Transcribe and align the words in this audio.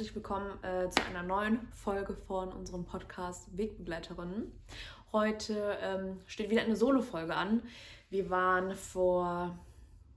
Herzlich 0.00 0.16
willkommen 0.16 0.52
äh, 0.64 0.88
zu 0.88 1.04
einer 1.04 1.22
neuen 1.22 1.60
Folge 1.72 2.14
von 2.14 2.54
unserem 2.54 2.86
Podcast 2.86 3.54
Wegbegleiterinnen. 3.54 4.50
Heute 5.12 5.76
ähm, 5.82 6.22
steht 6.24 6.48
wieder 6.48 6.62
eine 6.62 6.74
Solo-Folge 6.74 7.36
an. 7.36 7.62
Wir 8.08 8.30
waren 8.30 8.74
vor 8.74 9.58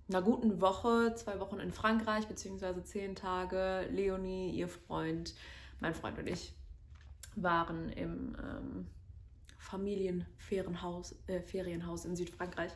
einer 0.08 0.22
guten 0.22 0.62
Woche, 0.62 1.14
zwei 1.16 1.38
Wochen 1.42 1.60
in 1.60 1.74
Frankreich, 1.74 2.30
beziehungsweise 2.30 2.86
zehn 2.86 3.14
Tage. 3.14 3.86
Leonie, 3.92 4.52
ihr 4.52 4.70
Freund, 4.70 5.36
mein 5.82 5.94
Freund 5.94 6.18
und 6.18 6.28
ich 6.28 6.54
waren 7.36 7.90
im 7.90 8.38
ähm, 8.42 8.88
Familienferienhaus 9.58 11.14
äh, 11.28 11.42
Ferienhaus 11.42 12.06
in 12.06 12.16
Südfrankreich. 12.16 12.72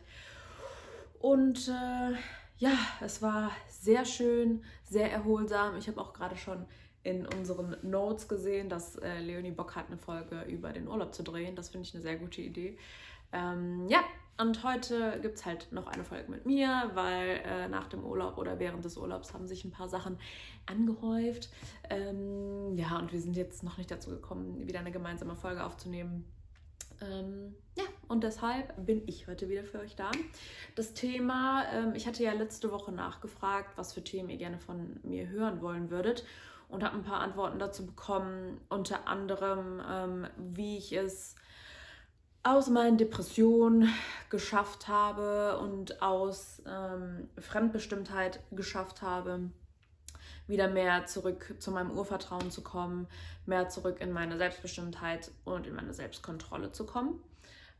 Und 1.19 1.69
äh, 1.69 2.17
ja, 2.57 2.77
es 2.99 3.21
war 3.21 3.51
sehr 3.69 4.03
schön, 4.03 4.65
sehr 4.83 5.09
erholsam. 5.09 5.77
Ich 5.77 5.87
habe 5.87 6.01
auch 6.01 6.11
gerade 6.11 6.35
schon 6.35 6.65
in 7.07 7.25
unseren 7.25 7.77
Notes 7.83 8.27
gesehen, 8.27 8.67
dass 8.67 8.97
äh, 8.97 9.19
Leonie 9.21 9.51
Bock 9.51 9.75
hat, 9.75 9.87
eine 9.87 9.97
Folge 9.97 10.41
über 10.41 10.73
den 10.73 10.89
Urlaub 10.89 11.13
zu 11.13 11.23
drehen. 11.23 11.55
Das 11.55 11.69
finde 11.69 11.87
ich 11.87 11.93
eine 11.93 12.03
sehr 12.03 12.17
gute 12.17 12.41
Idee. 12.41 12.77
Ähm, 13.31 13.87
ja, 13.87 14.03
und 14.37 14.61
heute 14.63 15.19
gibt 15.21 15.37
es 15.37 15.45
halt 15.45 15.71
noch 15.71 15.87
eine 15.87 16.03
Folge 16.03 16.29
mit 16.29 16.45
mir, 16.45 16.91
weil 16.95 17.41
äh, 17.45 17.69
nach 17.69 17.87
dem 17.87 18.03
Urlaub 18.03 18.37
oder 18.37 18.59
während 18.59 18.83
des 18.83 18.97
Urlaubs 18.97 19.33
haben 19.33 19.47
sich 19.47 19.63
ein 19.63 19.71
paar 19.71 19.87
Sachen 19.87 20.17
angehäuft. 20.65 21.49
Ähm, 21.89 22.75
ja, 22.75 22.99
und 22.99 23.13
wir 23.13 23.21
sind 23.21 23.37
jetzt 23.37 23.63
noch 23.63 23.77
nicht 23.77 23.89
dazu 23.89 24.09
gekommen, 24.09 24.67
wieder 24.67 24.79
eine 24.79 24.91
gemeinsame 24.91 25.35
Folge 25.35 25.63
aufzunehmen. 25.63 26.25
Ähm, 26.99 27.55
ja, 27.77 27.85
und 28.09 28.23
deshalb 28.23 28.85
bin 28.85 29.03
ich 29.07 29.27
heute 29.27 29.47
wieder 29.47 29.63
für 29.63 29.79
euch 29.79 29.95
da. 29.95 30.11
Das 30.75 30.93
Thema, 30.93 31.63
ähm, 31.71 31.93
ich 31.95 32.05
hatte 32.05 32.23
ja 32.23 32.33
letzte 32.33 32.69
Woche 32.69 32.91
nachgefragt, 32.91 33.77
was 33.77 33.93
für 33.93 34.03
Themen 34.03 34.29
ihr 34.29 34.37
gerne 34.37 34.59
von 34.59 34.99
mir 35.03 35.29
hören 35.29 35.61
wollen 35.61 35.89
würdet 35.89 36.25
und 36.69 36.83
habe 36.83 36.95
ein 36.95 37.03
paar 37.03 37.21
Antworten 37.21 37.59
dazu 37.59 37.85
bekommen, 37.85 38.59
unter 38.69 39.07
anderem, 39.07 39.81
ähm, 39.89 40.27
wie 40.37 40.77
ich 40.77 40.93
es 40.93 41.35
aus 42.43 42.69
meinen 42.69 42.97
Depressionen 42.97 43.93
geschafft 44.29 44.87
habe 44.87 45.59
und 45.59 46.01
aus 46.01 46.61
ähm, 46.67 47.29
Fremdbestimmtheit 47.37 48.39
geschafft 48.51 49.01
habe 49.01 49.49
wieder 50.47 50.69
mehr 50.69 51.05
zurück 51.05 51.55
zu 51.59 51.71
meinem 51.71 51.91
Urvertrauen 51.91 52.49
zu 52.51 52.61
kommen, 52.61 53.07
mehr 53.45 53.69
zurück 53.69 53.99
in 53.99 54.11
meine 54.11 54.37
Selbstbestimmtheit 54.37 55.31
und 55.45 55.67
in 55.67 55.75
meine 55.75 55.93
Selbstkontrolle 55.93 56.71
zu 56.71 56.85
kommen. 56.85 57.21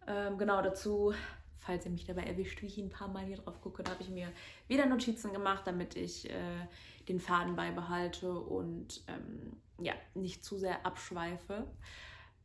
Ähm, 0.07 0.37
genau 0.37 0.61
dazu, 0.61 1.13
falls 1.55 1.85
ihr 1.85 1.91
mich 1.91 2.05
dabei 2.05 2.23
erwischt, 2.23 2.61
wie 2.61 2.67
ich 2.67 2.77
ein 2.77 2.89
paar 2.89 3.07
Mal 3.07 3.25
hier 3.25 3.37
drauf 3.37 3.61
gucke, 3.61 3.83
da 3.83 3.91
habe 3.91 4.03
ich 4.03 4.09
mir 4.09 4.27
wieder 4.67 4.85
Notizen 4.85 5.33
gemacht, 5.33 5.63
damit 5.65 5.95
ich 5.95 6.29
äh, 6.29 6.67
den 7.07 7.19
Faden 7.19 7.55
beibehalte 7.55 8.31
und 8.31 9.03
ähm, 9.07 9.57
ja, 9.79 9.93
nicht 10.13 10.43
zu 10.43 10.57
sehr 10.57 10.85
abschweife. 10.85 11.65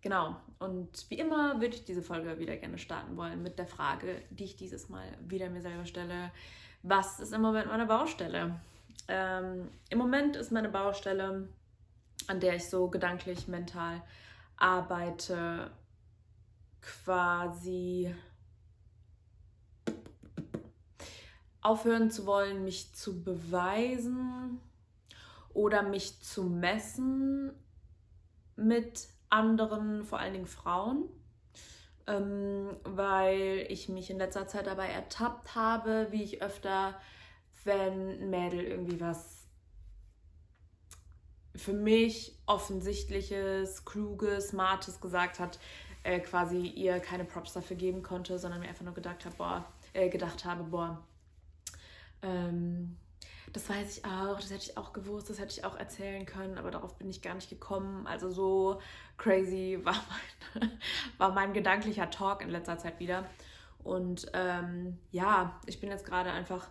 Genau, 0.03 0.37
und 0.59 1.07
wie 1.11 1.19
immer 1.19 1.61
würde 1.61 1.77
ich 1.77 1.85
diese 1.85 2.03
Folge 2.03 2.39
wieder 2.39 2.57
gerne 2.57 2.79
starten 2.79 3.17
wollen 3.17 3.43
mit 3.43 3.59
der 3.59 3.67
Frage, 3.67 4.23
die 4.31 4.45
ich 4.45 4.57
dieses 4.57 4.89
Mal 4.89 5.05
wieder 5.21 5.49
mir 5.49 5.63
selber 5.63 5.87
stelle. 5.87 6.33
Was 6.83 7.21
ist 7.21 7.33
im 7.33 7.43
Moment 7.43 7.69
meine 7.69 7.87
Baustelle? 7.87 8.61
Ähm, 9.09 9.69
Im 9.91 9.99
Moment 9.99 10.37
ist 10.37 10.53
meine 10.53 10.69
Baustelle, 10.69 11.49
an 12.27 12.41
der 12.41 12.57
ich 12.57 12.69
so 12.69 12.89
gedanklich, 12.89 13.49
mental 13.49 14.03
arbeite, 14.57 15.71
quasi 16.81 18.15
aufhören 21.63 22.11
zu 22.11 22.27
wollen, 22.27 22.65
mich 22.65 22.93
zu 22.95 23.23
beweisen 23.23 24.61
oder 25.55 25.83
mich 25.83 26.21
zu 26.21 26.45
messen 26.45 27.53
mit 28.57 29.09
anderen, 29.31 30.05
vor 30.05 30.19
allen 30.19 30.35
Dingen 30.35 30.47
Frauen, 30.47 31.05
ähm, 32.07 32.77
weil 32.85 33.67
ich 33.69 33.89
mich 33.89 34.11
in 34.11 34.19
letzter 34.19 34.47
Zeit 34.47 34.67
dabei 34.67 34.89
ertappt 34.89 35.55
habe, 35.55 36.09
wie 36.11 36.23
ich 36.23 36.43
öfter 36.43 36.95
wenn 37.65 38.21
ein 38.21 38.31
Mädel 38.31 38.65
irgendwie 38.65 39.01
was 39.01 39.47
für 41.55 41.75
mich 41.75 42.35
offensichtliches, 42.47 43.85
kluges, 43.85 44.49
smartes 44.49 45.01
gesagt 45.01 45.39
hat, 45.39 45.59
äh, 46.03 46.19
quasi 46.21 46.67
ihr 46.67 46.99
keine 46.99 47.25
Props 47.25 47.53
dafür 47.53 47.77
geben 47.77 48.03
konnte, 48.03 48.39
sondern 48.39 48.61
mir 48.61 48.69
einfach 48.69 48.85
nur 48.85 48.95
gedacht 48.95 49.25
habe, 49.25 49.37
boah, 49.37 49.65
äh, 49.93 50.09
gedacht 50.09 50.45
habe, 50.45 50.65
boah, 50.65 51.03
ähm, 52.23 52.97
das 53.53 53.69
weiß 53.69 53.99
ich 53.99 54.05
auch, 54.05 54.41
das 54.41 54.51
hätte 54.51 54.71
ich 54.71 54.77
auch 54.79 54.93
gewusst, 54.93 55.29
das 55.29 55.39
hätte 55.39 55.53
ich 55.53 55.65
auch 55.65 55.77
erzählen 55.77 56.25
können, 56.25 56.57
aber 56.57 56.71
darauf 56.71 56.97
bin 56.97 57.11
ich 57.11 57.21
gar 57.21 57.35
nicht 57.35 57.51
gekommen. 57.51 58.07
Also 58.07 58.31
so 58.31 58.81
crazy 59.19 59.79
war 59.85 59.95
mein, 60.55 60.71
war 61.19 61.33
mein 61.33 61.53
gedanklicher 61.53 62.11
Talk 62.11 62.43
in 62.43 62.49
letzter 62.49 62.79
Zeit 62.79 62.99
wieder. 62.99 63.27
Und 63.85 64.31
ähm, 64.33 64.99
ja, 65.11 65.61
ich 65.67 65.81
bin 65.81 65.91
jetzt 65.91 66.07
gerade 66.07 66.31
einfach 66.31 66.71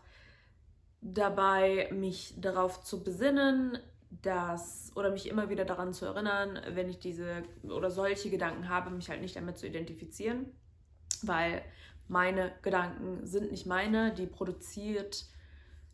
dabei, 1.02 1.90
mich 1.92 2.36
darauf 2.38 2.84
zu 2.84 3.04
besinnen, 3.04 3.78
dass 4.22 4.92
oder 4.96 5.12
mich 5.12 5.28
immer 5.30 5.50
wieder 5.50 5.66
daran 5.66 5.94
zu 5.94 6.06
erinnern, 6.06 6.60
wenn 6.70 6.90
ich 6.90 7.00
diese 7.00 7.44
oder 7.64 7.92
solche 7.92 8.30
Gedanken 8.30 8.70
habe, 8.70 8.90
mich 8.90 9.10
halt 9.10 9.22
nicht 9.22 9.36
damit 9.36 9.58
zu 9.58 9.68
identifizieren, 9.68 10.48
weil 11.22 11.64
meine 12.08 12.52
Gedanken 12.62 13.26
sind 13.26 13.52
nicht 13.52 13.66
meine, 13.66 14.14
die 14.14 14.28
produziert, 14.28 15.26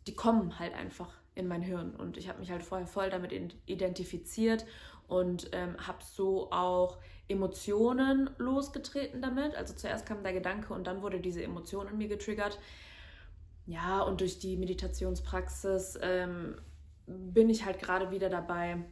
die 0.08 0.14
kommen 0.14 0.58
halt 0.58 0.74
einfach 0.74 1.10
in 1.34 1.46
mein 1.46 1.62
Hirn 1.62 1.94
und 1.94 2.16
ich 2.16 2.28
habe 2.28 2.40
mich 2.40 2.50
halt 2.50 2.64
vorher 2.64 2.88
voll 2.88 3.10
damit 3.10 3.32
identifiziert 3.66 4.66
und 5.06 5.50
ähm, 5.52 5.76
habe 5.86 5.98
so 6.02 6.50
auch 6.50 6.98
Emotionen 7.28 8.30
losgetreten 8.38 9.22
damit. 9.22 9.54
Also 9.54 9.74
zuerst 9.74 10.04
kam 10.06 10.24
der 10.24 10.32
Gedanke 10.32 10.74
und 10.74 10.86
dann 10.86 11.02
wurde 11.02 11.20
diese 11.20 11.42
Emotion 11.42 11.86
in 11.86 11.98
mir 11.98 12.08
getriggert 12.08 12.58
ja, 13.68 14.00
und 14.00 14.22
durch 14.22 14.38
die 14.38 14.56
Meditationspraxis 14.56 15.98
ähm, 16.00 16.56
bin 17.06 17.50
ich 17.50 17.66
halt 17.66 17.78
gerade 17.78 18.10
wieder 18.10 18.30
dabei, 18.30 18.82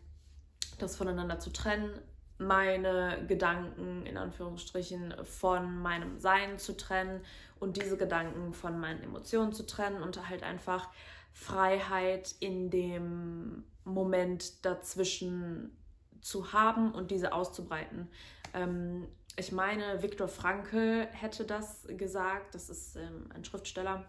das 0.78 0.97
voneinander 0.97 1.38
zu 1.38 1.50
trennen, 1.50 1.98
meine 2.38 3.24
Gedanken 3.26 4.04
in 4.06 4.16
Anführungsstrichen 4.16 5.14
von 5.24 5.78
meinem 5.78 6.19
Sein 6.19 6.58
zu 6.58 6.76
trennen 6.76 7.20
und 7.58 7.76
diese 7.76 7.97
Gedanken 7.97 8.52
von 8.52 8.78
meinen 8.78 9.02
Emotionen 9.02 9.52
zu 9.52 9.66
trennen 9.66 10.02
und 10.02 10.28
halt 10.28 10.42
einfach 10.42 10.88
Freiheit 11.32 12.34
in 12.41 12.70
dem 12.70 13.64
Moment 13.84 14.64
dazwischen 14.64 15.76
zu 16.20 16.52
haben 16.52 16.92
und 16.92 17.10
diese 17.10 17.32
auszubreiten. 17.32 18.08
Ähm, 18.53 19.06
ich 19.36 19.53
meine, 19.53 20.03
Viktor 20.03 20.28
Frankl 20.28 21.06
hätte 21.12 21.44
das 21.44 21.86
gesagt, 21.88 22.54
das 22.54 22.70
ist 22.70 22.97
ähm, 22.97 23.28
ein 23.34 23.44
Schriftsteller 23.44 24.04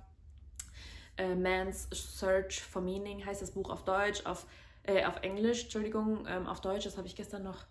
äh, 1.18 1.36
Man's 1.36 1.88
Search 1.92 2.62
for 2.62 2.82
Meaning 2.82 3.26
heißt 3.26 3.42
das 3.42 3.52
Buch 3.52 3.70
auf 3.70 3.84
Deutsch, 3.84 4.26
auf, 4.26 4.46
äh, 4.84 5.04
auf 5.06 5.22
Englisch, 5.22 5.64
Entschuldigung, 5.64 6.26
ähm, 6.28 6.48
auf 6.48 6.62
Deutsch, 6.62 6.86
das 6.86 6.98
habe 6.98 7.08
ich 7.08 7.16
gestern 7.16 7.44
noch 7.44 7.66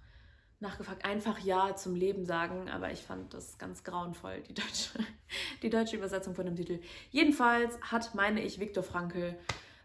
nachgefragt, 0.67 1.05
einfach 1.05 1.39
Ja 1.39 1.77
zum 1.77 1.95
Leben 1.95 2.27
sagen, 2.27 2.69
aber 2.69 2.91
ich 2.91 3.03
fand 3.03 3.33
das 3.33 3.59
ganz 3.59 3.85
grauenvoll, 3.85 4.43
die 4.43 4.55
deutsche, 4.55 4.99
die 5.63 5.71
deutsche 5.71 5.97
Übersetzung 5.97 6.35
von 6.35 6.47
dem 6.47 6.57
Titel. 6.57 6.81
Jedenfalls 7.11 7.81
hat, 7.81 8.15
meine 8.15 8.43
ich, 8.43 8.59
Viktor 8.59 8.83
Frankl 8.83 9.39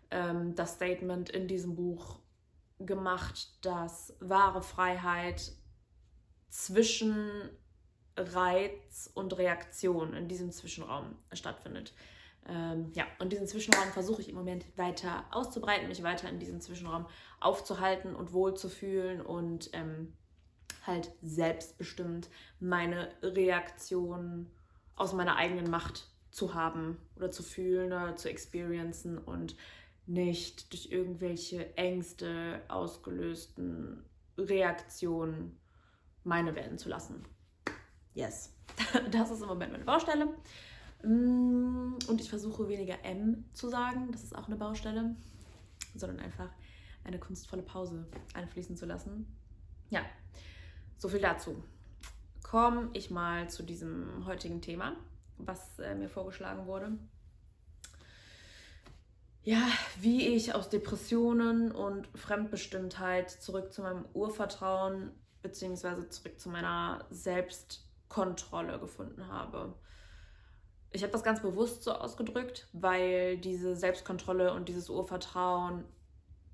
ähm, 0.10 0.56
das 0.56 0.74
Statement 0.74 1.30
in 1.30 1.48
diesem 1.48 1.76
Buch 1.76 2.20
gemacht, 2.80 3.50
dass 3.62 4.16
wahre 4.20 4.62
Freiheit 4.62 5.52
zwischen 6.50 7.50
Reiz 8.18 9.10
und 9.14 9.38
Reaktion 9.38 10.14
in 10.14 10.28
diesem 10.28 10.52
Zwischenraum 10.52 11.16
stattfindet. 11.32 11.94
Ähm, 12.48 12.92
ja, 12.94 13.06
und 13.20 13.32
diesen 13.32 13.48
Zwischenraum 13.48 13.92
versuche 13.94 14.22
ich 14.22 14.30
im 14.30 14.36
Moment 14.36 14.66
weiter 14.76 15.26
auszubreiten, 15.32 15.88
mich 15.88 16.02
weiter 16.02 16.28
in 16.28 16.40
diesem 16.40 16.60
Zwischenraum 16.60 17.06
aufzuhalten 17.40 18.16
und 18.16 18.34
wohlzufühlen 18.34 19.22
und 19.22 19.70
ähm, 19.74 20.14
halt 20.86 21.12
selbstbestimmt 21.22 22.30
meine 22.60 23.10
Reaktion 23.22 24.48
aus 24.96 25.14
meiner 25.14 25.36
eigenen 25.36 25.70
Macht 25.70 26.08
zu 26.32 26.54
haben 26.54 26.98
oder 27.16 27.32
zu 27.32 27.44
fühlen 27.44 27.88
oder 27.88 28.16
zu 28.16 28.30
experiencen 28.30 29.18
und 29.18 29.56
nicht 30.08 30.72
durch 30.72 30.92
irgendwelche 30.92 31.76
Ängste 31.78 32.62
ausgelösten 32.68 34.04
Reaktionen 34.38 35.58
meine 36.24 36.56
werden 36.56 36.78
zu 36.78 36.90
lassen. 36.90 37.24
Yes, 38.14 38.54
das 39.12 39.32
ist 39.32 39.42
im 39.42 39.48
Moment 39.48 39.72
meine 39.72 39.86
Baustelle. 39.86 40.28
Mm, 41.04 41.96
und 42.08 42.22
ich 42.22 42.30
versuche 42.30 42.68
weniger 42.68 43.04
M 43.04 43.46
zu 43.54 43.70
sagen, 43.70 44.12
das 44.12 44.24
ist 44.24 44.36
auch 44.36 44.48
eine 44.48 44.56
Baustelle, 44.56 45.16
sondern 45.96 46.20
einfach 46.20 46.50
eine 47.04 47.20
kunstvolle 47.20 47.64
Pause 47.64 48.06
einfließen 48.34 48.78
zu 48.78 48.86
lassen. 48.86 49.26
Ja, 49.90 50.02
so 51.02 51.10
viel 51.10 51.20
dazu. 51.20 51.64
Komme 52.44 52.92
ich 52.94 53.10
mal 53.10 53.50
zu 53.50 53.64
diesem 53.64 54.24
heutigen 54.28 54.62
Thema, 54.62 54.96
was 55.40 55.80
äh, 55.80 55.96
mir 55.96 56.10
vorgeschlagen 56.10 56.68
wurde. 56.68 56.92
ja, 59.44 59.68
wie 60.00 60.28
ich 60.28 60.54
aus 60.54 60.70
Depressionen 60.70 61.72
und 61.72 62.08
Fremdbestimmtheit 62.16 63.32
zurück 63.32 63.74
zu 63.74 63.82
meinem 63.82 64.06
Urvertrauen 64.14 65.12
bzw. 65.42 66.08
zurück 66.10 66.40
zu 66.40 66.50
meiner 66.50 67.08
Selbstkontrolle 67.10 68.80
gefunden 68.80 69.28
habe. 69.28 69.74
Ich 70.92 71.02
habe 71.02 71.12
das 71.12 71.24
ganz 71.24 71.42
bewusst 71.42 71.82
so 71.82 71.94
ausgedrückt, 71.94 72.68
weil 72.74 73.40
diese 73.40 73.76
Selbstkontrolle 73.76 74.54
und 74.54 74.70
dieses 74.70 74.88
Urvertrauen, 74.88 75.86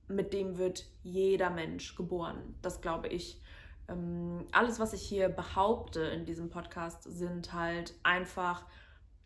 mit 0.07 0.31
dem 0.31 0.57
wird 0.57 0.85
jeder 1.03 1.49
Mensch 1.49 1.95
geboren. 1.97 2.55
Das 2.61 2.79
glaube 2.79 3.09
ich. 3.09 3.41
Ähm, 3.89 4.45
alles, 4.51 4.79
was 4.79 4.93
ich 4.93 5.01
hier 5.01 5.29
behaupte 5.29 6.01
in 6.01 6.25
diesem 6.25 6.49
Podcast, 6.49 7.03
sind 7.03 7.53
halt 7.53 7.93
einfach, 8.03 8.65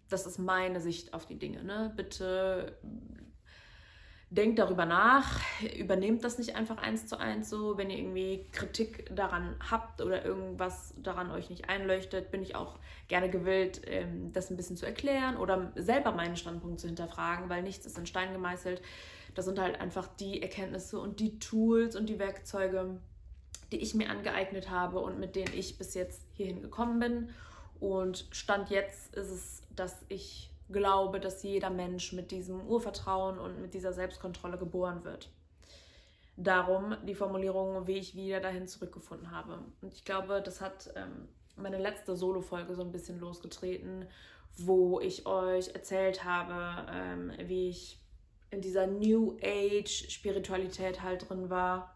das 0.09 0.25
ist 0.25 0.39
meine 0.39 0.81
Sicht 0.81 1.13
auf 1.13 1.25
die 1.25 1.39
Dinge. 1.39 1.63
Ne? 1.63 1.93
Bitte 1.95 2.77
denkt 4.31 4.59
darüber 4.59 4.85
nach, 4.85 5.41
übernehmt 5.77 6.23
das 6.23 6.37
nicht 6.37 6.55
einfach 6.55 6.77
eins 6.77 7.05
zu 7.05 7.19
eins 7.19 7.49
so. 7.49 7.77
Wenn 7.77 7.89
ihr 7.89 7.97
irgendwie 7.97 8.47
Kritik 8.53 9.13
daran 9.13 9.57
habt 9.69 10.01
oder 10.01 10.23
irgendwas 10.23 10.93
daran 10.97 11.31
euch 11.31 11.49
nicht 11.49 11.69
einleuchtet, 11.69 12.31
bin 12.31 12.41
ich 12.41 12.55
auch 12.55 12.79
gerne 13.09 13.29
gewillt, 13.29 13.81
ähm, 13.85 14.31
das 14.31 14.49
ein 14.49 14.55
bisschen 14.55 14.77
zu 14.77 14.85
erklären 14.85 15.35
oder 15.35 15.73
selber 15.75 16.13
meinen 16.13 16.37
Standpunkt 16.37 16.79
zu 16.79 16.87
hinterfragen, 16.87 17.49
weil 17.49 17.61
nichts 17.61 17.85
ist 17.85 17.97
in 17.97 18.05
Stein 18.05 18.31
gemeißelt. 18.31 18.81
Das 19.35 19.45
sind 19.45 19.59
halt 19.59 19.79
einfach 19.81 20.07
die 20.07 20.41
Erkenntnisse 20.41 20.97
und 20.99 21.19
die 21.19 21.37
Tools 21.39 21.97
und 21.97 22.07
die 22.07 22.19
Werkzeuge, 22.19 23.01
die 23.71 23.77
ich 23.77 23.95
mir 23.95 24.09
angeeignet 24.09 24.69
habe 24.69 24.99
und 24.99 25.19
mit 25.19 25.35
denen 25.35 25.53
ich 25.53 25.77
bis 25.77 25.93
jetzt 25.93 26.21
hierhin 26.33 26.61
gekommen 26.61 26.99
bin. 26.99 27.29
Und 27.79 28.27
Stand 28.31 28.69
jetzt 28.69 29.15
ist 29.15 29.29
es, 29.29 29.61
dass 29.75 29.95
ich 30.09 30.49
glaube, 30.69 31.19
dass 31.19 31.43
jeder 31.43 31.69
Mensch 31.69 32.13
mit 32.13 32.31
diesem 32.31 32.65
Urvertrauen 32.67 33.39
und 33.39 33.61
mit 33.61 33.73
dieser 33.73 33.93
Selbstkontrolle 33.93 34.57
geboren 34.57 35.03
wird. 35.03 35.29
Darum 36.37 36.95
die 37.05 37.15
Formulierung, 37.15 37.87
wie 37.87 37.97
ich 37.97 38.15
wieder 38.15 38.39
dahin 38.39 38.67
zurückgefunden 38.67 39.31
habe. 39.31 39.59
Und 39.81 39.93
ich 39.93 40.05
glaube, 40.05 40.41
das 40.41 40.61
hat 40.61 40.91
ähm, 40.95 41.27
meine 41.55 41.77
letzte 41.77 42.15
Solo-Folge 42.15 42.75
so 42.75 42.81
ein 42.81 42.91
bisschen 42.91 43.19
losgetreten, 43.19 44.07
wo 44.57 44.99
ich 44.99 45.25
euch 45.25 45.69
erzählt 45.69 46.23
habe, 46.23 46.87
ähm, 46.91 47.31
wie 47.45 47.69
ich 47.69 47.99
in 48.49 48.61
dieser 48.61 48.87
New 48.87 49.37
Age-Spiritualität 49.41 51.01
halt 51.01 51.29
drin 51.29 51.49
war 51.49 51.93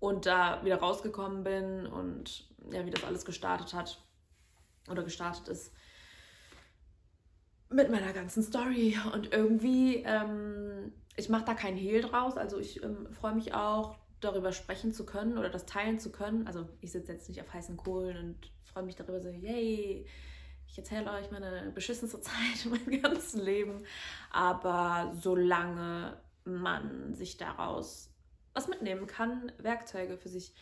und 0.00 0.26
da 0.26 0.64
wieder 0.64 0.76
rausgekommen 0.76 1.42
bin 1.44 1.86
und 1.86 2.48
ja, 2.70 2.84
wie 2.86 2.90
das 2.90 3.04
alles 3.04 3.24
gestartet 3.24 3.74
hat 3.74 4.02
oder 4.88 5.02
gestartet 5.02 5.48
ist 5.48 5.72
mit 7.70 7.90
meiner 7.90 8.12
ganzen 8.12 8.42
Story. 8.42 8.98
Und 9.12 9.32
irgendwie, 9.32 10.02
ähm, 10.06 10.92
ich 11.16 11.28
mache 11.28 11.44
da 11.44 11.54
keinen 11.54 11.76
Hehl 11.76 12.02
draus. 12.02 12.36
Also 12.36 12.58
ich 12.58 12.82
ähm, 12.82 13.08
freue 13.12 13.34
mich 13.34 13.54
auch, 13.54 13.98
darüber 14.20 14.52
sprechen 14.52 14.92
zu 14.92 15.06
können 15.06 15.38
oder 15.38 15.50
das 15.50 15.66
teilen 15.66 15.98
zu 15.98 16.10
können. 16.10 16.46
Also 16.46 16.68
ich 16.80 16.92
sitze 16.92 17.12
jetzt 17.12 17.28
nicht 17.28 17.40
auf 17.40 17.52
heißen 17.52 17.76
Kohlen 17.76 18.16
und 18.16 18.52
freue 18.64 18.84
mich 18.84 18.96
darüber 18.96 19.20
so, 19.20 19.28
yay, 19.28 20.06
ich 20.66 20.78
erzähle 20.78 21.10
euch 21.12 21.30
meine 21.30 21.70
beschissenste 21.74 22.20
Zeit 22.20 22.64
in 22.64 22.70
meinem 22.70 23.02
ganzen 23.02 23.40
Leben. 23.40 23.82
Aber 24.30 25.12
solange 25.20 26.16
man 26.44 27.14
sich 27.14 27.36
daraus 27.36 28.10
was 28.54 28.68
mitnehmen 28.68 29.06
kann, 29.06 29.52
Werkzeuge 29.58 30.16
für 30.16 30.28
sich 30.28 30.54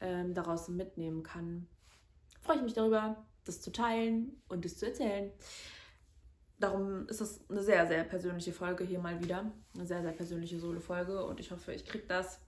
ähm, 0.00 0.34
daraus 0.34 0.68
mitnehmen 0.68 1.22
kann, 1.22 1.66
freue 2.40 2.56
ich 2.56 2.62
mich 2.62 2.74
darüber, 2.74 3.24
das 3.44 3.60
zu 3.60 3.70
teilen 3.72 4.42
und 4.48 4.64
das 4.64 4.76
zu 4.76 4.86
erzählen. 4.86 5.32
Darum 6.58 7.08
ist 7.08 7.20
es 7.20 7.40
eine 7.50 7.62
sehr, 7.62 7.86
sehr 7.86 8.04
persönliche 8.04 8.52
Folge 8.52 8.84
hier 8.84 9.00
mal 9.00 9.20
wieder. 9.20 9.52
Eine 9.74 9.86
sehr, 9.86 10.02
sehr 10.02 10.12
persönliche 10.12 10.60
Solo-Folge 10.60 11.24
und 11.24 11.40
ich 11.40 11.50
hoffe, 11.50 11.72
ich 11.72 11.84
kriege 11.84 12.06
das 12.06 12.38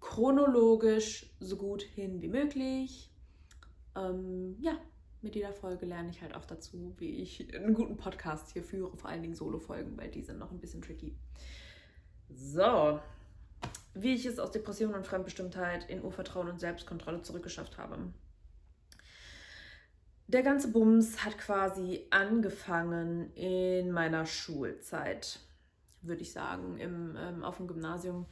chronologisch 0.00 1.32
so 1.40 1.56
gut 1.56 1.82
hin 1.82 2.20
wie 2.22 2.28
möglich. 2.28 3.10
Ähm, 3.96 4.56
ja, 4.60 4.76
mit 5.22 5.34
jeder 5.34 5.52
Folge 5.52 5.86
lerne 5.86 6.10
ich 6.10 6.22
halt 6.22 6.34
auch 6.34 6.44
dazu, 6.44 6.94
wie 6.98 7.22
ich 7.22 7.54
einen 7.54 7.72
guten 7.72 7.96
Podcast 7.96 8.52
hier 8.52 8.62
führe, 8.62 8.96
vor 8.96 9.10
allen 9.10 9.22
Dingen 9.22 9.34
Solo-Folgen, 9.34 9.96
weil 9.96 10.10
die 10.10 10.22
sind 10.22 10.38
noch 10.38 10.50
ein 10.50 10.60
bisschen 10.60 10.82
tricky. 10.82 11.16
So, 12.28 13.00
wie 13.94 14.14
ich 14.14 14.26
es 14.26 14.38
aus 14.38 14.50
Depression 14.50 14.94
und 14.94 15.06
Fremdbestimmtheit 15.06 15.88
in 15.88 16.02
Urvertrauen 16.02 16.48
und 16.48 16.60
Selbstkontrolle 16.60 17.22
zurückgeschafft 17.22 17.78
habe 17.78 17.98
der 20.26 20.42
ganze 20.42 20.68
Bums 20.68 21.24
hat 21.24 21.38
quasi 21.38 22.06
angefangen 22.10 23.32
in 23.34 23.90
meiner 23.90 24.26
Schulzeit, 24.26 25.40
würde 26.02 26.22
ich 26.22 26.32
sagen, 26.32 26.78
im, 26.78 27.16
ähm, 27.16 27.44
auf 27.44 27.58
dem 27.58 27.66
Gymnasium. 27.66 28.26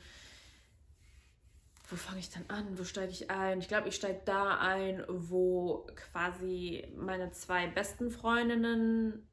Wo 1.88 1.96
fange 1.96 2.20
ich 2.20 2.30
dann 2.30 2.44
an? 2.48 2.78
Wo 2.78 2.84
steige 2.84 3.12
ich 3.12 3.30
ein? 3.30 3.58
Ich 3.58 3.68
glaube, 3.68 3.88
ich 3.88 3.96
steige 3.96 4.22
da 4.24 4.58
ein, 4.58 5.04
wo 5.08 5.86
quasi 5.94 6.90
meine 6.96 7.32
zwei 7.32 7.66
besten 7.66 8.10
Freundinnen 8.10 9.28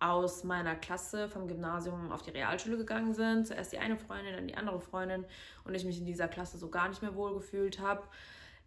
aus 0.00 0.44
meiner 0.44 0.74
Klasse 0.74 1.28
vom 1.28 1.46
Gymnasium 1.46 2.10
auf 2.10 2.22
die 2.22 2.30
Realschule 2.30 2.78
gegangen 2.78 3.14
sind. 3.14 3.46
Zuerst 3.46 3.72
die 3.72 3.78
eine 3.78 3.96
Freundin, 3.96 4.34
dann 4.34 4.48
die 4.48 4.56
andere 4.56 4.80
Freundin 4.80 5.24
und 5.64 5.74
ich 5.74 5.84
mich 5.84 5.98
in 5.98 6.06
dieser 6.06 6.26
Klasse 6.26 6.58
so 6.58 6.68
gar 6.68 6.88
nicht 6.88 7.02
mehr 7.02 7.14
wohl 7.14 7.34
gefühlt 7.34 7.78
habe. 7.78 8.02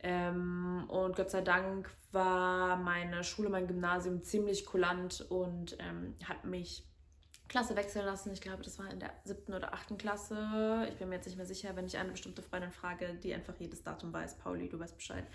Ähm, 0.04 0.86
und 0.90 1.16
Gott 1.16 1.32
sei 1.32 1.42
Dank 1.42 1.90
war 2.12 2.76
meine 2.78 3.24
Schule, 3.24 3.50
mein 3.50 3.68
Gymnasium 3.68 4.22
ziemlich 4.22 4.66
kulant 4.66 5.26
und 5.30 5.78
ähm, 5.80 6.14
hat 6.28 6.46
mich 6.46 6.84
Klasse 7.48 7.76
wechseln 7.76 8.06
lassen. 8.06 8.32
Ich 8.34 8.42
glaube, 8.42 8.64
das 8.64 8.80
war 8.80 8.90
in 8.92 9.00
der 9.00 9.12
siebten 9.26 9.54
oder 9.54 9.74
achten 9.74 9.98
Klasse. 9.98 10.88
Ich 10.90 10.96
bin 10.96 11.10
mir 11.10 11.16
jetzt 11.16 11.26
nicht 11.26 11.38
mehr 11.38 11.46
sicher, 11.46 11.76
wenn 11.76 11.86
ich 11.86 11.98
eine 11.98 12.12
bestimmte 12.12 12.42
Freundin 12.42 12.72
frage, 12.72 13.14
die 13.14 13.34
einfach 13.34 13.54
jedes 13.60 13.84
Datum 13.84 14.12
weiß. 14.12 14.38
Pauli, 14.40 14.70
du 14.70 14.80
weißt 14.80 14.98
Bescheid. 14.98 15.26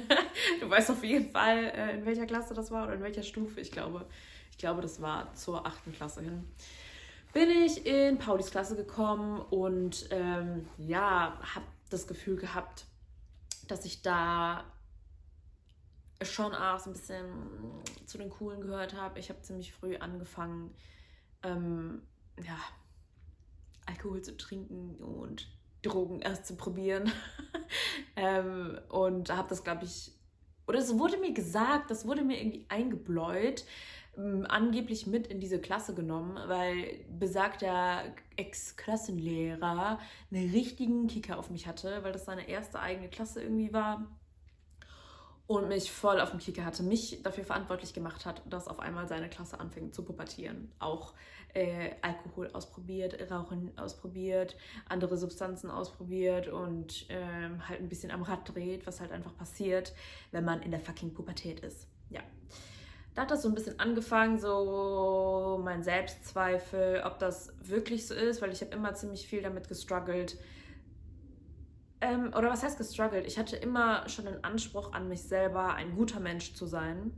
du 0.60 0.70
weißt 0.70 0.90
auf 0.90 1.02
jeden 1.04 1.30
Fall, 1.30 1.64
äh, 1.64 1.94
in 1.96 2.06
welcher 2.06 2.26
Klasse 2.26 2.54
das 2.54 2.70
war 2.70 2.84
oder 2.84 2.94
in 2.94 3.02
welcher 3.02 3.22
Stufe. 3.22 3.60
Ich 3.60 3.72
glaube, 3.72 4.06
ich 4.54 4.58
glaube, 4.58 4.82
das 4.82 5.02
war 5.02 5.34
zur 5.34 5.66
achten 5.66 5.92
Klasse 5.92 6.20
hin. 6.20 6.48
Bin 7.32 7.50
ich 7.50 7.84
in 7.84 8.18
Paulis 8.18 8.52
Klasse 8.52 8.76
gekommen 8.76 9.40
und 9.40 10.06
ähm, 10.10 10.68
ja, 10.78 11.36
habe 11.42 11.66
das 11.90 12.06
Gefühl 12.06 12.36
gehabt, 12.36 12.84
dass 13.66 13.84
ich 13.84 14.02
da 14.02 14.62
schon 16.22 16.54
auch 16.54 16.78
so 16.78 16.90
ein 16.90 16.92
bisschen 16.92 17.24
zu 18.06 18.16
den 18.16 18.30
Coolen 18.30 18.60
gehört 18.60 18.94
habe. 18.94 19.18
Ich 19.18 19.28
habe 19.28 19.42
ziemlich 19.42 19.72
früh 19.72 19.96
angefangen, 19.96 20.72
ähm, 21.42 22.02
ja, 22.40 22.56
Alkohol 23.86 24.22
zu 24.22 24.36
trinken 24.36 24.94
und 25.02 25.48
Drogen 25.82 26.20
erst 26.20 26.46
zu 26.46 26.54
probieren. 26.54 27.10
ähm, 28.16 28.78
und 28.88 29.30
habe 29.30 29.48
das, 29.48 29.64
glaube 29.64 29.84
ich, 29.84 30.12
oder 30.68 30.78
es 30.78 30.96
wurde 30.96 31.16
mir 31.16 31.32
gesagt, 31.32 31.90
das 31.90 32.06
wurde 32.06 32.22
mir 32.22 32.38
irgendwie 32.38 32.64
eingebläut, 32.68 33.64
angeblich 34.16 35.06
mit 35.06 35.26
in 35.26 35.40
diese 35.40 35.60
Klasse 35.60 35.94
genommen, 35.94 36.38
weil 36.46 37.04
besagter 37.18 38.04
Ex-Klassenlehrer 38.36 39.98
einen 40.30 40.50
richtigen 40.50 41.06
Kicker 41.06 41.38
auf 41.38 41.50
mich 41.50 41.66
hatte, 41.66 42.02
weil 42.02 42.12
das 42.12 42.24
seine 42.24 42.48
erste 42.48 42.80
eigene 42.80 43.08
Klasse 43.08 43.42
irgendwie 43.42 43.72
war 43.72 44.06
und 45.46 45.68
mich 45.68 45.90
voll 45.90 46.20
auf 46.20 46.30
dem 46.30 46.38
Kicker 46.38 46.64
hatte, 46.64 46.82
mich 46.82 47.22
dafür 47.22 47.44
verantwortlich 47.44 47.92
gemacht 47.92 48.24
hat, 48.24 48.42
dass 48.48 48.68
auf 48.68 48.80
einmal 48.80 49.08
seine 49.08 49.28
Klasse 49.28 49.60
anfängt 49.60 49.94
zu 49.94 50.02
pubertieren. 50.04 50.72
Auch 50.78 51.12
äh, 51.52 51.90
Alkohol 52.02 52.50
ausprobiert, 52.52 53.30
Rauchen 53.30 53.76
ausprobiert, 53.76 54.56
andere 54.88 55.16
Substanzen 55.18 55.70
ausprobiert 55.70 56.48
und 56.48 57.06
ähm, 57.10 57.68
halt 57.68 57.80
ein 57.80 57.88
bisschen 57.88 58.10
am 58.10 58.22
Rad 58.22 58.54
dreht, 58.54 58.86
was 58.86 59.00
halt 59.00 59.12
einfach 59.12 59.36
passiert, 59.36 59.92
wenn 60.32 60.44
man 60.44 60.62
in 60.62 60.70
der 60.70 60.80
fucking 60.80 61.12
Pubertät 61.12 61.60
ist. 61.60 61.88
Ja 62.10 62.22
da 63.14 63.22
hat 63.22 63.30
das 63.30 63.42
so 63.42 63.48
ein 63.48 63.54
bisschen 63.54 63.78
angefangen, 63.78 64.38
so 64.38 65.60
mein 65.62 65.82
Selbstzweifel, 65.82 67.02
ob 67.04 67.18
das 67.18 67.52
wirklich 67.62 68.06
so 68.06 68.14
ist, 68.14 68.42
weil 68.42 68.52
ich 68.52 68.60
habe 68.60 68.72
immer 68.72 68.94
ziemlich 68.94 69.26
viel 69.26 69.42
damit 69.42 69.68
gestruggelt. 69.68 70.36
Ähm, 72.00 72.32
oder 72.36 72.50
was 72.50 72.64
heißt 72.64 72.76
gestruggelt? 72.76 73.24
Ich 73.26 73.38
hatte 73.38 73.56
immer 73.56 74.08
schon 74.08 74.24
den 74.24 74.42
Anspruch 74.42 74.92
an 74.92 75.08
mich 75.08 75.22
selber, 75.22 75.74
ein 75.74 75.94
guter 75.94 76.18
Mensch 76.18 76.54
zu 76.54 76.66
sein, 76.66 77.12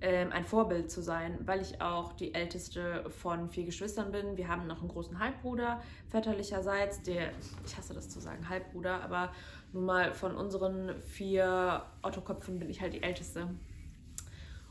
ähm, 0.00 0.32
ein 0.32 0.44
Vorbild 0.44 0.90
zu 0.90 1.00
sein, 1.00 1.38
weil 1.46 1.62
ich 1.62 1.80
auch 1.80 2.12
die 2.12 2.34
älteste 2.34 3.08
von 3.08 3.48
vier 3.48 3.64
Geschwistern 3.66 4.10
bin. 4.10 4.36
Wir 4.36 4.48
haben 4.48 4.66
noch 4.66 4.80
einen 4.80 4.88
großen 4.88 5.20
Halbbruder 5.20 5.80
väterlicherseits, 6.08 7.02
der, 7.04 7.30
ich 7.64 7.76
hasse 7.76 7.94
das 7.94 8.08
zu 8.08 8.18
sagen, 8.18 8.48
Halbbruder, 8.48 9.00
aber 9.00 9.32
nun 9.72 9.86
mal 9.86 10.12
von 10.12 10.36
unseren 10.36 11.00
vier 11.02 11.82
Ottoköpfen 12.02 12.58
bin 12.58 12.68
ich 12.68 12.80
halt 12.80 12.94
die 12.94 13.02
älteste. 13.04 13.48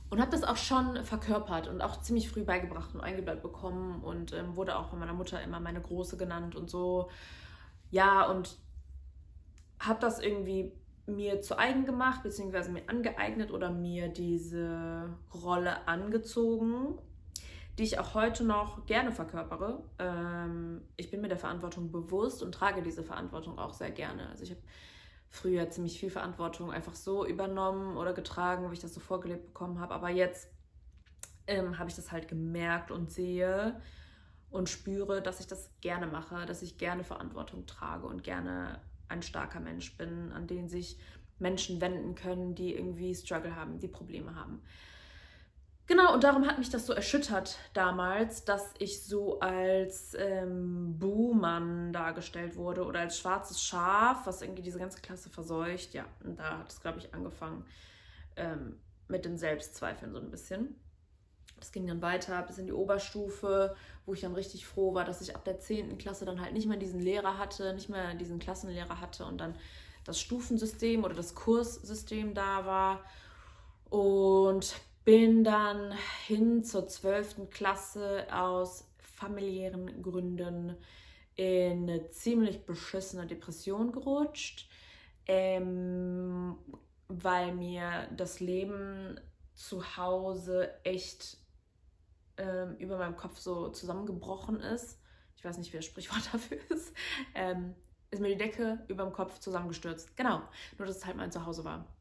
Und 0.09 0.21
habe 0.21 0.31
das 0.31 0.43
auch 0.43 0.57
schon 0.57 1.03
verkörpert 1.03 1.67
und 1.67 1.81
auch 1.81 2.01
ziemlich 2.01 2.29
früh 2.29 2.43
beigebracht 2.43 2.93
und 2.93 3.01
eingebläut 3.01 3.41
bekommen 3.41 4.03
und 4.03 4.33
ähm, 4.33 4.55
wurde 4.55 4.77
auch 4.77 4.89
von 4.89 4.99
meiner 4.99 5.13
Mutter 5.13 5.41
immer 5.41 5.59
meine 5.59 5.81
Große 5.81 6.15
genannt 6.17 6.55
und 6.55 6.69
so. 6.69 7.09
Ja, 7.91 8.29
und 8.29 8.57
habe 9.79 9.99
das 9.99 10.19
irgendwie 10.19 10.71
mir 11.07 11.41
zu 11.41 11.57
eigen 11.57 11.85
gemacht, 11.85 12.23
beziehungsweise 12.23 12.71
mir 12.71 12.87
angeeignet 12.87 13.51
oder 13.51 13.71
mir 13.71 14.07
diese 14.09 15.09
Rolle 15.33 15.87
angezogen. 15.87 16.97
die 17.77 17.83
ich 17.83 17.99
auch 17.99 18.13
heute 18.13 18.43
noch 18.45 18.85
gerne 18.85 19.11
verkörpere. 19.11 19.83
Ähm, 19.99 20.81
ich 20.97 21.11
bin 21.11 21.21
mir 21.21 21.27
der 21.27 21.37
Verantwortung 21.37 21.91
bewusst 21.91 22.41
und 22.41 22.53
trage 22.53 22.81
diese 22.81 23.03
Verantwortung 23.03 23.57
auch 23.59 23.73
sehr 23.73 23.91
gerne. 23.91 24.29
Also 24.29 24.43
ich 24.43 24.51
habe 24.51 24.61
früher 25.29 25.69
ziemlich 25.69 25.99
viel 25.99 26.09
Verantwortung 26.09 26.71
einfach 26.71 26.95
so 26.95 27.25
übernommen 27.25 27.97
oder 27.97 28.13
getragen, 28.13 28.69
wie 28.69 28.73
ich 28.73 28.79
das 28.79 28.93
so 28.93 28.99
vorgelebt 28.99 29.47
bekommen 29.47 29.79
habe. 29.79 29.93
Aber 29.93 30.09
jetzt 30.09 30.49
ähm, 31.47 31.77
habe 31.77 31.89
ich 31.89 31.95
das 31.95 32.11
halt 32.11 32.27
gemerkt 32.27 32.91
und 32.91 33.11
sehe 33.11 33.81
und 34.49 34.69
spüre, 34.69 35.21
dass 35.21 35.39
ich 35.39 35.47
das 35.47 35.69
gerne 35.81 36.07
mache, 36.07 36.45
dass 36.45 36.61
ich 36.61 36.77
gerne 36.77 37.03
Verantwortung 37.03 37.65
trage 37.65 38.07
und 38.07 38.23
gerne 38.23 38.81
ein 39.07 39.21
starker 39.21 39.59
Mensch 39.59 39.97
bin, 39.97 40.31
an 40.31 40.47
den 40.47 40.69
sich 40.69 40.97
Menschen 41.37 41.81
wenden 41.81 42.15
können, 42.15 42.55
die 42.55 42.73
irgendwie 42.73 43.13
Struggle 43.13 43.55
haben, 43.55 43.79
die 43.79 43.87
Probleme 43.87 44.35
haben. 44.35 44.61
Genau, 45.87 46.15
und 46.15 46.23
darum 46.23 46.47
hat 46.47 46.57
mich 46.57 46.71
das 46.71 46.87
so 46.87 46.93
erschüttert 46.93 47.59
damals, 47.73 48.43
dass 48.43 48.73
ich 48.79 49.03
so 49.03 49.39
als 49.39 50.15
ähm, 50.17 50.97
Buhmann 50.97 51.93
dargestellt 51.93 52.55
wurde 52.55 52.83
oder 52.85 53.01
als 53.01 53.19
schwarzes 53.19 53.61
Schaf, 53.61 54.25
was 54.25 54.41
irgendwie 54.41 54.63
diese 54.63 54.79
ganze 54.79 54.99
Klasse 55.01 55.29
verseucht. 55.29 55.93
Ja, 55.93 56.05
und 56.23 56.39
da 56.39 56.57
hat 56.59 56.71
es, 56.71 56.81
glaube 56.81 56.97
ich, 56.97 57.13
angefangen 57.13 57.65
ähm, 58.35 58.79
mit 59.07 59.25
den 59.25 59.37
Selbstzweifeln 59.37 60.11
so 60.11 60.19
ein 60.19 60.31
bisschen. 60.31 60.75
Das 61.59 61.71
ging 61.71 61.85
dann 61.85 62.01
weiter 62.01 62.41
bis 62.41 62.57
in 62.57 62.65
die 62.65 62.73
Oberstufe, 62.73 63.75
wo 64.07 64.13
ich 64.13 64.21
dann 64.21 64.33
richtig 64.33 64.65
froh 64.65 64.95
war, 64.95 65.05
dass 65.05 65.21
ich 65.21 65.35
ab 65.35 65.45
der 65.45 65.59
10. 65.59 65.99
Klasse 65.99 66.25
dann 66.25 66.41
halt 66.41 66.53
nicht 66.53 66.67
mehr 66.67 66.77
diesen 66.77 66.99
Lehrer 66.99 67.37
hatte, 67.37 67.73
nicht 67.75 67.89
mehr 67.89 68.15
diesen 68.15 68.39
Klassenlehrer 68.39 68.99
hatte 68.99 69.25
und 69.25 69.37
dann 69.37 69.55
das 70.03 70.19
Stufensystem 70.19 71.03
oder 71.03 71.13
das 71.13 71.35
Kurssystem 71.35 72.33
da 72.33 72.65
war. 72.65 73.03
Und 73.89 74.75
bin 75.05 75.43
dann 75.43 75.93
hin 76.25 76.63
zur 76.63 76.87
12. 76.87 77.49
Klasse 77.51 78.25
aus 78.31 78.89
familiären 78.97 80.01
Gründen 80.01 80.75
in 81.35 81.83
eine 81.83 82.09
ziemlich 82.09 82.65
beschissene 82.65 83.27
Depression 83.27 83.91
gerutscht, 83.91 84.67
ähm, 85.27 86.55
weil 87.07 87.53
mir 87.53 88.09
das 88.17 88.39
Leben 88.39 89.19
zu 89.53 89.95
Hause 89.95 90.73
echt 90.83 91.37
ähm, 92.37 92.75
über 92.77 92.97
meinem 92.97 93.15
Kopf 93.15 93.37
so 93.39 93.69
zusammengebrochen 93.69 94.59
ist. 94.59 94.99
Ich 95.37 95.45
weiß 95.45 95.57
nicht, 95.59 95.71
wie 95.71 95.77
das 95.77 95.85
Sprichwort 95.85 96.27
dafür 96.33 96.57
ist. 96.69 96.93
Ähm, 97.35 97.75
ist 98.09 98.21
mir 98.21 98.29
die 98.29 98.37
Decke 98.37 98.83
über 98.87 99.03
dem 99.03 99.13
Kopf 99.13 99.39
zusammengestürzt. 99.39 100.17
Genau, 100.17 100.41
nur 100.77 100.87
dass 100.87 100.97
es 100.97 101.05
halt 101.05 101.17
mein 101.17 101.31
Zuhause 101.31 101.63
war. 101.63 101.94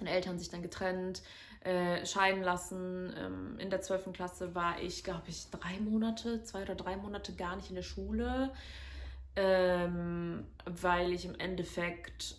Meine 0.00 0.10
Eltern 0.10 0.38
sich 0.38 0.50
dann 0.50 0.62
getrennt, 0.62 1.22
äh, 1.60 2.04
scheiden 2.06 2.42
lassen. 2.42 3.12
Ähm, 3.16 3.58
in 3.58 3.70
der 3.70 3.80
12. 3.80 4.12
Klasse 4.12 4.54
war 4.54 4.80
ich, 4.80 5.04
glaube 5.04 5.28
ich, 5.28 5.50
drei 5.50 5.78
Monate, 5.80 6.42
zwei 6.42 6.62
oder 6.62 6.74
drei 6.74 6.96
Monate 6.96 7.34
gar 7.34 7.56
nicht 7.56 7.68
in 7.68 7.76
der 7.76 7.82
Schule, 7.82 8.52
ähm, 9.36 10.46
weil 10.64 11.12
ich 11.12 11.24
im 11.24 11.34
Endeffekt 11.38 12.36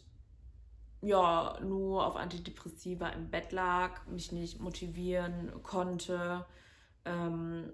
ja 1.01 1.57
nur 1.61 2.05
auf 2.05 2.15
Antidepressiva 2.15 3.09
im 3.09 3.29
Bett 3.29 3.51
lag, 3.51 4.05
mich 4.07 4.31
nicht 4.31 4.59
motivieren 4.59 5.63
konnte. 5.63 6.45
Ähm, 7.05 7.73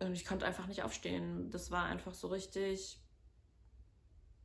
und 0.00 0.12
ich 0.12 0.24
konnte 0.24 0.46
einfach 0.46 0.66
nicht 0.66 0.82
aufstehen. 0.82 1.50
Das 1.50 1.70
war 1.70 1.84
einfach 1.84 2.14
so 2.14 2.28
richtig. 2.28 2.98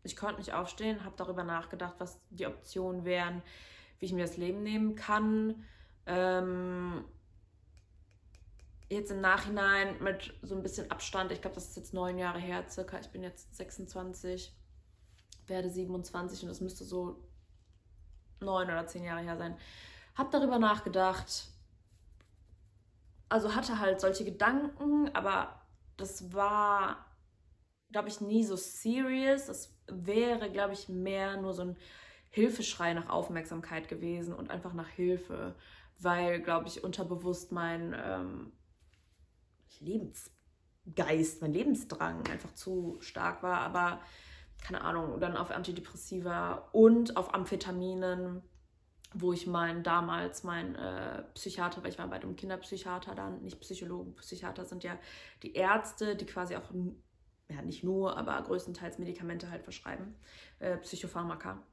Ich 0.03 0.15
konnte 0.15 0.37
nicht 0.37 0.53
aufstehen, 0.53 1.03
habe 1.03 1.15
darüber 1.17 1.43
nachgedacht, 1.43 1.95
was 1.97 2.19
die 2.29 2.45
Optionen 2.45 3.05
wären, 3.05 3.41
wie 3.99 4.05
ich 4.05 4.13
mir 4.13 4.25
das 4.25 4.37
Leben 4.37 4.63
nehmen 4.63 4.95
kann. 4.95 5.63
Ähm, 6.05 7.05
jetzt 8.89 9.11
im 9.11 9.21
Nachhinein 9.21 10.01
mit 10.01 10.33
so 10.41 10.55
ein 10.55 10.63
bisschen 10.63 10.91
Abstand, 10.91 11.31
ich 11.31 11.41
glaube, 11.41 11.55
das 11.55 11.69
ist 11.69 11.77
jetzt 11.77 11.93
neun 11.93 12.17
Jahre 12.17 12.39
her, 12.39 12.65
circa. 12.69 12.99
Ich 12.99 13.09
bin 13.09 13.23
jetzt 13.23 13.55
26, 13.55 14.55
werde 15.47 15.69
27 15.69 16.43
und 16.43 16.49
das 16.49 16.61
müsste 16.61 16.83
so 16.83 17.23
neun 18.39 18.67
oder 18.67 18.85
zehn 18.87 19.03
Jahre 19.03 19.21
her 19.21 19.37
sein. 19.37 19.57
Hab 20.15 20.31
darüber 20.31 20.59
nachgedacht. 20.59 21.47
Also 23.27 23.55
hatte 23.55 23.79
halt 23.79 23.99
solche 23.99 24.23
Gedanken, 24.23 25.09
aber 25.15 25.61
das 25.97 26.31
war, 26.33 27.05
glaube 27.91 28.09
ich, 28.09 28.21
nie 28.21 28.43
so 28.43 28.55
serious. 28.55 29.45
Das 29.45 29.73
wäre, 29.87 30.51
glaube 30.51 30.73
ich, 30.73 30.89
mehr 30.89 31.37
nur 31.41 31.53
so 31.53 31.63
ein 31.63 31.77
Hilfeschrei 32.35 32.93
nach 32.93 33.07
Aufmerksamkeit 33.07 33.87
gewesen 33.87 34.33
und 34.33 34.51
einfach 34.51 34.73
nach 34.73 34.89
Hilfe, 34.89 35.55
weil, 35.99 36.41
glaube 36.41 36.67
ich, 36.67 36.83
unterbewusst 36.83 37.53
mein 37.53 37.95
ähm, 37.97 38.51
Lebensgeist, 39.79 41.41
mein 41.41 41.53
Lebensdrang 41.53 42.27
einfach 42.27 42.53
zu 42.53 42.97
stark 42.99 43.41
war. 43.41 43.61
Aber 43.61 44.01
keine 44.61 44.81
Ahnung, 44.81 45.17
dann 45.21 45.37
auf 45.37 45.49
Antidepressiva 45.49 46.67
und 46.73 47.15
auf 47.15 47.33
Amphetaminen, 47.33 48.41
wo 49.13 49.31
ich 49.31 49.47
mein 49.47 49.81
damals 49.83 50.43
mein 50.43 50.75
äh, 50.75 51.23
Psychiater, 51.35 51.83
weil 51.83 51.91
ich 51.91 51.99
war 51.99 52.09
bei 52.09 52.17
einem 52.17 52.35
Kinderpsychiater 52.35 53.15
dann, 53.15 53.43
nicht 53.43 53.61
Psychologen, 53.61 54.13
Psychiater 54.15 54.65
sind 54.65 54.83
ja 54.83 54.99
die 55.41 55.53
Ärzte, 55.53 56.17
die 56.17 56.25
quasi 56.25 56.57
auch, 56.57 56.69
ja 57.47 57.61
nicht 57.61 57.85
nur, 57.85 58.17
aber 58.17 58.41
größtenteils 58.41 58.99
Medikamente 58.99 59.49
halt 59.49 59.63
verschreiben, 59.63 60.15
äh, 60.59 60.75
Psychopharmaka 60.79 61.63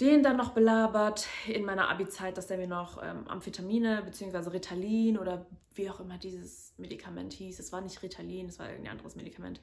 den 0.00 0.22
dann 0.22 0.36
noch 0.36 0.50
belabert 0.50 1.26
in 1.46 1.64
meiner 1.64 1.88
Abi-Zeit, 1.88 2.36
dass 2.36 2.50
er 2.50 2.56
mir 2.56 2.68
noch 2.68 3.02
ähm, 3.02 3.26
Amphetamine 3.26 4.02
bzw. 4.04 4.50
Ritalin 4.50 5.18
oder 5.18 5.46
wie 5.74 5.90
auch 5.90 5.98
immer 6.00 6.18
dieses 6.18 6.72
Medikament 6.76 7.32
hieß. 7.32 7.58
Es 7.58 7.72
war 7.72 7.80
nicht 7.80 8.02
Ritalin, 8.02 8.48
es 8.48 8.58
war 8.58 8.68
irgendein 8.68 8.92
anderes 8.92 9.16
Medikament. 9.16 9.60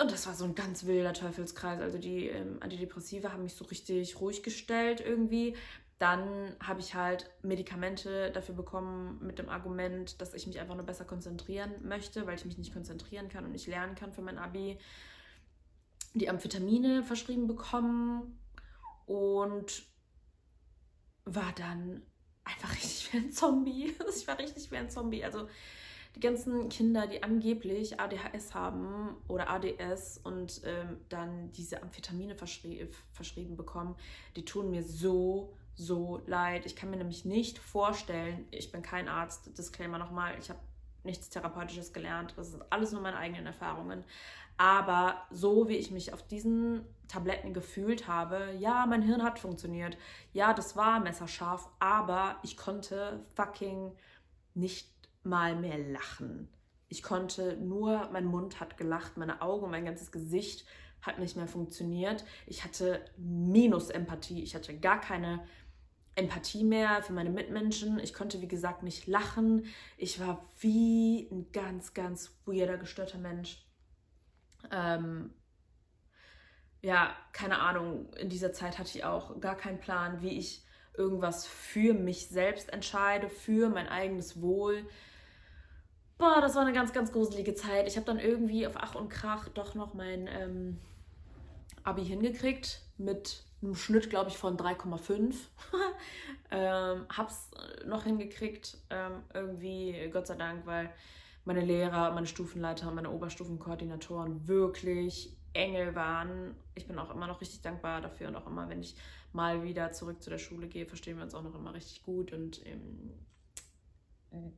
Und 0.00 0.12
das 0.12 0.26
war 0.26 0.34
so 0.34 0.44
ein 0.44 0.54
ganz 0.54 0.86
wilder 0.86 1.12
Teufelskreis. 1.12 1.80
Also 1.80 1.98
die 1.98 2.28
ähm, 2.28 2.58
Antidepressiva 2.60 3.32
haben 3.32 3.42
mich 3.42 3.54
so 3.54 3.64
richtig 3.64 4.20
ruhig 4.20 4.42
gestellt 4.42 5.02
irgendwie. 5.04 5.56
Dann 5.98 6.56
habe 6.60 6.80
ich 6.80 6.94
halt 6.94 7.30
Medikamente 7.42 8.30
dafür 8.30 8.54
bekommen 8.54 9.18
mit 9.24 9.38
dem 9.38 9.48
Argument, 9.48 10.20
dass 10.20 10.34
ich 10.34 10.46
mich 10.46 10.58
einfach 10.60 10.74
nur 10.74 10.86
besser 10.86 11.04
konzentrieren 11.04 11.70
möchte, 11.82 12.26
weil 12.26 12.36
ich 12.36 12.44
mich 12.44 12.58
nicht 12.58 12.72
konzentrieren 12.72 13.28
kann 13.28 13.44
und 13.44 13.52
nicht 13.52 13.66
lernen 13.66 13.94
kann 13.96 14.12
für 14.12 14.22
mein 14.22 14.38
Abi. 14.38 14.78
Die 16.14 16.28
Amphetamine 16.28 17.02
verschrieben 17.02 17.46
bekommen 17.46 18.38
und 19.06 19.82
war 21.24 21.52
dann 21.56 22.02
einfach 22.44 22.72
richtig 22.72 23.12
wie 23.12 23.16
ein 23.18 23.32
Zombie. 23.32 23.94
Ich 24.16 24.26
war 24.26 24.38
richtig 24.38 24.70
wie 24.70 24.76
ein 24.76 24.90
Zombie. 24.90 25.24
Also 25.24 25.48
die 26.14 26.20
ganzen 26.20 26.68
Kinder, 26.68 27.06
die 27.06 27.22
angeblich 27.22 27.98
ADHS 27.98 28.54
haben 28.54 29.16
oder 29.28 29.48
ADS 29.48 30.18
und 30.18 30.60
ähm, 30.64 30.98
dann 31.08 31.52
diese 31.52 31.82
Amphetamine 31.82 32.34
verschrie 32.34 32.86
verschrieben 33.12 33.56
bekommen, 33.56 33.96
die 34.36 34.44
tun 34.44 34.70
mir 34.70 34.82
so, 34.82 35.54
so 35.74 36.20
leid. 36.26 36.66
Ich 36.66 36.76
kann 36.76 36.90
mir 36.90 36.98
nämlich 36.98 37.24
nicht 37.24 37.58
vorstellen, 37.58 38.46
ich 38.50 38.70
bin 38.70 38.82
kein 38.82 39.08
Arzt, 39.08 39.56
Disclaimer 39.56 39.96
nochmal, 39.98 40.36
ich 40.38 40.50
habe 40.50 40.60
nichts 41.02 41.30
Therapeutisches 41.30 41.92
gelernt, 41.92 42.34
das 42.36 42.50
sind 42.50 42.62
alles 42.70 42.92
nur 42.92 43.00
meine 43.00 43.16
eigenen 43.16 43.46
Erfahrungen. 43.46 44.04
Aber 44.56 45.22
so 45.30 45.68
wie 45.68 45.76
ich 45.76 45.90
mich 45.90 46.12
auf 46.12 46.26
diesen 46.26 46.84
Tabletten 47.08 47.52
gefühlt 47.52 48.08
habe, 48.08 48.54
ja, 48.58 48.86
mein 48.86 49.02
Hirn 49.02 49.22
hat 49.22 49.38
funktioniert. 49.38 49.96
Ja, 50.32 50.54
das 50.54 50.76
war 50.76 51.00
messerscharf, 51.00 51.68
aber 51.78 52.36
ich 52.42 52.56
konnte 52.56 53.20
fucking 53.34 53.92
nicht 54.54 54.88
mal 55.22 55.56
mehr 55.56 55.78
lachen. 55.78 56.48
Ich 56.88 57.02
konnte 57.02 57.56
nur, 57.56 58.08
mein 58.12 58.26
Mund 58.26 58.60
hat 58.60 58.76
gelacht, 58.76 59.16
meine 59.16 59.40
Augen, 59.40 59.70
mein 59.70 59.84
ganzes 59.84 60.12
Gesicht 60.12 60.66
hat 61.00 61.18
nicht 61.18 61.36
mehr 61.36 61.48
funktioniert. 61.48 62.24
Ich 62.46 62.64
hatte 62.64 63.04
Minus-Empathie. 63.16 64.42
Ich 64.42 64.54
hatte 64.54 64.78
gar 64.78 65.00
keine 65.00 65.42
Empathie 66.14 66.64
mehr 66.64 67.02
für 67.02 67.12
meine 67.12 67.30
Mitmenschen. 67.30 67.98
Ich 67.98 68.14
konnte, 68.14 68.40
wie 68.40 68.48
gesagt, 68.48 68.82
nicht 68.82 69.06
lachen. 69.06 69.64
Ich 69.96 70.20
war 70.20 70.46
wie 70.60 71.28
ein 71.30 71.50
ganz, 71.52 71.94
ganz 71.94 72.38
weirder, 72.46 72.78
gestörter 72.78 73.18
Mensch. 73.18 73.66
Ähm, 74.70 75.32
ja, 76.82 77.14
keine 77.32 77.60
Ahnung, 77.60 78.12
in 78.14 78.28
dieser 78.28 78.52
Zeit 78.52 78.78
hatte 78.78 78.90
ich 78.96 79.04
auch 79.04 79.40
gar 79.40 79.56
keinen 79.56 79.78
Plan, 79.78 80.20
wie 80.20 80.36
ich 80.38 80.64
irgendwas 80.94 81.46
für 81.46 81.94
mich 81.94 82.28
selbst 82.28 82.72
entscheide, 82.72 83.28
für 83.28 83.68
mein 83.68 83.88
eigenes 83.88 84.40
Wohl. 84.40 84.84
Boah, 86.18 86.40
das 86.40 86.54
war 86.54 86.62
eine 86.62 86.72
ganz, 86.72 86.92
ganz 86.92 87.12
gruselige 87.12 87.54
Zeit. 87.54 87.86
Ich 87.86 87.96
habe 87.96 88.06
dann 88.06 88.18
irgendwie 88.18 88.66
auf 88.66 88.74
Ach 88.76 88.94
und 88.94 89.08
Krach 89.08 89.48
doch 89.48 89.74
noch 89.74 89.94
mein 89.94 90.28
ähm, 90.28 90.78
Abi 91.84 92.04
hingekriegt 92.04 92.80
mit 92.98 93.44
einem 93.62 93.74
Schnitt, 93.74 94.10
glaube 94.10 94.30
ich, 94.30 94.36
von 94.36 94.56
3,5. 94.56 95.34
ähm, 96.50 97.06
hab's 97.08 97.50
noch 97.86 98.04
hingekriegt, 98.04 98.76
ähm, 98.90 99.22
irgendwie, 99.32 100.10
Gott 100.12 100.26
sei 100.26 100.34
Dank, 100.34 100.66
weil 100.66 100.92
meine 101.44 101.60
Lehrer, 101.60 102.12
meine 102.12 102.26
Stufenleiter 102.26 102.88
und 102.88 102.94
meine 102.94 103.10
Oberstufenkoordinatoren 103.10 104.46
wirklich 104.46 105.36
Engel 105.52 105.94
waren. 105.94 106.54
Ich 106.74 106.86
bin 106.86 106.98
auch 106.98 107.10
immer 107.10 107.26
noch 107.26 107.40
richtig 107.40 107.60
dankbar 107.60 108.00
dafür 108.00 108.28
und 108.28 108.36
auch 108.36 108.46
immer, 108.46 108.68
wenn 108.68 108.80
ich 108.80 108.96
mal 109.32 109.62
wieder 109.62 109.92
zurück 109.92 110.22
zu 110.22 110.30
der 110.30 110.38
Schule 110.38 110.68
gehe, 110.68 110.86
verstehen 110.86 111.16
wir 111.16 111.24
uns 111.24 111.34
auch 111.34 111.42
noch 111.42 111.54
immer 111.54 111.74
richtig 111.74 112.02
gut 112.02 112.32
und 112.32 112.64
ähm, 112.66 113.12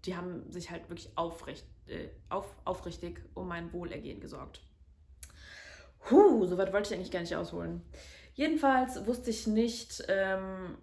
die 0.05 0.17
haben 0.17 0.50
sich 0.50 0.71
halt 0.71 0.88
wirklich 0.88 1.17
aufrecht, 1.17 1.67
äh, 1.87 2.09
auf, 2.29 2.55
aufrichtig 2.64 3.21
um 3.35 3.49
mein 3.49 3.73
Wohlergehen 3.73 4.21
gesorgt. 4.21 4.61
Huh, 6.11 6.45
so 6.45 6.59
weit 6.59 6.73
wollte 6.73 6.93
ich 6.93 6.99
eigentlich 6.99 7.11
gar 7.11 7.21
nicht 7.21 7.35
ausholen. 7.35 7.83
Jedenfalls 8.35 9.07
wusste 9.07 9.31
ich 9.31 9.47
nicht, 9.47 10.05
ähm, 10.09 10.76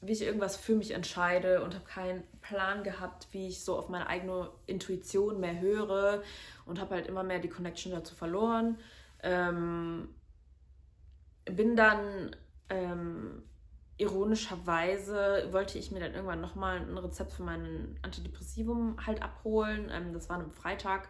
wie 0.00 0.12
ich 0.12 0.22
irgendwas 0.22 0.56
für 0.56 0.74
mich 0.74 0.92
entscheide 0.92 1.62
und 1.62 1.74
habe 1.74 1.84
keinen 1.84 2.22
Plan 2.40 2.84
gehabt, 2.84 3.28
wie 3.32 3.48
ich 3.48 3.64
so 3.64 3.76
auf 3.76 3.88
meine 3.88 4.06
eigene 4.06 4.50
Intuition 4.66 5.40
mehr 5.40 5.60
höre 5.60 6.22
und 6.66 6.80
habe 6.80 6.94
halt 6.94 7.06
immer 7.06 7.24
mehr 7.24 7.40
die 7.40 7.48
Connection 7.48 7.92
dazu 7.92 8.14
verloren. 8.14 8.78
Ähm, 9.22 10.08
bin 11.44 11.74
dann 11.74 12.36
ähm, 12.68 13.42
ironischerweise 13.98 15.48
wollte 15.50 15.78
ich 15.78 15.90
mir 15.90 16.00
dann 16.00 16.14
irgendwann 16.14 16.40
nochmal 16.40 16.78
ein 16.78 16.96
Rezept 16.96 17.32
für 17.32 17.42
meinen 17.42 17.98
Antidepressivum 18.02 19.04
halt 19.04 19.22
abholen. 19.22 19.90
Ähm, 19.92 20.12
das 20.12 20.28
war 20.28 20.38
am 20.38 20.52
Freitag, 20.52 21.08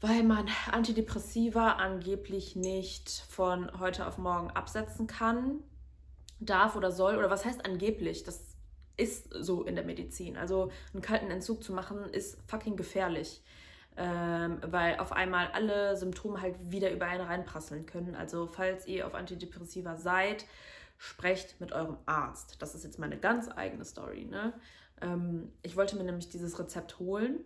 weil 0.00 0.22
man 0.22 0.46
Antidepressiva 0.70 1.72
angeblich 1.72 2.54
nicht 2.54 3.10
von 3.30 3.80
heute 3.80 4.06
auf 4.06 4.18
morgen 4.18 4.50
absetzen 4.50 5.06
kann, 5.06 5.62
darf 6.44 6.76
oder 6.76 6.90
soll. 6.90 7.16
Oder 7.16 7.30
was 7.30 7.44
heißt 7.44 7.64
angeblich? 7.64 8.24
Das 8.24 8.56
ist 8.96 9.28
so 9.32 9.64
in 9.64 9.74
der 9.74 9.84
Medizin. 9.84 10.36
Also 10.36 10.70
einen 10.92 11.02
kalten 11.02 11.30
Entzug 11.30 11.62
zu 11.62 11.72
machen 11.72 12.08
ist 12.10 12.38
fucking 12.46 12.76
gefährlich 12.76 13.42
ähm, 13.96 14.58
weil 14.66 14.98
auf 14.98 15.12
einmal 15.12 15.48
alle 15.52 15.96
Symptome 15.96 16.40
halt 16.40 16.56
wieder 16.70 16.90
über 16.90 17.06
einen 17.06 17.24
reinprasseln 17.24 17.86
können. 17.86 18.16
Also 18.16 18.46
falls 18.46 18.86
ihr 18.86 19.06
auf 19.06 19.14
Antidepressiva 19.14 19.96
seid, 19.96 20.46
sprecht 20.98 21.60
mit 21.60 21.72
eurem 21.72 21.96
Arzt. 22.06 22.60
Das 22.60 22.74
ist 22.74 22.84
jetzt 22.84 22.98
meine 22.98 23.18
ganz 23.18 23.48
eigene 23.48 23.84
Story. 23.84 24.24
Ne? 24.24 24.52
Ähm, 25.00 25.52
ich 25.62 25.76
wollte 25.76 25.96
mir 25.96 26.04
nämlich 26.04 26.28
dieses 26.28 26.58
Rezept 26.58 26.98
holen, 26.98 27.44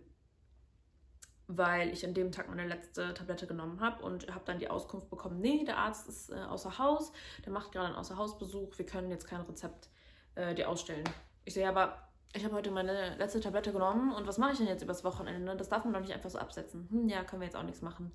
weil 1.51 1.89
ich 1.89 2.05
an 2.05 2.13
dem 2.13 2.31
Tag 2.31 2.47
meine 2.47 2.67
letzte 2.67 3.11
Tablette 3.15 3.47
genommen 3.47 3.81
habe 3.81 4.03
und 4.03 4.31
habe 4.33 4.45
dann 4.45 4.59
die 4.59 4.69
Auskunft 4.69 5.09
bekommen, 5.09 5.41
nee, 5.41 5.65
der 5.65 5.79
Arzt 5.79 6.07
ist 6.07 6.29
äh, 6.29 6.35
außer 6.35 6.77
Haus, 6.77 7.11
der 7.43 7.51
macht 7.51 7.71
gerade 7.71 7.87
einen 7.87 7.95
Außerhausbesuch, 7.95 8.77
wir 8.77 8.85
können 8.85 9.09
jetzt 9.09 9.27
kein 9.27 9.41
Rezept 9.41 9.89
äh, 10.35 10.53
dir 10.53 10.69
ausstellen. 10.69 11.03
Ich 11.45 11.55
sehe 11.55 11.67
aber, 11.67 12.07
ich 12.33 12.45
habe 12.45 12.53
heute 12.53 12.69
meine 12.69 13.17
letzte 13.17 13.39
Tablette 13.39 13.71
genommen 13.71 14.13
und 14.13 14.27
was 14.27 14.37
mache 14.37 14.51
ich 14.51 14.57
denn 14.59 14.67
jetzt 14.67 14.83
übers 14.83 15.03
Wochenende? 15.03 15.55
Das 15.55 15.69
darf 15.69 15.83
man 15.83 15.93
doch 15.93 16.01
nicht 16.01 16.13
einfach 16.13 16.29
so 16.29 16.37
absetzen. 16.37 16.87
Hm, 16.91 17.09
ja, 17.09 17.23
können 17.23 17.41
wir 17.41 17.47
jetzt 17.47 17.57
auch 17.57 17.63
nichts 17.63 17.81
machen. 17.81 18.11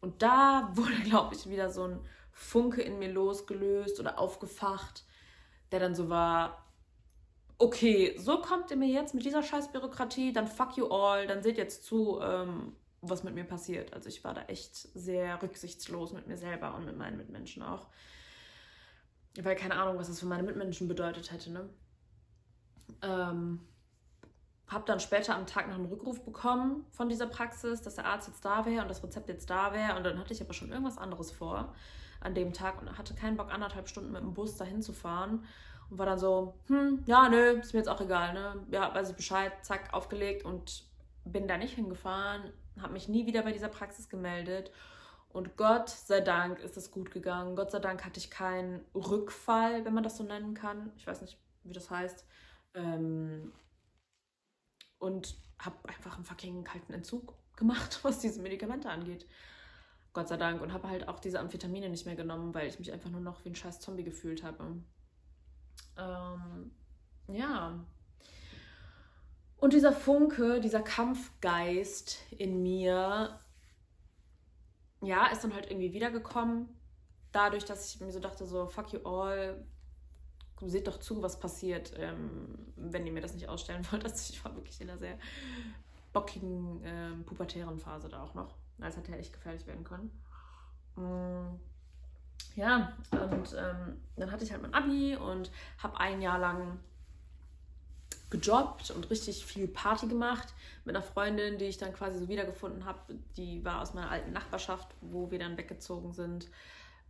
Und 0.00 0.22
da 0.22 0.70
wurde, 0.74 0.94
glaube 1.02 1.34
ich, 1.34 1.50
wieder 1.50 1.70
so 1.70 1.88
ein 1.88 2.00
Funke 2.30 2.82
in 2.82 3.00
mir 3.00 3.10
losgelöst 3.10 3.98
oder 3.98 4.20
aufgefacht, 4.20 5.04
der 5.72 5.80
dann 5.80 5.96
so 5.96 6.08
war, 6.08 6.69
okay, 7.60 8.14
so 8.18 8.40
kommt 8.40 8.70
ihr 8.70 8.76
mir 8.76 8.88
jetzt 8.88 9.14
mit 9.14 9.24
dieser 9.24 9.42
scheiß 9.42 9.70
Bürokratie, 9.70 10.32
dann 10.32 10.48
fuck 10.48 10.76
you 10.76 10.86
all, 10.86 11.26
dann 11.26 11.42
seht 11.42 11.58
jetzt 11.58 11.84
zu, 11.84 12.18
ähm, 12.20 12.74
was 13.02 13.22
mit 13.22 13.34
mir 13.34 13.44
passiert. 13.44 13.92
Also 13.92 14.08
ich 14.08 14.24
war 14.24 14.34
da 14.34 14.42
echt 14.44 14.74
sehr 14.74 15.40
rücksichtslos 15.42 16.12
mit 16.12 16.26
mir 16.26 16.38
selber 16.38 16.74
und 16.74 16.86
mit 16.86 16.96
meinen 16.96 17.18
Mitmenschen 17.18 17.62
auch. 17.62 17.86
Weil 19.40 19.56
keine 19.56 19.76
Ahnung, 19.76 19.98
was 19.98 20.08
das 20.08 20.18
für 20.18 20.26
meine 20.26 20.42
Mitmenschen 20.42 20.88
bedeutet 20.88 21.30
hätte, 21.30 21.52
ne? 21.52 21.68
Ähm, 23.02 23.60
habe 24.66 24.84
dann 24.86 24.98
später 24.98 25.36
am 25.36 25.46
Tag 25.46 25.68
noch 25.68 25.74
einen 25.74 25.86
Rückruf 25.86 26.24
bekommen 26.24 26.86
von 26.90 27.08
dieser 27.08 27.26
Praxis, 27.26 27.82
dass 27.82 27.96
der 27.96 28.06
Arzt 28.06 28.28
jetzt 28.28 28.44
da 28.44 28.64
wäre 28.64 28.82
und 28.82 28.88
das 28.88 29.02
Rezept 29.02 29.28
jetzt 29.28 29.50
da 29.50 29.72
wäre. 29.72 29.96
Und 29.96 30.04
dann 30.04 30.18
hatte 30.18 30.32
ich 30.32 30.40
aber 30.40 30.54
schon 30.54 30.70
irgendwas 30.70 30.98
anderes 30.98 31.30
vor 31.30 31.74
an 32.20 32.34
dem 32.34 32.52
Tag 32.52 32.80
und 32.80 32.98
hatte 32.98 33.14
keinen 33.14 33.36
Bock, 33.36 33.52
anderthalb 33.52 33.88
Stunden 33.88 34.12
mit 34.12 34.22
dem 34.22 34.34
Bus 34.34 34.56
dahin 34.56 34.82
zu 34.82 34.92
fahren. 34.92 35.44
Und 35.90 35.98
war 35.98 36.06
dann 36.06 36.18
so, 36.18 36.54
hm, 36.66 37.02
ja, 37.06 37.28
nö, 37.28 37.58
ist 37.58 37.72
mir 37.72 37.80
jetzt 37.80 37.88
auch 37.88 38.00
egal, 38.00 38.34
ne? 38.34 38.64
Ja, 38.70 38.94
weiß 38.94 39.10
ich 39.10 39.16
Bescheid, 39.16 39.52
zack, 39.62 39.92
aufgelegt 39.92 40.44
und 40.44 40.84
bin 41.24 41.48
da 41.48 41.56
nicht 41.56 41.74
hingefahren, 41.74 42.52
habe 42.80 42.92
mich 42.92 43.08
nie 43.08 43.26
wieder 43.26 43.42
bei 43.42 43.52
dieser 43.52 43.68
Praxis 43.68 44.08
gemeldet. 44.08 44.70
Und 45.32 45.56
Gott 45.56 45.88
sei 45.88 46.20
Dank 46.20 46.58
ist 46.58 46.76
es 46.76 46.90
gut 46.90 47.10
gegangen. 47.12 47.54
Gott 47.54 47.70
sei 47.70 47.78
Dank 47.78 48.04
hatte 48.04 48.18
ich 48.18 48.30
keinen 48.30 48.84
Rückfall, 48.94 49.84
wenn 49.84 49.94
man 49.94 50.02
das 50.02 50.16
so 50.16 50.24
nennen 50.24 50.54
kann. 50.54 50.92
Ich 50.96 51.06
weiß 51.06 51.20
nicht, 51.20 51.38
wie 51.62 51.72
das 51.72 51.88
heißt. 51.88 52.26
Ähm, 52.74 53.52
und 54.98 55.36
habe 55.58 55.76
einfach 55.88 56.16
einen 56.16 56.24
fucking 56.24 56.64
kalten 56.64 56.92
Entzug 56.92 57.34
gemacht, 57.56 58.00
was 58.02 58.18
diese 58.18 58.42
Medikamente 58.42 58.90
angeht. 58.90 59.26
Gott 60.12 60.28
sei 60.28 60.36
Dank. 60.36 60.60
Und 60.60 60.72
habe 60.72 60.88
halt 60.88 61.08
auch 61.08 61.20
diese 61.20 61.40
Amphetamine 61.40 61.88
nicht 61.88 62.06
mehr 62.06 62.16
genommen, 62.16 62.54
weil 62.54 62.68
ich 62.68 62.78
mich 62.78 62.92
einfach 62.92 63.10
nur 63.10 63.20
noch 63.20 63.44
wie 63.44 63.50
ein 63.50 63.54
scheiß 63.54 63.80
Zombie 63.80 64.04
gefühlt 64.04 64.42
habe. 64.42 64.76
Ähm, 65.96 66.70
ja. 67.28 67.84
Und 69.56 69.72
dieser 69.74 69.92
Funke, 69.92 70.60
dieser 70.60 70.80
Kampfgeist 70.80 72.18
in 72.30 72.62
mir, 72.62 73.38
ja, 75.02 75.26
ist 75.26 75.44
dann 75.44 75.54
halt 75.54 75.70
irgendwie 75.70 75.92
wiedergekommen. 75.92 76.68
Dadurch, 77.32 77.64
dass 77.64 77.94
ich 77.94 78.00
mir 78.00 78.10
so 78.10 78.20
dachte, 78.20 78.46
so, 78.46 78.66
fuck 78.66 78.92
you 78.92 79.00
all, 79.04 79.64
seht 80.62 80.86
doch 80.86 80.98
zu, 80.98 81.22
was 81.22 81.38
passiert, 81.38 81.92
ähm, 81.96 82.72
wenn 82.76 83.06
ihr 83.06 83.12
mir 83.12 83.20
das 83.20 83.34
nicht 83.34 83.48
ausstellen 83.48 83.86
wollt. 83.90 84.04
Also 84.04 84.32
ich 84.32 84.44
war 84.44 84.54
wirklich 84.54 84.80
in 84.80 84.90
einer 84.90 84.98
sehr 84.98 85.18
bockigen, 86.12 86.80
ähm, 86.84 87.24
pubertären 87.24 87.78
Phase 87.78 88.08
da 88.08 88.22
auch 88.22 88.34
noch. 88.34 88.54
Das 88.80 88.96
hätte 88.96 89.12
ja 89.12 89.18
echt 89.18 89.32
gefährlich 89.32 89.66
werden 89.66 89.84
können. 89.84 90.10
Mm, 90.96 91.58
ja, 92.56 92.92
und 93.10 93.54
ähm, 93.56 94.00
dann 94.16 94.30
hatte 94.30 94.44
ich 94.44 94.52
halt 94.52 94.62
mein 94.62 94.74
Abi 94.74 95.16
und 95.16 95.50
habe 95.78 95.98
ein 95.98 96.20
Jahr 96.20 96.38
lang 96.38 96.78
gejobbt 98.30 98.90
und 98.90 99.10
richtig 99.10 99.44
viel 99.44 99.66
Party 99.66 100.06
gemacht 100.06 100.54
mit 100.84 100.94
einer 100.94 101.04
Freundin, 101.04 101.58
die 101.58 101.64
ich 101.64 101.78
dann 101.78 101.92
quasi 101.92 102.18
so 102.18 102.28
wiedergefunden 102.28 102.84
habe. 102.84 102.98
Die 103.36 103.64
war 103.64 103.82
aus 103.82 103.92
meiner 103.92 104.10
alten 104.10 104.32
Nachbarschaft, 104.32 104.88
wo 105.00 105.30
wir 105.30 105.38
dann 105.38 105.58
weggezogen 105.58 106.12
sind. 106.12 106.48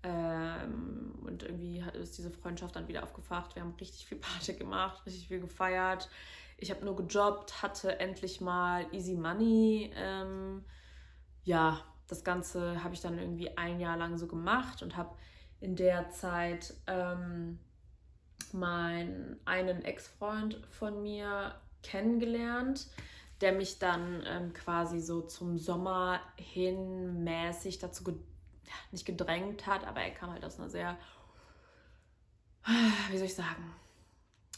Ähm, 0.02 1.12
und 1.26 1.42
irgendwie 1.42 1.84
hat 1.84 1.94
ist 1.94 2.16
diese 2.16 2.30
Freundschaft 2.30 2.74
dann 2.74 2.88
wieder 2.88 3.02
aufgefacht. 3.02 3.54
Wir 3.54 3.62
haben 3.62 3.74
richtig 3.78 4.06
viel 4.06 4.18
Party 4.18 4.54
gemacht, 4.54 5.04
richtig 5.04 5.28
viel 5.28 5.40
gefeiert. 5.40 6.08
Ich 6.56 6.70
habe 6.70 6.84
nur 6.84 6.96
gejobbt, 6.96 7.62
hatte 7.62 8.00
endlich 8.00 8.40
mal 8.40 8.86
easy 8.92 9.14
money. 9.14 9.92
Ähm, 9.94 10.64
ja, 11.44 11.80
das 12.08 12.24
Ganze 12.24 12.82
habe 12.82 12.94
ich 12.94 13.00
dann 13.00 13.18
irgendwie 13.18 13.56
ein 13.56 13.80
Jahr 13.80 13.96
lang 13.96 14.18
so 14.18 14.26
gemacht 14.26 14.82
und 14.82 14.96
habe 14.96 15.14
in 15.60 15.76
der 15.76 16.10
Zeit 16.10 16.74
ähm, 16.86 17.58
meinen 18.52 19.38
einen 19.44 19.84
Ex-Freund 19.84 20.60
von 20.70 21.02
mir 21.02 21.54
kennengelernt, 21.82 22.88
der 23.40 23.52
mich 23.52 23.78
dann 23.78 24.22
ähm, 24.26 24.52
quasi 24.52 25.00
so 25.00 25.22
zum 25.22 25.58
Sommer 25.58 26.20
hin 26.36 27.22
mäßig 27.24 27.78
dazu 27.78 28.04
nicht 28.92 29.06
gedrängt 29.06 29.66
hat, 29.66 29.84
aber 29.84 30.00
er 30.00 30.10
kam 30.10 30.30
halt 30.30 30.44
aus 30.44 30.58
einer 30.58 30.70
sehr, 30.70 30.98
wie 33.10 33.16
soll 33.16 33.26
ich 33.26 33.34
sagen, 33.34 33.74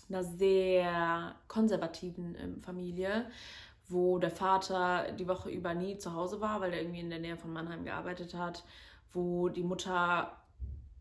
einer 0.09 0.25
sehr 0.25 1.35
konservativen 1.49 2.35
ähm, 2.39 2.63
Familie, 2.63 3.31
wo 3.93 4.19
der 4.19 4.31
Vater 4.31 5.13
die 5.13 5.29
Woche 5.29 5.51
über 5.51 5.75
nie 5.75 5.99
zu 5.99 6.15
Hause 6.15 6.41
war, 6.41 6.61
weil 6.61 6.73
er 6.73 6.81
irgendwie 6.81 7.01
in 7.01 7.11
der 7.11 7.19
Nähe 7.19 7.37
von 7.37 7.53
Mannheim 7.53 7.85
gearbeitet 7.85 8.35
hat, 8.35 8.65
wo 9.13 9.49
die 9.49 9.63
Mutter 9.63 10.37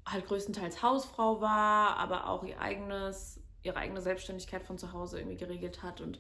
halt 0.06 0.28
größtenteils 0.28 0.82
Hausfrau 0.82 1.42
war, 1.42 1.98
aber 1.98 2.28
auch 2.28 2.44
ihr 2.44 2.60
eigenes, 2.60 3.40
ihre 3.64 3.78
eigene 3.78 4.02
Selbstständigkeit 4.02 4.64
von 4.64 4.78
zu 4.78 4.94
Hause 4.94 5.20
irgendwie 5.20 5.38
geregelt 5.38 5.84
hat 5.84 6.02
und 6.02 6.20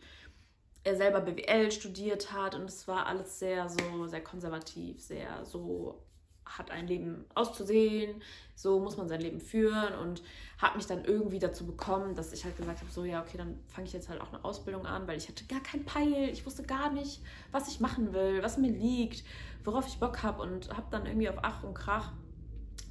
er 0.84 0.95
selber 0.95 1.21
BWL 1.21 1.71
studiert 1.71 2.31
hat. 2.31 2.55
Und 2.55 2.65
es 2.65 2.88
war 2.88 3.05
alles 3.05 3.39
sehr 3.39 3.69
so 3.69 4.07
sehr 4.07 4.23
konservativ, 4.23 5.01
sehr 5.01 5.45
so 5.45 6.01
hat 6.45 6.71
ein 6.71 6.88
Leben 6.88 7.25
auszusehen, 7.34 8.21
so 8.56 8.80
muss 8.80 8.97
man 8.97 9.08
sein 9.08 9.21
Leben 9.21 9.39
führen 9.39 9.95
und 9.95 10.21
hat 10.58 10.75
mich 10.75 10.86
dann 10.86 11.06
irgendwie 11.06 11.39
dazu 11.39 11.65
bekommen, 11.65 12.15
dass 12.15 12.34
ich 12.34 12.43
halt 12.43 12.58
gesagt 12.58 12.82
habe, 12.82 12.91
so 12.91 13.04
ja, 13.04 13.21
okay, 13.21 13.38
dann 13.38 13.60
fange 13.67 13.88
ich 13.88 13.93
jetzt 13.93 14.10
halt 14.10 14.21
auch 14.21 14.34
eine 14.34 14.43
Ausbildung 14.43 14.86
an, 14.86 15.08
weil 15.08 15.17
ich 15.17 15.27
hatte 15.27 15.45
gar 15.45 15.62
kein 15.62 15.86
Peil, 15.86 16.30
ich 16.32 16.45
wusste 16.45 16.63
gar 16.63 16.91
nicht, 16.91 17.21
was 17.51 17.67
ich 17.67 17.80
machen 17.80 18.13
will, 18.13 18.43
was 18.43 18.58
mir 18.58 18.71
liegt, 18.71 19.23
worauf 19.63 19.88
ich 19.88 19.99
Bock 19.99 20.23
habe 20.23 20.41
und 20.41 20.69
habe 20.75 20.88
dann 20.91 21.06
irgendwie 21.06 21.30
auf 21.30 21.38
Ach 21.41 21.63
und 21.63 21.73
Krach 21.73 22.12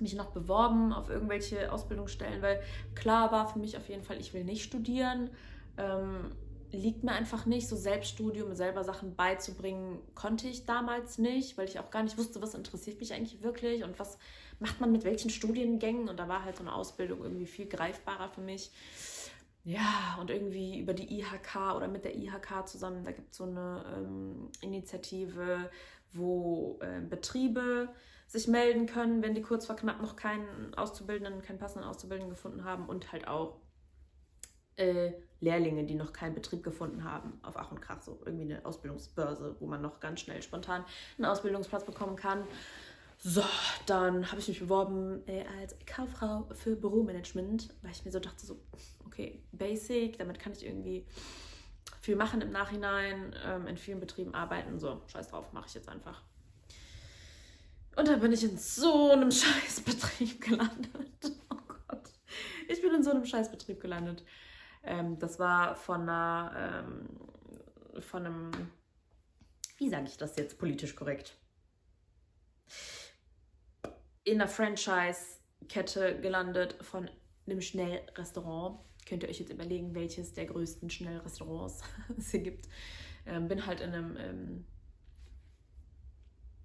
mich 0.00 0.14
noch 0.14 0.30
beworben 0.30 0.92
auf 0.92 1.10
irgendwelche 1.10 1.70
Ausbildungsstellen, 1.70 2.42
weil 2.42 2.62
klar 2.94 3.30
war 3.32 3.48
für 3.48 3.58
mich 3.58 3.76
auf 3.76 3.88
jeden 3.88 4.02
Fall, 4.02 4.18
ich 4.18 4.32
will 4.32 4.44
nicht 4.44 4.64
studieren. 4.64 5.30
Ähm, 5.76 6.32
liegt 6.72 7.04
mir 7.04 7.12
einfach 7.12 7.46
nicht. 7.46 7.68
So 7.68 7.76
Selbststudium, 7.76 8.54
selber 8.54 8.84
Sachen 8.84 9.14
beizubringen, 9.16 10.00
konnte 10.14 10.48
ich 10.48 10.66
damals 10.66 11.18
nicht, 11.18 11.58
weil 11.58 11.68
ich 11.68 11.78
auch 11.78 11.90
gar 11.90 12.02
nicht 12.02 12.18
wusste, 12.18 12.40
was 12.42 12.54
interessiert 12.54 13.00
mich 13.00 13.12
eigentlich 13.12 13.42
wirklich 13.42 13.84
und 13.84 13.98
was 13.98 14.18
macht 14.58 14.80
man 14.80 14.92
mit 14.92 15.04
welchen 15.04 15.30
Studiengängen. 15.30 16.08
Und 16.08 16.18
da 16.18 16.28
war 16.28 16.44
halt 16.44 16.56
so 16.56 16.62
eine 16.62 16.74
Ausbildung 16.74 17.22
irgendwie 17.22 17.46
viel 17.46 17.66
greifbarer 17.66 18.28
für 18.28 18.40
mich. 18.40 18.70
Ja, 19.64 20.16
und 20.20 20.30
irgendwie 20.30 20.78
über 20.78 20.94
die 20.94 21.18
IHK 21.18 21.74
oder 21.76 21.86
mit 21.86 22.04
der 22.04 22.16
IHK 22.16 22.66
zusammen, 22.66 23.04
da 23.04 23.12
gibt 23.12 23.32
es 23.32 23.36
so 23.36 23.44
eine 23.44 23.84
ähm, 23.94 24.50
Initiative, 24.62 25.70
wo 26.12 26.78
äh, 26.80 27.00
Betriebe 27.00 27.88
sich 28.26 28.48
melden 28.48 28.86
können, 28.86 29.22
wenn 29.22 29.34
die 29.34 29.42
kurz 29.42 29.66
vor 29.66 29.76
knapp 29.76 30.00
noch 30.00 30.16
keinen 30.16 30.74
Auszubildenden, 30.74 31.42
keinen 31.42 31.58
passenden 31.58 31.86
Auszubildenden 31.86 32.30
gefunden 32.30 32.64
haben 32.64 32.86
und 32.86 33.12
halt 33.12 33.28
auch 33.28 33.56
äh, 34.76 35.12
Lehrlinge, 35.40 35.84
die 35.84 35.94
noch 35.94 36.12
keinen 36.12 36.34
Betrieb 36.34 36.62
gefunden 36.62 37.04
haben, 37.04 37.40
auf 37.42 37.56
Ach 37.56 37.70
und 37.70 37.80
Krach, 37.80 38.02
so 38.02 38.20
irgendwie 38.24 38.52
eine 38.52 38.64
Ausbildungsbörse, 38.64 39.56
wo 39.58 39.66
man 39.66 39.80
noch 39.80 40.00
ganz 40.00 40.20
schnell 40.20 40.42
spontan 40.42 40.84
einen 41.16 41.26
Ausbildungsplatz 41.26 41.84
bekommen 41.84 42.16
kann. 42.16 42.44
So, 43.18 43.42
dann 43.86 44.30
habe 44.30 44.40
ich 44.40 44.48
mich 44.48 44.60
beworben 44.60 45.22
äh, 45.26 45.44
als 45.60 45.76
Kauffrau 45.86 46.48
für 46.54 46.74
Büromanagement, 46.74 47.68
weil 47.82 47.90
ich 47.90 48.04
mir 48.04 48.10
so 48.10 48.18
dachte, 48.18 48.46
so, 48.46 48.58
okay, 49.06 49.42
basic, 49.52 50.18
damit 50.18 50.38
kann 50.38 50.52
ich 50.52 50.64
irgendwie 50.64 51.06
viel 52.00 52.16
machen 52.16 52.40
im 52.40 52.50
Nachhinein, 52.50 53.34
ähm, 53.44 53.66
in 53.66 53.76
vielen 53.76 54.00
Betrieben 54.00 54.34
arbeiten. 54.34 54.78
So, 54.78 55.02
scheiß 55.08 55.28
drauf, 55.28 55.52
mache 55.52 55.66
ich 55.68 55.74
jetzt 55.74 55.88
einfach. 55.88 56.22
Und 57.96 58.08
da 58.08 58.16
bin 58.16 58.32
ich 58.32 58.42
in 58.42 58.56
so 58.56 59.10
einem 59.10 59.30
Scheißbetrieb 59.30 60.40
gelandet. 60.40 61.32
Oh 61.50 61.56
Gott. 61.88 62.10
Ich 62.68 62.80
bin 62.80 62.94
in 62.94 63.02
so 63.02 63.10
einem 63.10 63.26
Scheißbetrieb 63.26 63.80
gelandet. 63.80 64.24
Ähm, 64.82 65.18
das 65.18 65.38
war 65.38 65.76
von 65.76 66.02
einer, 66.02 66.84
ähm, 66.84 68.00
von 68.00 68.26
einem, 68.26 68.50
wie 69.76 69.88
sage 69.88 70.06
ich 70.06 70.16
das 70.16 70.36
jetzt 70.36 70.58
politisch 70.58 70.94
korrekt? 70.96 71.36
In 74.24 74.40
einer 74.40 74.48
Franchise-Kette 74.48 76.20
gelandet 76.20 76.76
von 76.82 77.10
einem 77.46 77.60
Schnellrestaurant. 77.60 78.80
Könnt 79.06 79.22
ihr 79.22 79.28
euch 79.28 79.40
jetzt 79.40 79.52
überlegen, 79.52 79.94
welches 79.94 80.32
der 80.32 80.46
größten 80.46 80.90
Schnellrestaurants 80.90 81.82
es 82.18 82.30
hier 82.30 82.40
gibt. 82.40 82.68
Ähm, 83.26 83.48
bin 83.48 83.66
halt 83.66 83.80
in 83.80 83.92
einem, 83.92 84.16
ähm, 84.16 84.64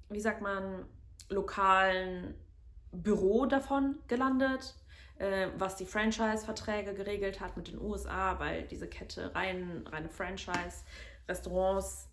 wie 0.10 0.20
sagt 0.20 0.42
man, 0.42 0.86
lokalen 1.30 2.36
Büro 2.92 3.46
davon 3.46 4.00
gelandet, 4.08 4.76
äh, 5.18 5.48
was 5.58 5.76
die 5.76 5.86
Franchise-Verträge 5.86 6.94
geregelt 6.94 7.40
hat 7.40 7.58
mit 7.58 7.68
den 7.68 7.80
USA, 7.80 8.40
weil 8.40 8.64
diese 8.64 8.88
Kette 8.88 9.34
rein, 9.34 9.86
reine 9.88 10.10
Franchise-Restaurants 10.10 12.10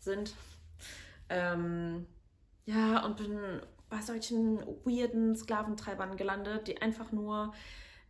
sind. 0.00 0.34
Ähm, 1.28 2.06
ja, 2.66 3.04
und 3.04 3.16
bin 3.16 3.38
bei 3.88 4.00
solchen 4.00 4.60
weirden 4.84 5.36
Sklaventreibern 5.36 6.16
gelandet, 6.16 6.68
die 6.68 6.80
einfach 6.80 7.12
nur 7.12 7.52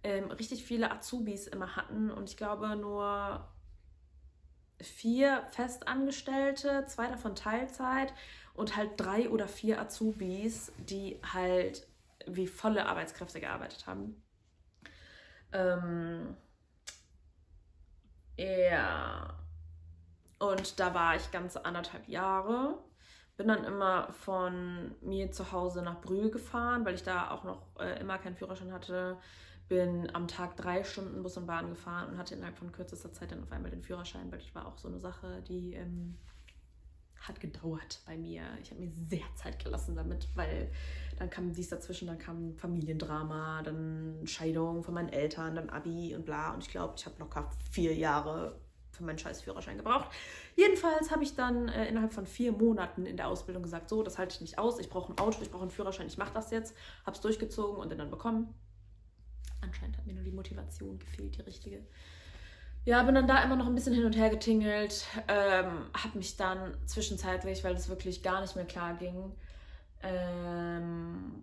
ähm, 0.05 0.31
richtig 0.31 0.65
viele 0.65 0.91
Azubis 0.91 1.47
immer 1.47 1.77
hatten 1.77 2.11
und 2.11 2.29
ich 2.29 2.37
glaube 2.37 2.77
nur 2.77 3.49
vier 4.81 5.45
Festangestellte, 5.51 6.85
zwei 6.87 7.07
davon 7.07 7.35
Teilzeit 7.35 8.13
und 8.55 8.77
halt 8.77 8.91
drei 8.97 9.31
oder 9.31 9.49
vier 9.49 9.81
Azubis, 9.81 10.73
die 10.79 11.21
halt 11.33 11.87
wie 12.27 12.47
volle 12.47 12.87
Arbeitskräfte 12.87 13.41
gearbeitet 13.41 13.87
haben. 13.87 14.23
Ähm, 15.53 16.37
ja. 18.37 19.39
Und 20.39 20.81
da 20.81 20.95
war 20.95 21.17
ich 21.17 21.31
ganze 21.31 21.65
anderthalb 21.65 22.09
Jahre. 22.09 22.79
Bin 23.37 23.49
dann 23.49 23.65
immer 23.65 24.13
von 24.13 24.95
mir 25.01 25.31
zu 25.31 25.53
Hause 25.53 25.83
nach 25.83 26.01
Brühl 26.01 26.31
gefahren, 26.31 26.85
weil 26.85 26.95
ich 26.95 27.03
da 27.03 27.31
auch 27.31 27.45
noch 27.45 27.79
äh, 27.79 28.01
immer 28.01 28.19
keinen 28.19 28.37
Führerschein 28.37 28.73
hatte. 28.73 29.19
Bin 29.69 30.15
am 30.15 30.29
Tag 30.29 30.57
drei 30.57 30.85
Stunden 30.85 31.23
Bus 31.23 31.37
und 31.37 31.47
Bahn 31.47 31.71
gefahren 31.71 32.11
und 32.11 32.19
hatte 32.19 32.35
innerhalb 32.35 32.59
von 32.59 32.73
kürzester 32.73 33.13
Zeit 33.13 33.31
dann 33.31 33.43
auf 33.43 33.53
einmal 33.53 33.71
den 33.71 33.83
Führerschein, 33.83 34.31
weil 34.31 34.41
ich 34.41 34.55
war 34.55 34.67
auch 34.67 34.77
so 34.77 34.89
eine 34.89 34.99
Sache, 34.99 35.43
die 35.49 35.75
ähm, 35.75 36.19
hat 37.21 37.41
gedauert 37.41 38.01
bei 38.05 38.17
mir. 38.17 38.43
Ich 38.61 38.71
habe 38.71 38.81
mir 38.81 38.91
sehr 38.91 39.25
Zeit 39.37 39.63
gelassen 39.63 39.95
damit, 39.95 40.29
weil 40.35 40.71
dann 41.23 41.31
kam 41.31 41.53
dies 41.53 41.69
dazwischen, 41.69 42.09
dann 42.09 42.19
kam 42.19 42.57
Familiendrama, 42.57 43.63
dann 43.63 44.27
Scheidung 44.27 44.83
von 44.83 44.93
meinen 44.93 45.09
Eltern, 45.09 45.55
dann 45.55 45.71
Abi 45.71 46.17
und 46.17 46.25
bla. 46.27 46.53
Und 46.53 46.65
ich 46.65 46.69
glaube, 46.69 46.95
ich 46.97 47.07
habe 47.07 47.15
locker 47.21 47.49
vier 47.71 47.95
Jahre 47.95 48.59
für 48.91 49.05
meinen 49.05 49.19
scheiß 49.19 49.43
Führerschein 49.43 49.77
gebraucht. 49.77 50.09
Jedenfalls 50.57 51.13
habe 51.13 51.23
ich 51.23 51.37
dann 51.37 51.69
äh, 51.69 51.87
innerhalb 51.87 52.13
von 52.13 52.27
vier 52.27 52.51
Monaten 52.51 53.07
in 53.07 53.17
der 53.17 53.29
Ausbildung 53.29 53.63
gesagt, 53.63 53.89
so, 53.89 54.03
das 54.03 54.19
halte 54.19 54.35
ich 54.35 54.41
nicht 54.41 54.59
aus, 54.59 54.81
ich 54.81 54.91
brauche 54.91 55.13
ein 55.13 55.19
Auto, 55.19 55.39
ich 55.43 55.51
brauche 55.53 55.63
einen 55.63 55.71
Führerschein, 55.71 56.09
ich 56.09 56.19
mache 56.19 56.35
das 56.35 56.51
jetzt. 56.51 56.75
Habe 57.07 57.15
es 57.15 57.21
durchgezogen 57.21 57.81
und 57.81 57.93
den 57.93 57.99
dann 57.99 58.11
bekommen. 58.11 58.53
Anscheinend 59.61 59.97
hat 59.99 60.05
mir 60.05 60.15
nur 60.15 60.25
die 60.25 60.33
Motivation 60.33 60.99
gefehlt, 60.99 61.37
die 61.37 61.43
richtige. 61.43 61.87
Ja, 62.85 63.01
bin 63.05 63.15
dann 63.15 63.29
da 63.29 63.45
immer 63.45 63.55
noch 63.55 63.67
ein 63.67 63.77
bisschen 63.77 63.95
hin 63.95 64.05
und 64.05 64.17
her 64.17 64.29
getingelt, 64.29 65.07
ähm, 65.29 65.87
habe 65.95 66.19
mich 66.19 66.37
dann 66.37 66.77
zwischenzeitlich, 66.85 67.63
weil 67.63 67.77
es 67.77 67.89
wirklich 67.89 68.25
gar 68.25 68.41
nicht 68.41 68.57
mehr 68.57 68.65
klar 68.65 68.97
ging, 68.97 69.33
ähm, 70.03 71.43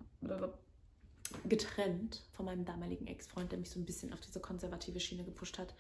getrennt 1.46 2.24
von 2.32 2.46
meinem 2.46 2.66
damaligen 2.66 3.08
Ex-Freund, 3.08 3.52
der 3.52 3.60
mich 3.60 3.70
so 3.70 3.80
ein 3.80 3.86
bisschen 3.86 4.14
auf 4.14 4.22
diese 4.22 4.40
konservative 4.40 5.00
Schiene 5.00 5.24
gepusht 5.24 5.58
hat. 5.58 5.74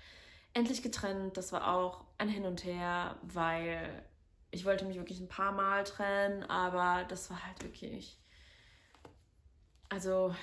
Endlich 0.54 0.82
getrennt, 0.82 1.38
das 1.38 1.52
war 1.52 1.74
auch 1.74 2.06
ein 2.18 2.30
Hin 2.30 2.46
und 2.46 2.64
Her, 2.64 3.18
weil 3.22 4.04
ich 4.52 4.66
wollte 4.66 4.86
mich 4.86 4.98
wirklich 4.98 5.20
ein 5.20 5.28
paar 5.28 5.52
Mal 5.52 5.84
trennen, 5.84 6.44
aber 6.44 7.06
das 7.06 7.30
war 7.30 7.46
halt 7.46 7.64
wirklich. 7.64 8.20
Also, 9.90 10.36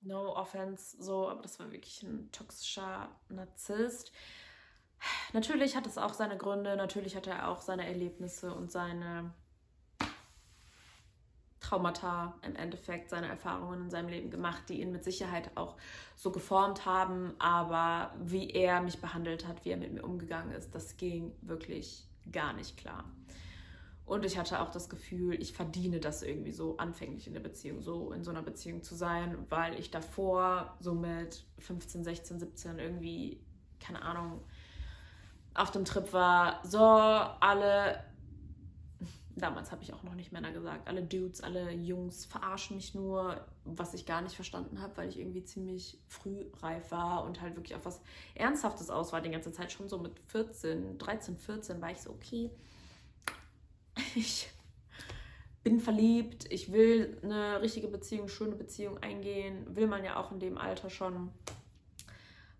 no 0.00 0.36
offense, 0.36 0.96
so, 1.02 1.28
aber 1.28 1.42
das 1.42 1.58
war 1.58 1.70
wirklich 1.70 2.02
ein 2.02 2.30
toxischer 2.32 3.08
Narzisst. 3.28 4.12
Natürlich 5.32 5.76
hat 5.76 5.86
es 5.86 5.98
auch 5.98 6.14
seine 6.14 6.36
Gründe, 6.36 6.76
natürlich 6.76 7.16
hat 7.16 7.26
er 7.26 7.48
auch 7.48 7.60
seine 7.60 7.86
Erlebnisse 7.86 8.54
und 8.54 8.70
seine 8.70 9.32
Traumata 11.72 12.34
im 12.42 12.54
Endeffekt, 12.54 13.08
seine 13.08 13.28
Erfahrungen 13.28 13.84
in 13.84 13.90
seinem 13.90 14.10
Leben 14.10 14.30
gemacht, 14.30 14.64
die 14.68 14.82
ihn 14.82 14.92
mit 14.92 15.04
Sicherheit 15.04 15.50
auch 15.54 15.76
so 16.16 16.30
geformt 16.30 16.84
haben. 16.84 17.32
Aber 17.38 18.12
wie 18.22 18.50
er 18.50 18.82
mich 18.82 19.00
behandelt 19.00 19.48
hat, 19.48 19.64
wie 19.64 19.70
er 19.70 19.78
mit 19.78 19.90
mir 19.90 20.04
umgegangen 20.04 20.52
ist, 20.52 20.74
das 20.74 20.98
ging 20.98 21.32
wirklich 21.40 22.06
gar 22.30 22.52
nicht 22.52 22.76
klar. 22.76 23.04
Und 24.04 24.26
ich 24.26 24.36
hatte 24.36 24.60
auch 24.60 24.70
das 24.70 24.90
Gefühl, 24.90 25.40
ich 25.40 25.54
verdiene 25.54 25.98
das 25.98 26.22
irgendwie 26.22 26.52
so 26.52 26.76
anfänglich 26.76 27.26
in 27.26 27.32
der 27.32 27.40
Beziehung, 27.40 27.80
so 27.80 28.12
in 28.12 28.22
so 28.22 28.30
einer 28.30 28.42
Beziehung 28.42 28.82
zu 28.82 28.94
sein, 28.94 29.38
weil 29.48 29.78
ich 29.78 29.90
davor 29.90 30.76
so 30.78 30.92
mit 30.92 31.42
15, 31.60 32.04
16, 32.04 32.38
17 32.38 32.78
irgendwie, 32.80 33.40
keine 33.80 34.02
Ahnung, 34.02 34.42
auf 35.54 35.70
dem 35.70 35.86
Trip 35.86 36.12
war, 36.12 36.60
so 36.64 36.84
alle, 36.84 38.04
damals 39.36 39.72
habe 39.72 39.82
ich 39.82 39.92
auch 39.92 40.02
noch 40.02 40.14
nicht 40.14 40.32
Männer 40.32 40.52
gesagt, 40.52 40.88
alle 40.88 41.02
Dudes, 41.02 41.40
alle 41.42 41.72
Jungs 41.72 42.26
verarschen 42.26 42.76
mich 42.76 42.94
nur, 42.94 43.44
was 43.64 43.94
ich 43.94 44.06
gar 44.06 44.22
nicht 44.22 44.34
verstanden 44.34 44.80
habe, 44.80 44.96
weil 44.96 45.08
ich 45.08 45.18
irgendwie 45.18 45.44
ziemlich 45.44 45.98
früh 46.08 46.44
reif 46.60 46.90
war 46.90 47.24
und 47.24 47.40
halt 47.40 47.56
wirklich 47.56 47.74
auf 47.76 47.84
was 47.84 48.00
Ernsthaftes 48.34 48.90
aus 48.90 49.12
war 49.12 49.20
die 49.20 49.30
ganze 49.30 49.52
Zeit. 49.52 49.72
Schon 49.72 49.88
so 49.88 49.98
mit 49.98 50.18
14, 50.28 50.98
13, 50.98 51.36
14 51.36 51.80
war 51.80 51.90
ich 51.90 52.00
so, 52.00 52.10
okay, 52.10 52.50
ich 54.14 54.48
bin 55.62 55.80
verliebt, 55.80 56.50
ich 56.50 56.72
will 56.72 57.18
eine 57.22 57.62
richtige 57.62 57.88
Beziehung, 57.88 58.28
schöne 58.28 58.56
Beziehung 58.56 58.98
eingehen, 58.98 59.64
will 59.76 59.86
man 59.86 60.04
ja 60.04 60.16
auch 60.16 60.32
in 60.32 60.40
dem 60.40 60.58
Alter 60.58 60.90
schon. 60.90 61.30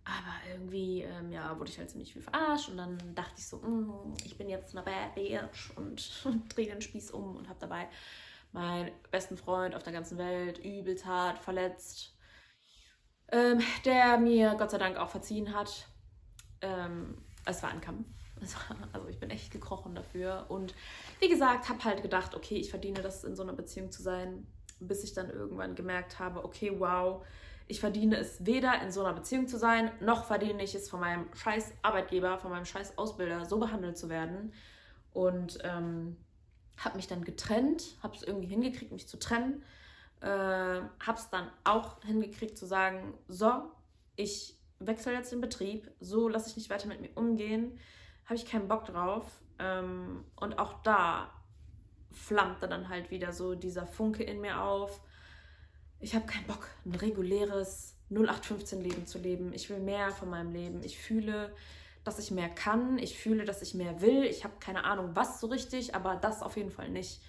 Aber 0.04 0.52
irgendwie, 0.52 1.02
ähm, 1.02 1.30
ja, 1.30 1.56
wurde 1.58 1.70
ich 1.70 1.78
halt 1.78 1.90
ziemlich 1.90 2.12
viel 2.12 2.22
verarscht 2.22 2.68
und 2.68 2.76
dann 2.76 2.98
dachte 3.14 3.34
ich 3.38 3.46
so, 3.46 3.58
mm, 3.58 4.14
ich 4.24 4.36
bin 4.36 4.48
jetzt 4.48 4.74
eine 4.74 4.84
Bad 4.84 5.14
Bitch 5.14 5.70
und, 5.76 6.24
drehe 6.54 6.66
den 6.66 6.82
Spieß 6.82 7.12
um 7.12 7.36
und 7.36 7.48
habe 7.48 7.60
dabei 7.60 7.88
meinen 8.50 8.90
besten 9.10 9.36
Freund 9.36 9.74
auf 9.74 9.82
der 9.82 9.92
ganzen 9.92 10.18
Welt 10.18 10.58
übelst 10.58 11.06
hart 11.06 11.38
verletzt, 11.38 12.14
ähm, 13.30 13.60
der 13.84 14.18
mir 14.18 14.56
Gott 14.58 14.72
sei 14.72 14.78
Dank 14.78 14.96
auch 14.96 15.08
verziehen 15.08 15.54
hat. 15.54 15.86
Ähm, 16.60 17.18
es 17.44 17.62
war 17.62 17.70
ein 17.70 17.80
Kampf. 17.80 18.08
Also 18.92 19.06
ich 19.06 19.20
bin 19.20 19.30
echt 19.30 19.52
gekrochen 19.52 19.94
dafür. 19.94 20.46
Und 20.48 20.74
wie 21.20 21.28
gesagt, 21.28 21.68
habe 21.68 21.84
halt 21.84 22.02
gedacht, 22.02 22.34
okay, 22.34 22.56
ich 22.56 22.70
verdiene 22.70 23.00
das 23.00 23.22
in 23.22 23.36
so 23.36 23.44
einer 23.44 23.52
Beziehung 23.52 23.92
zu 23.92 24.02
sein, 24.02 24.48
bis 24.80 25.04
ich 25.04 25.14
dann 25.14 25.30
irgendwann 25.30 25.76
gemerkt 25.76 26.18
habe, 26.18 26.44
okay, 26.44 26.72
wow, 26.76 27.24
ich 27.68 27.80
verdiene 27.80 28.16
es 28.16 28.44
weder 28.44 28.80
in 28.82 28.90
so 28.90 29.04
einer 29.04 29.12
Beziehung 29.12 29.48
zu 29.48 29.58
sein, 29.58 29.90
noch 30.00 30.24
verdiene 30.24 30.62
ich 30.62 30.74
es 30.74 30.88
von 30.88 31.00
meinem 31.00 31.26
scheiß 31.34 31.72
Arbeitgeber, 31.82 32.38
von 32.38 32.50
meinem 32.50 32.64
scheiß 32.64 32.98
Ausbilder 32.98 33.44
so 33.44 33.58
behandelt 33.58 33.96
zu 33.96 34.08
werden. 34.08 34.52
Und 35.12 35.58
ähm, 35.62 36.16
habe 36.78 36.96
mich 36.96 37.06
dann 37.06 37.24
getrennt, 37.24 37.96
habe 38.02 38.16
es 38.16 38.22
irgendwie 38.22 38.48
hingekriegt, 38.48 38.92
mich 38.92 39.08
zu 39.08 39.18
trennen. 39.18 39.62
Äh, 40.20 40.26
habe 40.26 41.18
es 41.18 41.28
dann 41.30 41.50
auch 41.64 42.02
hingekriegt 42.04 42.56
zu 42.56 42.66
sagen, 42.66 43.14
so, 43.28 43.50
ich 44.16 44.56
wechsle 44.78 45.12
jetzt 45.12 45.32
den 45.32 45.40
Betrieb, 45.40 45.90
so 46.00 46.28
lasse 46.28 46.48
ich 46.48 46.56
nicht 46.56 46.70
weiter 46.70 46.88
mit 46.88 47.00
mir 47.00 47.10
umgehen 47.14 47.78
habe 48.24 48.36
ich 48.36 48.46
keinen 48.46 48.68
Bock 48.68 48.84
drauf. 48.86 49.24
Ähm, 49.58 50.24
und 50.36 50.58
auch 50.58 50.82
da 50.82 51.30
flammte 52.10 52.68
dann 52.68 52.88
halt 52.88 53.10
wieder 53.10 53.32
so 53.32 53.54
dieser 53.54 53.86
Funke 53.86 54.22
in 54.22 54.40
mir 54.40 54.62
auf. 54.62 55.00
Ich 56.02 56.16
habe 56.16 56.26
keinen 56.26 56.46
Bock, 56.48 56.68
ein 56.84 56.96
reguläres 56.96 57.94
0815-Leben 58.10 59.06
zu 59.06 59.18
leben. 59.18 59.52
Ich 59.52 59.70
will 59.70 59.78
mehr 59.78 60.10
von 60.10 60.28
meinem 60.28 60.52
Leben. 60.52 60.82
Ich 60.82 60.98
fühle, 60.98 61.54
dass 62.02 62.18
ich 62.18 62.32
mehr 62.32 62.48
kann. 62.48 62.98
Ich 62.98 63.16
fühle, 63.16 63.44
dass 63.44 63.62
ich 63.62 63.74
mehr 63.74 64.00
will. 64.00 64.24
Ich 64.24 64.42
habe 64.42 64.54
keine 64.58 64.82
Ahnung, 64.84 65.10
was 65.14 65.40
so 65.40 65.46
richtig, 65.46 65.94
aber 65.94 66.16
das 66.16 66.42
auf 66.42 66.56
jeden 66.56 66.72
Fall 66.72 66.90
nicht. 66.90 67.20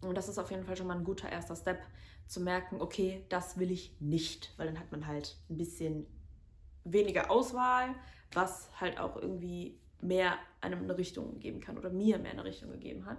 Und 0.00 0.16
das 0.16 0.28
ist 0.28 0.36
auf 0.36 0.50
jeden 0.50 0.64
Fall 0.64 0.76
schon 0.76 0.88
mal 0.88 0.96
ein 0.96 1.04
guter 1.04 1.30
erster 1.30 1.54
Step, 1.54 1.78
zu 2.26 2.40
merken, 2.40 2.80
okay, 2.80 3.24
das 3.28 3.56
will 3.56 3.70
ich 3.70 3.94
nicht. 4.00 4.52
Weil 4.56 4.66
dann 4.66 4.80
hat 4.80 4.90
man 4.90 5.06
halt 5.06 5.36
ein 5.48 5.56
bisschen 5.56 6.04
weniger 6.82 7.30
Auswahl, 7.30 7.94
was 8.32 8.68
halt 8.80 8.98
auch 8.98 9.16
irgendwie 9.16 9.78
mehr 10.00 10.38
einem 10.60 10.82
eine 10.82 10.98
Richtung 10.98 11.38
geben 11.38 11.60
kann 11.60 11.78
oder 11.78 11.90
mir 11.90 12.18
mehr 12.18 12.32
eine 12.32 12.44
Richtung 12.44 12.72
gegeben 12.72 13.06
hat. 13.06 13.18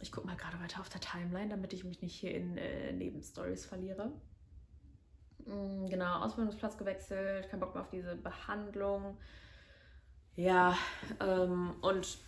Ich 0.00 0.12
gucke 0.12 0.26
mal 0.26 0.36
gerade 0.36 0.60
weiter 0.60 0.80
auf 0.80 0.88
der 0.88 1.00
Timeline, 1.00 1.48
damit 1.48 1.72
ich 1.72 1.84
mich 1.84 2.02
nicht 2.02 2.14
hier 2.14 2.34
in 2.34 2.58
äh, 2.58 2.92
Nebenstories 2.92 3.64
verliere. 3.64 4.12
Mhm, 5.46 5.88
genau, 5.88 6.20
Ausbildungsplatz 6.20 6.76
gewechselt, 6.76 7.48
kein 7.48 7.60
Bock 7.60 7.74
mehr 7.74 7.82
auf 7.82 7.90
diese 7.90 8.16
Behandlung. 8.16 9.16
Ja, 10.34 10.76
ähm, 11.20 11.74
und 11.80 12.18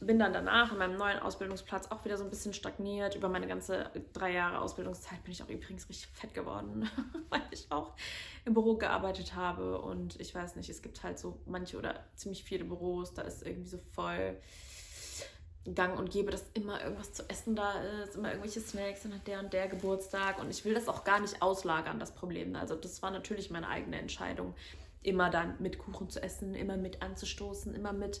bin 0.00 0.18
dann 0.18 0.32
danach 0.32 0.72
in 0.72 0.78
meinem 0.78 0.96
neuen 0.96 1.18
Ausbildungsplatz 1.18 1.88
auch 1.90 2.04
wieder 2.04 2.16
so 2.16 2.24
ein 2.24 2.30
bisschen 2.30 2.54
stagniert. 2.54 3.16
Über 3.16 3.28
meine 3.28 3.48
ganze 3.48 3.90
drei 4.12 4.32
Jahre 4.32 4.60
Ausbildungszeit 4.60 5.22
bin 5.24 5.32
ich 5.32 5.42
auch 5.42 5.48
übrigens 5.48 5.88
richtig 5.88 6.08
fett 6.12 6.34
geworden, 6.34 6.88
weil 7.30 7.42
ich 7.50 7.70
auch 7.70 7.94
im 8.44 8.54
Büro 8.54 8.76
gearbeitet 8.76 9.34
habe. 9.34 9.80
Und 9.80 10.18
ich 10.20 10.34
weiß 10.34 10.56
nicht, 10.56 10.70
es 10.70 10.82
gibt 10.82 11.02
halt 11.02 11.18
so 11.18 11.40
manche 11.46 11.76
oder 11.76 12.04
ziemlich 12.14 12.44
viele 12.44 12.64
Büros, 12.64 13.12
da 13.14 13.22
ist 13.22 13.44
irgendwie 13.44 13.68
so 13.68 13.78
voll 13.78 14.40
gang 15.74 15.98
und 15.98 16.10
gäbe, 16.10 16.30
dass 16.30 16.44
immer 16.54 16.82
irgendwas 16.82 17.12
zu 17.12 17.28
essen 17.28 17.56
da 17.56 17.72
ist, 18.02 18.16
immer 18.16 18.28
irgendwelche 18.28 18.60
Snacks 18.60 19.04
und 19.04 19.14
hat 19.14 19.26
der 19.26 19.40
und 19.40 19.52
der 19.52 19.68
Geburtstag. 19.68 20.38
Und 20.40 20.50
ich 20.50 20.64
will 20.64 20.74
das 20.74 20.88
auch 20.88 21.04
gar 21.04 21.20
nicht 21.20 21.42
auslagern, 21.42 21.98
das 21.98 22.12
Problem. 22.12 22.54
Also 22.56 22.74
das 22.74 23.02
war 23.02 23.10
natürlich 23.10 23.50
meine 23.50 23.68
eigene 23.68 23.98
Entscheidung, 23.98 24.54
immer 25.02 25.30
dann 25.30 25.54
mit 25.58 25.78
Kuchen 25.78 26.10
zu 26.10 26.22
essen, 26.22 26.54
immer 26.54 26.76
mit 26.76 27.02
anzustoßen, 27.02 27.74
immer 27.74 27.92
mit, 27.92 28.20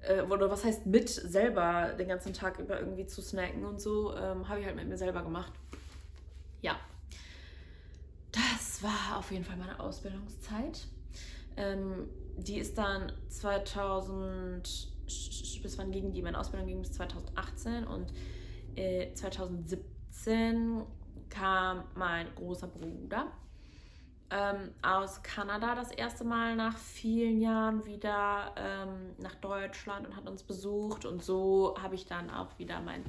äh, 0.00 0.22
oder 0.22 0.50
was 0.50 0.64
heißt 0.64 0.86
mit 0.86 1.08
selber 1.08 1.94
den 1.98 2.08
ganzen 2.08 2.32
Tag 2.32 2.58
über 2.58 2.78
irgendwie 2.78 3.06
zu 3.06 3.22
snacken 3.22 3.64
und 3.64 3.80
so, 3.80 4.16
ähm, 4.16 4.48
habe 4.48 4.60
ich 4.60 4.66
halt 4.66 4.76
mit 4.76 4.88
mir 4.88 4.98
selber 4.98 5.22
gemacht. 5.22 5.52
Ja. 6.62 6.78
Das 8.32 8.82
war 8.82 9.18
auf 9.18 9.30
jeden 9.32 9.44
Fall 9.44 9.56
meine 9.56 9.80
Ausbildungszeit. 9.80 10.86
Ähm, 11.56 12.08
die 12.36 12.58
ist 12.58 12.78
dann 12.78 13.12
2000 13.28 14.88
bis 15.62 15.78
wann 15.78 15.90
ging 15.90 16.12
die? 16.12 16.22
Meine 16.22 16.38
Ausbildung 16.38 16.68
ging 16.68 16.80
bis 16.80 16.92
2018 16.92 17.86
und 17.86 18.12
äh, 18.76 19.12
2017 19.14 20.82
kam 21.28 21.84
mein 21.94 22.26
großer 22.34 22.66
Bruder 22.66 23.30
ähm, 24.30 24.70
aus 24.82 25.22
Kanada 25.22 25.74
das 25.74 25.90
erste 25.90 26.24
Mal 26.24 26.56
nach 26.56 26.76
vielen 26.76 27.40
Jahren 27.40 27.84
wieder 27.84 28.54
ähm, 28.56 29.14
nach 29.18 29.34
Deutschland 29.36 30.06
und 30.06 30.16
hat 30.16 30.28
uns 30.28 30.42
besucht 30.42 31.04
und 31.04 31.22
so 31.22 31.74
habe 31.80 31.94
ich 31.94 32.06
dann 32.06 32.30
auch 32.30 32.58
wieder 32.58 32.80
mein 32.80 33.04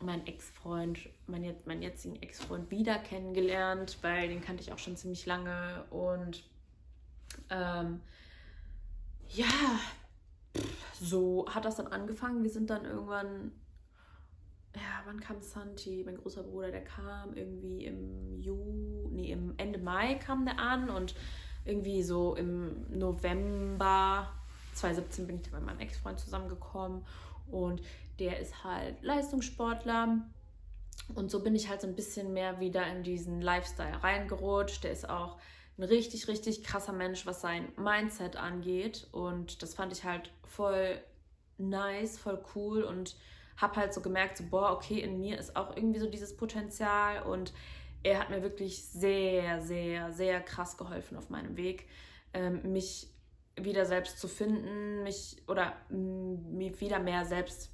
mein 0.00 0.24
Ex-Freund, 0.28 1.08
mein, 1.26 1.56
mein 1.64 1.82
jetzigen 1.82 2.22
Ex-Freund 2.22 2.70
wieder 2.70 3.00
kennengelernt, 3.00 3.98
weil 4.02 4.28
den 4.28 4.40
kannte 4.40 4.62
ich 4.62 4.72
auch 4.72 4.78
schon 4.78 4.96
ziemlich 4.96 5.26
lange 5.26 5.84
und 5.90 6.44
ähm, 7.50 8.00
ja, 9.28 9.46
so 11.00 11.46
hat 11.48 11.64
das 11.64 11.76
dann 11.76 11.88
angefangen. 11.88 12.42
Wir 12.42 12.50
sind 12.50 12.70
dann 12.70 12.84
irgendwann, 12.84 13.52
ja, 14.74 15.02
wann 15.06 15.20
kam 15.20 15.40
Santi, 15.40 16.02
mein 16.04 16.16
großer 16.16 16.42
Bruder, 16.42 16.70
der 16.70 16.84
kam 16.84 17.34
irgendwie 17.34 17.84
im 17.84 18.40
Juni, 18.40 19.08
nee, 19.10 19.32
im 19.32 19.54
Ende 19.56 19.78
Mai 19.78 20.14
kam 20.14 20.44
der 20.44 20.58
an 20.58 20.90
und 20.90 21.14
irgendwie 21.64 22.02
so 22.02 22.34
im 22.34 22.86
November 22.90 24.32
2017 24.74 25.26
bin 25.26 25.36
ich 25.36 25.42
dann 25.42 25.60
mit 25.60 25.66
meinem 25.66 25.80
Ex-Freund 25.80 26.18
zusammengekommen 26.18 27.04
und 27.50 27.82
der 28.18 28.38
ist 28.40 28.64
halt 28.64 29.02
Leistungssportler. 29.02 30.18
Und 31.14 31.30
so 31.30 31.42
bin 31.42 31.54
ich 31.54 31.68
halt 31.68 31.80
so 31.80 31.86
ein 31.86 31.94
bisschen 31.94 32.32
mehr 32.32 32.60
wieder 32.60 32.86
in 32.86 33.02
diesen 33.02 33.40
Lifestyle 33.40 34.02
reingerutscht. 34.02 34.84
Der 34.84 34.92
ist 34.92 35.08
auch 35.08 35.38
ein 35.78 35.84
richtig, 35.84 36.28
richtig 36.28 36.64
krasser 36.64 36.92
Mensch, 36.92 37.24
was 37.24 37.40
sein 37.40 37.72
Mindset 37.76 38.36
angeht. 38.36 39.06
Und 39.12 39.62
das 39.62 39.74
fand 39.74 39.92
ich 39.92 40.04
halt 40.04 40.32
voll 40.44 41.00
nice, 41.56 42.18
voll 42.18 42.42
cool 42.54 42.82
und 42.82 43.16
habe 43.56 43.76
halt 43.76 43.94
so 43.94 44.00
gemerkt, 44.00 44.36
so, 44.36 44.44
boah, 44.44 44.72
okay, 44.72 45.00
in 45.00 45.20
mir 45.20 45.38
ist 45.38 45.56
auch 45.56 45.76
irgendwie 45.76 46.00
so 46.00 46.08
dieses 46.08 46.36
Potenzial 46.36 47.22
und 47.22 47.52
er 48.02 48.20
hat 48.20 48.30
mir 48.30 48.42
wirklich 48.42 48.84
sehr, 48.84 49.60
sehr, 49.60 50.12
sehr 50.12 50.40
krass 50.40 50.76
geholfen 50.76 51.16
auf 51.16 51.30
meinem 51.30 51.56
Weg, 51.56 51.88
ähm, 52.32 52.72
mich 52.72 53.08
wieder 53.56 53.86
selbst 53.86 54.20
zu 54.20 54.28
finden, 54.28 55.02
mich 55.02 55.42
oder 55.48 55.72
mich 55.90 56.80
wieder 56.80 57.00
mehr 57.00 57.24
selbst 57.24 57.70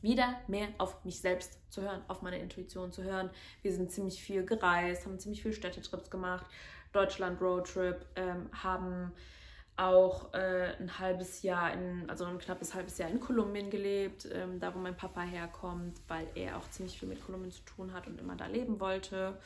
wieder 0.00 0.40
mehr 0.46 0.68
auf 0.78 1.04
mich 1.04 1.20
selbst 1.20 1.58
zu 1.70 1.82
hören, 1.82 2.02
auf 2.08 2.22
meine 2.22 2.38
Intuition 2.38 2.92
zu 2.92 3.02
hören. 3.02 3.30
Wir 3.62 3.72
sind 3.72 3.90
ziemlich 3.90 4.22
viel 4.22 4.44
gereist, 4.44 5.04
haben 5.04 5.18
ziemlich 5.18 5.42
viele 5.42 5.54
Städtetrips 5.54 6.10
gemacht, 6.10 6.46
Deutschland 6.98 7.40
Roadtrip, 7.40 8.04
ähm, 8.16 8.48
haben 8.52 9.12
auch 9.76 10.34
äh, 10.34 10.74
ein 10.80 10.98
halbes 10.98 11.42
Jahr, 11.42 11.72
in, 11.72 12.10
also 12.10 12.24
ein 12.24 12.38
knappes 12.38 12.74
halbes 12.74 12.98
Jahr 12.98 13.08
in 13.08 13.20
Kolumbien 13.20 13.70
gelebt, 13.70 14.28
ähm, 14.32 14.58
da 14.58 14.74
wo 14.74 14.80
mein 14.80 14.96
Papa 14.96 15.20
herkommt, 15.20 16.00
weil 16.08 16.26
er 16.34 16.58
auch 16.58 16.68
ziemlich 16.70 16.98
viel 16.98 17.08
mit 17.08 17.24
Kolumbien 17.24 17.52
zu 17.52 17.62
tun 17.62 17.92
hat 17.92 18.08
und 18.08 18.20
immer 18.20 18.34
da 18.34 18.46
leben 18.46 18.80
wollte. 18.80 19.38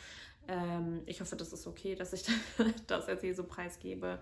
Ähm, 0.48 1.02
ich 1.04 1.20
hoffe, 1.20 1.36
das 1.36 1.52
ist 1.52 1.66
okay, 1.66 1.94
dass 1.94 2.14
ich 2.14 2.24
das 2.86 3.06
jetzt 3.06 3.20
hier 3.20 3.34
so 3.34 3.44
preisgebe, 3.44 4.18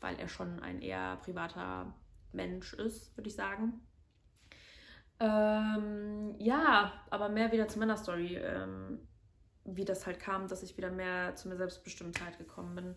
weil 0.00 0.16
er 0.20 0.28
schon 0.28 0.60
ein 0.60 0.80
eher 0.80 1.16
privater 1.16 1.92
Mensch 2.32 2.74
ist, 2.74 3.16
würde 3.16 3.28
ich 3.28 3.34
sagen. 3.34 3.80
Ähm, 5.18 6.36
ja, 6.38 6.92
aber 7.10 7.28
mehr 7.28 7.50
wieder 7.50 7.66
zu 7.66 7.80
meiner 7.80 7.96
Story. 7.96 8.36
Wie 9.76 9.84
das 9.84 10.06
halt 10.06 10.20
kam, 10.20 10.48
dass 10.48 10.62
ich 10.62 10.76
wieder 10.76 10.90
mehr 10.90 11.34
zu 11.36 11.48
mir 11.48 11.56
Selbstbestimmtheit 11.56 12.38
gekommen 12.38 12.74
bin. 12.74 12.96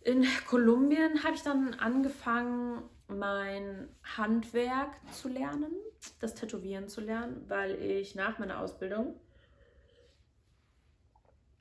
In 0.00 0.26
Kolumbien 0.46 1.22
habe 1.22 1.34
ich 1.34 1.42
dann 1.42 1.74
angefangen, 1.74 2.82
mein 3.08 3.88
Handwerk 4.16 4.96
zu 5.12 5.28
lernen, 5.28 5.72
das 6.20 6.34
Tätowieren 6.34 6.88
zu 6.88 7.00
lernen, 7.00 7.44
weil 7.48 7.74
ich 7.82 8.14
nach 8.14 8.38
meiner 8.38 8.60
Ausbildung, 8.60 9.18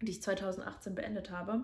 die 0.02 0.12
ich 0.12 0.22
2018 0.22 0.94
beendet 0.94 1.32
habe, 1.32 1.64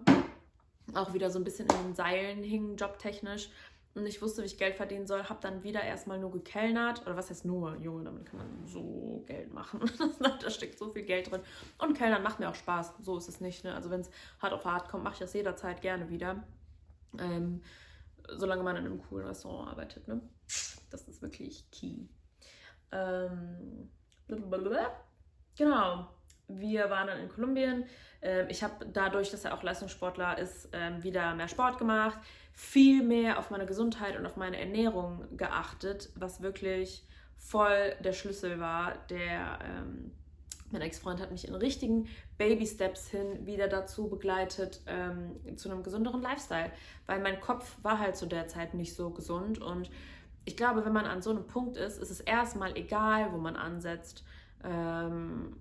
auch 0.93 1.13
wieder 1.13 1.29
so 1.29 1.39
ein 1.39 1.43
bisschen 1.43 1.67
in 1.69 1.83
den 1.83 1.95
Seilen 1.95 2.43
hing, 2.43 2.75
jobtechnisch, 2.75 3.49
und 3.95 4.07
ich 4.07 4.21
wusste, 4.23 4.41
wie 4.41 4.47
ich 4.47 4.57
Geld 4.57 4.75
verdienen 4.75 5.05
soll, 5.05 5.23
habe 5.25 5.39
dann 5.41 5.61
wieder 5.63 5.83
erstmal 5.83 6.17
nur 6.17 6.31
gekellnert. 6.31 7.03
Oder 7.03 7.15
was 7.15 7.29
heißt 7.29 7.45
nur? 7.45 7.75
Junge, 7.77 8.05
damit 8.05 8.25
kann 8.25 8.39
man 8.39 8.65
so 8.65 9.23
Geld 9.27 9.53
machen. 9.53 9.81
da 10.41 10.49
steckt 10.49 10.79
so 10.79 10.91
viel 10.91 11.03
Geld 11.03 11.29
drin. 11.29 11.41
Und 11.77 11.95
Kellnern 11.95 12.23
macht 12.23 12.39
mir 12.39 12.49
auch 12.49 12.55
Spaß. 12.55 12.95
So 13.01 13.17
ist 13.17 13.29
es 13.29 13.39
nicht. 13.39 13.63
Ne? 13.63 13.75
Also 13.75 13.91
wenn 13.91 14.01
es 14.01 14.09
hart 14.39 14.51
auf 14.53 14.65
hart 14.65 14.89
kommt, 14.89 15.03
mache 15.03 15.13
ich 15.13 15.19
das 15.19 15.33
jederzeit 15.33 15.81
gerne 15.81 16.09
wieder. 16.09 16.43
Ähm, 17.19 17.61
solange 18.29 18.63
man 18.63 18.77
in 18.77 18.85
einem 18.85 18.99
coolen 18.99 19.27
Restaurant 19.27 19.69
arbeitet. 19.69 20.07
Ne? 20.07 20.21
Das 20.89 21.07
ist 21.07 21.21
wirklich 21.21 21.69
key. 21.69 22.07
Ähm, 22.91 23.91
genau. 25.55 26.09
Wir 26.47 26.89
waren 26.89 27.07
dann 27.07 27.19
in 27.19 27.29
Kolumbien. 27.29 27.85
Ähm, 28.23 28.47
ich 28.49 28.63
habe 28.63 28.87
dadurch, 28.87 29.29
dass 29.29 29.45
er 29.45 29.53
auch 29.53 29.61
Leistungssportler 29.61 30.39
ist, 30.39 30.69
ähm, 30.73 31.03
wieder 31.03 31.35
mehr 31.35 31.47
Sport 31.47 31.77
gemacht 31.77 32.17
viel 32.53 33.03
mehr 33.03 33.39
auf 33.39 33.49
meine 33.49 33.65
Gesundheit 33.65 34.17
und 34.17 34.25
auf 34.25 34.37
meine 34.37 34.59
Ernährung 34.59 35.25
geachtet, 35.35 36.09
was 36.15 36.41
wirklich 36.41 37.05
voll 37.35 37.95
der 38.03 38.13
Schlüssel 38.13 38.59
war. 38.59 38.93
Der 39.09 39.59
ähm, 39.63 40.11
mein 40.71 40.81
Ex-Freund 40.81 41.21
hat 41.21 41.31
mich 41.31 41.47
in 41.47 41.53
richtigen 41.53 42.07
Baby-Steps 42.37 43.09
hin 43.09 43.45
wieder 43.45 43.67
dazu 43.67 44.09
begleitet 44.09 44.81
ähm, 44.87 45.57
zu 45.57 45.69
einem 45.69 45.83
gesünderen 45.83 46.21
Lifestyle, 46.21 46.71
weil 47.05 47.21
mein 47.21 47.39
Kopf 47.39 47.77
war 47.83 47.99
halt 47.99 48.17
zu 48.17 48.25
der 48.25 48.47
Zeit 48.47 48.73
nicht 48.73 48.95
so 48.95 49.11
gesund 49.11 49.59
und 49.61 49.89
ich 50.45 50.57
glaube, 50.57 50.83
wenn 50.83 50.93
man 50.93 51.05
an 51.05 51.21
so 51.21 51.29
einem 51.29 51.47
Punkt 51.47 51.77
ist, 51.77 51.97
ist 51.99 52.09
es 52.09 52.19
erstmal 52.19 52.75
egal, 52.75 53.31
wo 53.31 53.37
man 53.37 53.55
ansetzt. 53.55 54.25
Ähm, 54.63 55.55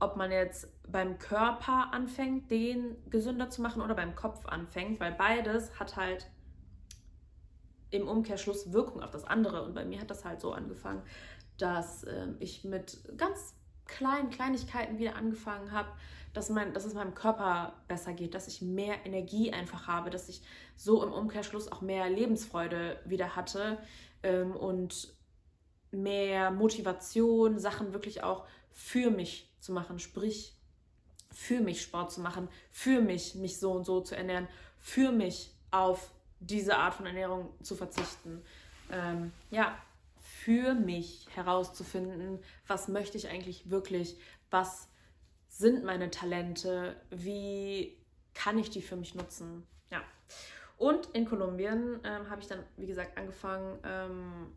ob 0.00 0.16
man 0.16 0.30
jetzt 0.30 0.68
beim 0.90 1.18
Körper 1.18 1.92
anfängt, 1.92 2.50
den 2.50 2.96
gesünder 3.10 3.50
zu 3.50 3.62
machen 3.62 3.82
oder 3.82 3.94
beim 3.94 4.14
Kopf 4.14 4.46
anfängt, 4.46 5.00
weil 5.00 5.12
beides 5.12 5.78
hat 5.78 5.96
halt 5.96 6.30
im 7.90 8.08
Umkehrschluss 8.08 8.72
Wirkung 8.72 9.02
auf 9.02 9.10
das 9.10 9.24
andere. 9.24 9.62
Und 9.62 9.74
bei 9.74 9.84
mir 9.84 10.00
hat 10.00 10.10
das 10.10 10.24
halt 10.24 10.40
so 10.40 10.52
angefangen, 10.52 11.02
dass 11.58 12.04
äh, 12.04 12.26
ich 12.40 12.64
mit 12.64 12.98
ganz 13.16 13.54
kleinen 13.86 14.30
Kleinigkeiten 14.30 14.98
wieder 14.98 15.16
angefangen 15.16 15.70
habe, 15.70 15.88
dass, 16.32 16.50
mein, 16.50 16.72
dass 16.72 16.84
es 16.84 16.94
meinem 16.94 17.14
Körper 17.14 17.74
besser 17.86 18.12
geht, 18.12 18.34
dass 18.34 18.48
ich 18.48 18.60
mehr 18.60 19.06
Energie 19.06 19.52
einfach 19.52 19.86
habe, 19.86 20.10
dass 20.10 20.28
ich 20.28 20.42
so 20.74 21.02
im 21.04 21.12
Umkehrschluss 21.12 21.70
auch 21.70 21.80
mehr 21.80 22.10
Lebensfreude 22.10 22.98
wieder 23.04 23.36
hatte 23.36 23.78
ähm, 24.22 24.56
und 24.56 25.14
mehr 25.92 26.50
Motivation, 26.50 27.60
Sachen 27.60 27.92
wirklich 27.92 28.24
auch 28.24 28.46
für 28.72 29.10
mich 29.10 29.53
zu 29.64 29.72
machen, 29.72 29.98
sprich 29.98 30.54
für 31.32 31.60
mich 31.60 31.82
Sport 31.82 32.12
zu 32.12 32.20
machen, 32.20 32.48
für 32.70 33.00
mich 33.00 33.34
mich 33.34 33.58
so 33.58 33.72
und 33.72 33.84
so 33.84 34.00
zu 34.00 34.16
ernähren, 34.16 34.46
für 34.78 35.10
mich 35.10 35.52
auf 35.70 36.12
diese 36.38 36.76
Art 36.76 36.94
von 36.94 37.06
Ernährung 37.06 37.52
zu 37.62 37.74
verzichten. 37.74 38.42
Ähm, 38.90 39.32
ja, 39.50 39.76
für 40.22 40.74
mich 40.74 41.26
herauszufinden, 41.34 42.38
was 42.66 42.88
möchte 42.88 43.16
ich 43.16 43.28
eigentlich 43.28 43.70
wirklich, 43.70 44.18
was 44.50 44.88
sind 45.48 45.84
meine 45.84 46.10
Talente, 46.10 46.96
wie 47.10 47.96
kann 48.34 48.58
ich 48.58 48.70
die 48.70 48.82
für 48.82 48.96
mich 48.96 49.14
nutzen? 49.14 49.66
Ja. 49.90 50.02
Und 50.76 51.06
in 51.14 51.24
Kolumbien 51.24 52.00
ähm, 52.04 52.28
habe 52.28 52.40
ich 52.40 52.46
dann, 52.46 52.64
wie 52.76 52.86
gesagt, 52.86 53.16
angefangen, 53.16 53.78
ähm, 53.84 54.52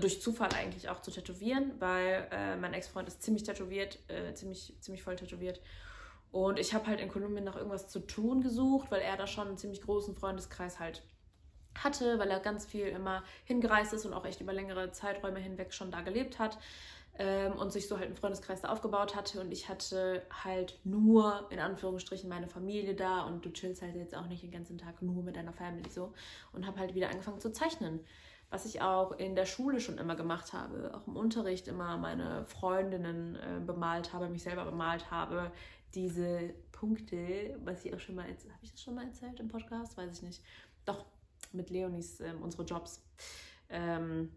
durch 0.00 0.20
Zufall 0.20 0.50
eigentlich 0.54 0.88
auch 0.88 1.00
zu 1.00 1.10
tätowieren, 1.10 1.72
weil 1.78 2.28
äh, 2.30 2.56
mein 2.56 2.74
Ex-Freund 2.74 3.08
ist 3.08 3.22
ziemlich 3.22 3.44
tätowiert, 3.44 3.98
äh, 4.08 4.34
ziemlich, 4.34 4.74
ziemlich 4.80 5.02
voll 5.02 5.16
tätowiert. 5.16 5.60
Und 6.32 6.58
ich 6.58 6.74
habe 6.74 6.86
halt 6.86 7.00
in 7.00 7.08
Kolumbien 7.08 7.44
nach 7.44 7.56
irgendwas 7.56 7.88
zu 7.88 8.00
tun 8.00 8.42
gesucht, 8.42 8.90
weil 8.90 9.00
er 9.00 9.16
da 9.16 9.26
schon 9.26 9.48
einen 9.48 9.58
ziemlich 9.58 9.80
großen 9.80 10.14
Freundeskreis 10.14 10.80
halt 10.80 11.02
hatte, 11.74 12.18
weil 12.18 12.30
er 12.30 12.40
ganz 12.40 12.66
viel 12.66 12.86
immer 12.86 13.22
hingereist 13.44 13.92
ist 13.92 14.06
und 14.06 14.12
auch 14.12 14.24
echt 14.24 14.40
über 14.40 14.52
längere 14.52 14.92
Zeiträume 14.92 15.38
hinweg 15.38 15.72
schon 15.72 15.90
da 15.90 16.00
gelebt 16.00 16.38
hat 16.38 16.58
ähm, 17.18 17.52
und 17.52 17.72
sich 17.72 17.86
so 17.86 17.96
halt 17.96 18.06
einen 18.06 18.16
Freundeskreis 18.16 18.62
da 18.62 18.68
aufgebaut 18.68 19.14
hatte. 19.14 19.40
Und 19.40 19.52
ich 19.52 19.68
hatte 19.68 20.22
halt 20.44 20.78
nur 20.84 21.46
in 21.50 21.58
Anführungsstrichen 21.58 22.28
meine 22.28 22.48
Familie 22.48 22.94
da 22.94 23.22
und 23.22 23.44
du 23.44 23.52
chillst 23.52 23.82
halt 23.82 23.94
jetzt 23.94 24.14
auch 24.14 24.26
nicht 24.26 24.42
den 24.42 24.50
ganzen 24.50 24.78
Tag 24.78 25.02
nur 25.02 25.22
mit 25.22 25.36
deiner 25.36 25.52
Family 25.52 25.90
so 25.90 26.12
und 26.52 26.66
habe 26.66 26.80
halt 26.80 26.94
wieder 26.94 27.10
angefangen 27.10 27.40
zu 27.40 27.52
zeichnen 27.52 28.00
was 28.50 28.64
ich 28.64 28.80
auch 28.80 29.12
in 29.12 29.34
der 29.34 29.46
Schule 29.46 29.80
schon 29.80 29.98
immer 29.98 30.14
gemacht 30.14 30.52
habe, 30.52 30.92
auch 30.94 31.06
im 31.06 31.16
Unterricht 31.16 31.68
immer 31.68 31.96
meine 31.96 32.44
Freundinnen 32.46 33.36
äh, 33.36 33.60
bemalt 33.64 34.12
habe, 34.12 34.28
mich 34.28 34.42
selber 34.42 34.64
bemalt 34.64 35.10
habe. 35.10 35.50
Diese 35.94 36.54
Punkte, 36.72 37.58
was 37.64 37.84
ich 37.84 37.94
auch 37.94 38.00
schon 38.00 38.14
mal, 38.14 38.24
habe 38.24 38.36
ich 38.62 38.70
das 38.70 38.82
schon 38.82 38.94
mal 38.94 39.06
erzählt 39.06 39.40
im 39.40 39.48
Podcast? 39.48 39.96
Weiß 39.96 40.12
ich 40.12 40.22
nicht. 40.22 40.42
Doch, 40.84 41.06
mit 41.52 41.70
Leonis, 41.70 42.20
ähm, 42.20 42.42
unsere 42.42 42.64
Jobs. 42.64 43.02
Ähm, 43.68 44.30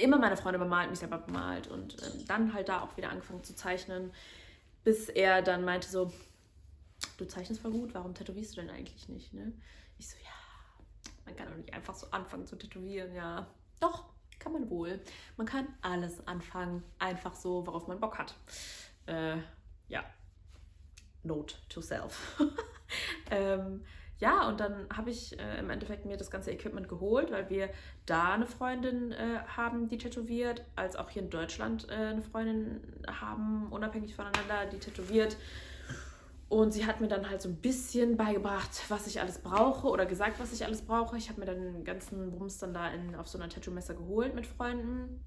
immer 0.00 0.18
meine 0.18 0.36
Freunde 0.36 0.58
bemalt, 0.58 0.90
mich 0.90 1.00
selber 1.00 1.18
bemalt 1.18 1.68
und 1.68 1.96
ähm, 2.02 2.26
dann 2.26 2.54
halt 2.54 2.68
da 2.68 2.82
auch 2.82 2.96
wieder 2.96 3.10
angefangen 3.10 3.42
zu 3.42 3.54
zeichnen, 3.54 4.12
bis 4.84 5.08
er 5.08 5.42
dann 5.42 5.64
meinte 5.64 5.88
so, 5.88 6.12
du 7.16 7.24
zeichnest 7.24 7.60
voll 7.60 7.72
gut, 7.72 7.94
warum 7.94 8.14
tätowierst 8.14 8.56
du 8.56 8.60
denn 8.60 8.70
eigentlich 8.70 9.08
nicht? 9.08 9.34
Ne? 9.34 9.52
Ich 9.98 10.08
so, 10.08 10.16
ja, 10.22 10.47
man 11.28 11.36
kann 11.36 11.48
doch 11.48 11.56
nicht 11.56 11.74
einfach 11.74 11.94
so 11.94 12.10
anfangen 12.10 12.46
zu 12.46 12.56
tätowieren, 12.56 13.14
ja. 13.14 13.46
Doch, 13.80 14.06
kann 14.38 14.52
man 14.52 14.70
wohl. 14.70 15.00
Man 15.36 15.46
kann 15.46 15.68
alles 15.82 16.26
anfangen, 16.26 16.82
einfach 16.98 17.34
so, 17.34 17.66
worauf 17.66 17.86
man 17.86 18.00
Bock 18.00 18.18
hat. 18.18 18.34
Äh, 19.06 19.36
ja. 19.88 20.04
Note 21.22 21.56
to 21.68 21.80
self. 21.80 22.40
ähm, 23.30 23.84
ja, 24.18 24.48
und 24.48 24.58
dann 24.58 24.88
habe 24.96 25.10
ich 25.10 25.38
äh, 25.38 25.58
im 25.58 25.70
Endeffekt 25.70 26.06
mir 26.06 26.16
das 26.16 26.30
ganze 26.30 26.50
Equipment 26.50 26.88
geholt, 26.88 27.30
weil 27.30 27.50
wir 27.50 27.68
da 28.06 28.32
eine 28.32 28.46
Freundin 28.46 29.12
äh, 29.12 29.40
haben, 29.46 29.88
die 29.88 29.98
tätowiert, 29.98 30.64
als 30.76 30.96
auch 30.96 31.10
hier 31.10 31.22
in 31.22 31.30
Deutschland 31.30 31.88
äh, 31.90 31.94
eine 31.94 32.22
Freundin 32.22 32.80
haben, 33.06 33.68
unabhängig 33.70 34.14
voneinander, 34.14 34.66
die 34.72 34.78
tätowiert. 34.78 35.36
Und 36.48 36.72
sie 36.72 36.86
hat 36.86 37.00
mir 37.00 37.08
dann 37.08 37.28
halt 37.28 37.42
so 37.42 37.48
ein 37.48 37.56
bisschen 37.56 38.16
beigebracht, 38.16 38.70
was 38.88 39.06
ich 39.06 39.20
alles 39.20 39.38
brauche 39.38 39.86
oder 39.88 40.06
gesagt, 40.06 40.40
was 40.40 40.52
ich 40.52 40.64
alles 40.64 40.80
brauche. 40.80 41.18
Ich 41.18 41.28
habe 41.28 41.40
mir 41.40 41.46
dann 41.46 41.74
den 41.74 41.84
ganzen 41.84 42.30
Bums 42.30 42.56
dann 42.58 42.72
da 42.72 42.88
in, 42.88 43.14
auf 43.16 43.28
so 43.28 43.38
einer 43.38 43.50
Tattoo-Messer 43.50 43.94
geholt 43.94 44.34
mit 44.34 44.46
Freunden 44.46 45.20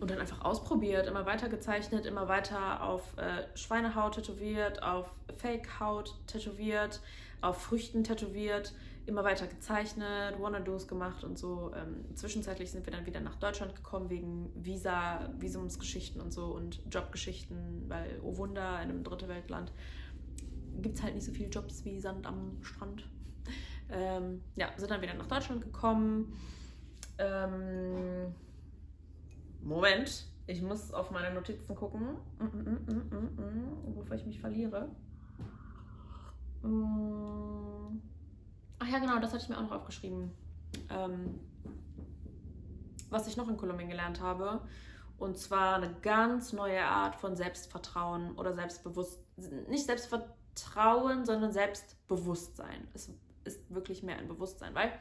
und 0.00 0.10
dann 0.10 0.18
einfach 0.18 0.44
ausprobiert, 0.44 1.06
immer 1.06 1.26
weiter 1.26 1.48
gezeichnet, 1.48 2.06
immer 2.06 2.26
weiter 2.26 2.82
auf 2.82 3.16
äh, 3.18 3.46
Schweinehaut 3.56 4.14
tätowiert, 4.14 4.82
auf 4.82 5.14
Fake-Haut 5.36 6.16
tätowiert, 6.26 7.00
auf 7.40 7.60
Früchten 7.62 8.02
tätowiert, 8.02 8.74
immer 9.06 9.24
weiter 9.24 9.46
gezeichnet, 9.46 10.36
Wanna-Dos 10.40 10.88
gemacht 10.88 11.22
und 11.22 11.38
so. 11.38 11.72
Ähm, 11.76 12.16
zwischenzeitlich 12.16 12.70
sind 12.70 12.86
wir 12.86 12.92
dann 12.92 13.06
wieder 13.06 13.20
nach 13.20 13.36
Deutschland 13.36 13.76
gekommen 13.76 14.10
wegen 14.10 14.50
Visa, 14.54 15.30
Visumsgeschichten 15.38 16.20
und 16.20 16.32
so 16.32 16.46
und 16.46 16.80
Jobgeschichten, 16.90 17.84
weil, 17.88 18.20
oh 18.22 18.36
Wunder, 18.38 18.82
in 18.82 18.90
einem 18.90 19.04
Dritte 19.04 19.28
Weltland 19.28 19.72
gibt 20.80 20.96
es 20.96 21.02
halt 21.02 21.14
nicht 21.14 21.24
so 21.24 21.32
viele 21.32 21.48
Jobs 21.48 21.84
wie 21.84 22.00
Sand 22.00 22.26
am 22.26 22.58
Strand. 22.62 23.08
Ähm, 23.90 24.42
ja, 24.56 24.68
sind 24.76 24.90
dann 24.90 25.02
wieder 25.02 25.14
nach 25.14 25.26
Deutschland 25.26 25.62
gekommen. 25.62 26.36
Ähm, 27.18 28.34
Moment, 29.62 30.26
ich 30.46 30.62
muss 30.62 30.92
auf 30.92 31.10
meine 31.10 31.34
Notizen 31.34 31.74
gucken, 31.74 32.16
mm, 32.38 32.44
mm, 32.44 33.90
mm, 33.90 33.94
bevor 33.94 34.16
ich 34.16 34.26
mich 34.26 34.40
verliere. 34.40 34.88
Ach 38.78 38.88
ja, 38.88 38.98
genau, 38.98 39.18
das 39.20 39.32
hatte 39.32 39.42
ich 39.42 39.48
mir 39.48 39.58
auch 39.58 39.62
noch 39.62 39.72
aufgeschrieben. 39.72 40.30
Ähm, 40.90 41.40
was 43.10 43.26
ich 43.26 43.36
noch 43.36 43.48
in 43.48 43.56
Kolumbien 43.56 43.88
gelernt 43.88 44.20
habe. 44.20 44.60
Und 45.18 45.36
zwar 45.36 45.76
eine 45.76 45.92
ganz 46.00 46.52
neue 46.52 46.82
Art 46.82 47.16
von 47.16 47.36
Selbstvertrauen 47.36 48.32
oder 48.36 48.54
Selbstbewusstsein. 48.54 49.64
Nicht 49.68 49.84
Selbstvertrauen 49.84 50.39
Vertrauen, 50.60 51.24
sondern 51.24 51.52
Selbstbewusstsein. 51.52 52.88
Es 52.94 53.10
ist 53.44 53.74
wirklich 53.74 54.02
mehr 54.02 54.18
ein 54.18 54.28
Bewusstsein, 54.28 54.74
weil 54.74 54.92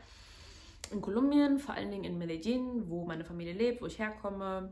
in 0.91 1.01
Kolumbien, 1.01 1.59
vor 1.59 1.75
allen 1.75 1.91
Dingen 1.91 2.03
in 2.03 2.17
Medellin, 2.17 2.89
wo 2.89 3.05
meine 3.05 3.25
Familie 3.25 3.53
lebt, 3.53 3.81
wo 3.81 3.85
ich 3.85 3.99
herkomme, 3.99 4.71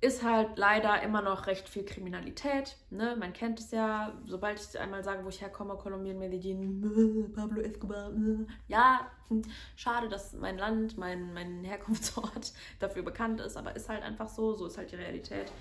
ist 0.00 0.22
halt 0.22 0.56
leider 0.56 1.02
immer 1.02 1.22
noch 1.22 1.48
recht 1.48 1.68
viel 1.68 1.84
Kriminalität. 1.84 2.76
Ne? 2.90 3.16
Man 3.18 3.32
kennt 3.32 3.58
es 3.58 3.72
ja, 3.72 4.16
sobald 4.24 4.60
ich 4.60 4.78
einmal 4.78 5.02
sage, 5.02 5.24
wo 5.24 5.28
ich 5.28 5.40
herkomme, 5.40 5.74
Kolumbien, 5.74 6.18
Medellin, 6.18 7.32
Pablo 7.34 7.60
Escobar. 7.60 8.12
Ja, 8.68 9.10
schade, 9.76 10.08
dass 10.08 10.34
mein 10.34 10.56
Land, 10.56 10.96
mein, 10.98 11.34
mein 11.34 11.64
Herkunftsort 11.64 12.52
dafür 12.78 13.02
bekannt 13.02 13.40
ist, 13.40 13.56
aber 13.56 13.74
ist 13.74 13.88
halt 13.88 14.02
einfach 14.02 14.28
so, 14.28 14.54
so 14.54 14.66
ist 14.66 14.78
halt 14.78 14.92
die 14.92 14.96
Realität. 14.96 15.52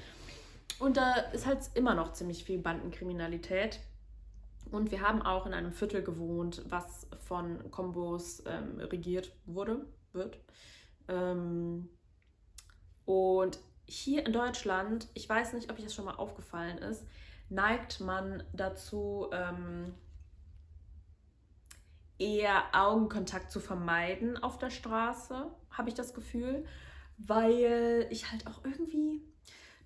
Und 0.80 0.98
da 0.98 1.16
ist 1.16 1.46
halt 1.46 1.60
immer 1.74 1.96
noch 1.96 2.14
ziemlich 2.14 2.44
viel 2.44 2.60
Bandenkriminalität. 2.60 3.80
Und 4.72 4.92
wir 4.92 5.02
haben 5.02 5.22
auch 5.22 5.46
in 5.46 5.54
einem 5.54 5.72
Viertel 5.72 6.04
gewohnt, 6.04 6.62
was 6.70 7.08
von 7.26 7.72
Kombos 7.72 8.44
ähm, 8.46 8.80
regiert 8.80 9.32
wurde, 9.46 9.86
wird. 10.12 10.38
Ähm, 11.08 11.90
und 13.06 13.60
hier 13.86 14.26
in 14.26 14.34
Deutschland, 14.34 15.08
ich 15.14 15.28
weiß 15.28 15.54
nicht, 15.54 15.72
ob 15.72 15.78
euch 15.78 15.86
das 15.86 15.96
schon 15.96 16.06
mal 16.06 16.16
aufgefallen 16.16 16.78
ist, 16.80 17.06
neigt 17.50 18.02
man 18.02 18.44
dazu, 18.54 19.30
ähm, 19.32 19.94
eher 22.20 22.64
Augenkontakt 22.74 23.52
zu 23.52 23.60
vermeiden 23.60 24.38
auf 24.38 24.58
der 24.58 24.70
Straße, 24.72 25.50
habe 25.70 25.90
ich 25.90 25.96
das 25.96 26.14
Gefühl, 26.14 26.66
weil 27.18 28.08
ich 28.10 28.32
halt 28.32 28.48
auch 28.48 28.64
irgendwie 28.66 29.22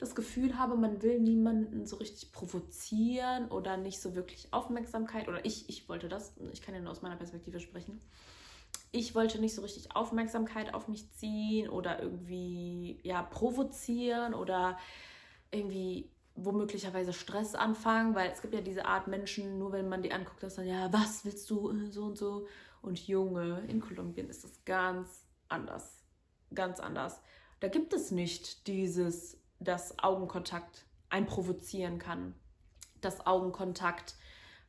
das 0.02 0.16
Gefühl 0.16 0.58
habe, 0.58 0.76
man 0.76 1.04
will 1.04 1.20
niemanden 1.20 1.86
so 1.86 1.98
richtig 1.98 2.32
provozieren 2.32 3.50
oder 3.50 3.78
nicht 3.78 4.02
so 4.02 4.16
wirklich 4.16 4.52
Aufmerksamkeit 4.52 5.28
oder 5.28 5.46
ich, 5.46 5.70
ich 5.70 5.88
wollte 5.88 6.10
das, 6.10 6.34
ich 6.52 6.64
kann 6.64 6.74
ja 6.74 6.82
nur 6.82 6.90
aus 6.90 7.04
meiner 7.04 7.18
Perspektive 7.18 7.60
sprechen. 7.60 8.02
Ich 8.92 9.14
wollte 9.14 9.40
nicht 9.40 9.54
so 9.54 9.62
richtig 9.62 9.96
Aufmerksamkeit 9.96 10.74
auf 10.74 10.88
mich 10.88 11.12
ziehen 11.12 11.70
oder 11.70 12.02
irgendwie 12.02 13.00
ja 13.04 13.22
provozieren 13.22 14.34
oder 14.34 14.80
irgendwie 15.52 16.10
womöglicherweise 16.34 17.14
Stress 17.14 17.54
anfangen, 17.54 18.16
weil 18.16 18.32
es 18.32 18.42
gibt 18.42 18.56
ja 18.56 18.62
diese 18.62 18.86
Art 18.86 19.08
Menschen, 19.08 19.60
nur 19.60 19.72
wenn 19.72 19.88
man 19.88 20.02
die 20.02 20.14
anguckt, 20.14 20.42
dass 20.42 20.56
dann 20.56 20.66
ja, 20.66 20.92
was 20.92 21.26
willst 21.26 21.48
du 21.52 21.70
äh, 21.70 21.92
so 21.92 22.06
und 22.06 22.18
so 22.18 22.48
und 22.82 23.08
Junge, 23.08 23.64
in 23.68 23.80
Kolumbien 23.80 24.30
ist 24.30 24.44
das 24.44 24.66
ganz 24.66 25.28
anders, 25.48 26.04
ganz 26.56 26.80
anders. 26.80 27.22
Da 27.60 27.68
gibt 27.68 27.94
es 27.94 28.10
nicht 28.10 28.66
dieses 28.66 29.41
dass 29.62 29.98
Augenkontakt 30.00 30.86
ein 31.10 31.26
provozieren 31.26 32.00
kann. 32.00 32.34
Dass 33.00 33.26
Augenkontakt 33.26 34.16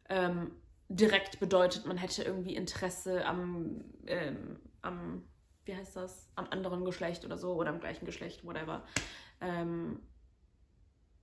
ähm, 0.09 0.53
direkt 0.89 1.41
bedeutet, 1.41 1.87
man 1.87 1.97
hätte 1.97 2.23
irgendwie 2.23 2.55
Interesse 2.55 3.25
am, 3.25 3.83
ähm, 4.07 4.61
am, 4.83 5.25
wie 5.65 5.75
heißt 5.75 5.97
das, 5.97 6.31
am 6.37 6.47
anderen 6.51 6.85
Geschlecht 6.85 7.25
oder 7.25 7.39
so 7.39 7.55
oder 7.55 7.71
am 7.71 7.81
gleichen 7.81 8.05
Geschlecht, 8.05 8.45
whatever. 8.45 8.85
Ähm, 9.41 10.01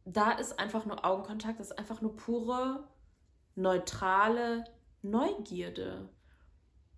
da 0.06 0.32
ist 0.32 0.60
einfach 0.60 0.86
nur 0.86 1.06
Augenkontakt, 1.06 1.60
das 1.60 1.68
ist 1.68 1.78
einfach 1.78 2.02
nur 2.02 2.16
pure, 2.16 2.88
neutrale 3.56 4.66
Neugierde. 5.04 6.10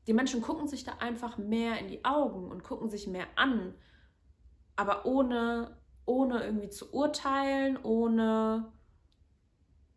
Die 0.07 0.13
Menschen 0.13 0.41
gucken 0.41 0.67
sich 0.67 0.83
da 0.85 0.93
einfach 0.99 1.37
mehr 1.37 1.79
in 1.79 1.89
die 1.89 2.05
Augen 2.05 2.49
und 2.49 2.63
gucken 2.63 2.89
sich 2.89 3.07
mehr 3.07 3.27
an, 3.35 3.75
aber 4.75 5.05
ohne 5.05 5.77
ohne 6.05 6.43
irgendwie 6.43 6.69
zu 6.69 6.93
urteilen, 6.93 7.77
ohne, 7.83 8.71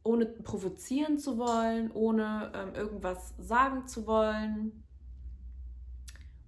ohne 0.02 0.26
provozieren 0.26 1.18
zu 1.18 1.38
wollen, 1.38 1.90
ohne 1.92 2.52
ähm, 2.54 2.74
irgendwas 2.74 3.34
sagen 3.38 3.86
zu 3.86 4.06
wollen. 4.06 4.84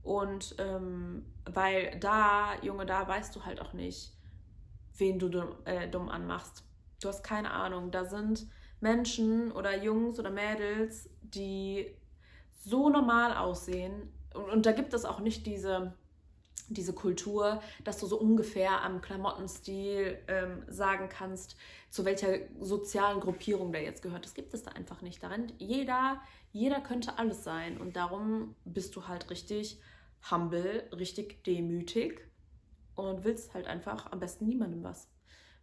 Und 0.02 0.54
ähm, 0.58 1.26
weil 1.44 1.98
da, 1.98 2.54
Junge, 2.62 2.86
da 2.86 3.08
weißt 3.08 3.34
du 3.34 3.44
halt 3.44 3.60
auch 3.60 3.72
nicht, 3.72 4.16
wen 4.96 5.18
du 5.18 5.28
dumm, 5.28 5.56
äh, 5.64 5.88
dumm 5.88 6.08
anmachst. 6.08 6.64
Du 7.00 7.08
hast 7.08 7.22
keine 7.22 7.50
Ahnung. 7.50 7.90
Da 7.90 8.04
sind 8.04 8.46
Menschen 8.80 9.52
oder 9.52 9.82
Jungs 9.82 10.18
oder 10.18 10.30
Mädels, 10.30 11.10
die 11.22 11.96
so 12.52 12.88
normal 12.88 13.36
aussehen. 13.36 14.12
Und, 14.34 14.50
und 14.50 14.66
da 14.66 14.72
gibt 14.72 14.94
es 14.94 15.04
auch 15.04 15.20
nicht 15.20 15.46
diese 15.46 15.94
diese 16.68 16.92
Kultur, 16.92 17.62
dass 17.84 17.98
du 17.98 18.06
so 18.06 18.18
ungefähr 18.18 18.82
am 18.82 19.00
Klamottenstil 19.00 20.18
ähm, 20.28 20.64
sagen 20.68 21.08
kannst, 21.08 21.56
zu 21.90 22.04
welcher 22.04 22.38
sozialen 22.60 23.20
Gruppierung 23.20 23.72
der 23.72 23.82
jetzt 23.82 24.02
gehört. 24.02 24.24
Das 24.24 24.34
gibt 24.34 24.52
es 24.52 24.62
da 24.62 24.72
einfach 24.72 25.00
nicht. 25.00 25.22
Darin 25.22 25.52
jeder, 25.58 26.20
jeder 26.52 26.80
könnte 26.80 27.18
alles 27.18 27.44
sein 27.44 27.78
und 27.78 27.96
darum 27.96 28.56
bist 28.64 28.96
du 28.96 29.06
halt 29.06 29.30
richtig 29.30 29.80
humble, 30.30 30.88
richtig 30.92 31.44
demütig 31.44 32.20
und 32.94 33.24
willst 33.24 33.54
halt 33.54 33.66
einfach 33.66 34.10
am 34.10 34.18
besten 34.18 34.46
niemandem 34.46 34.82
was, 34.82 35.08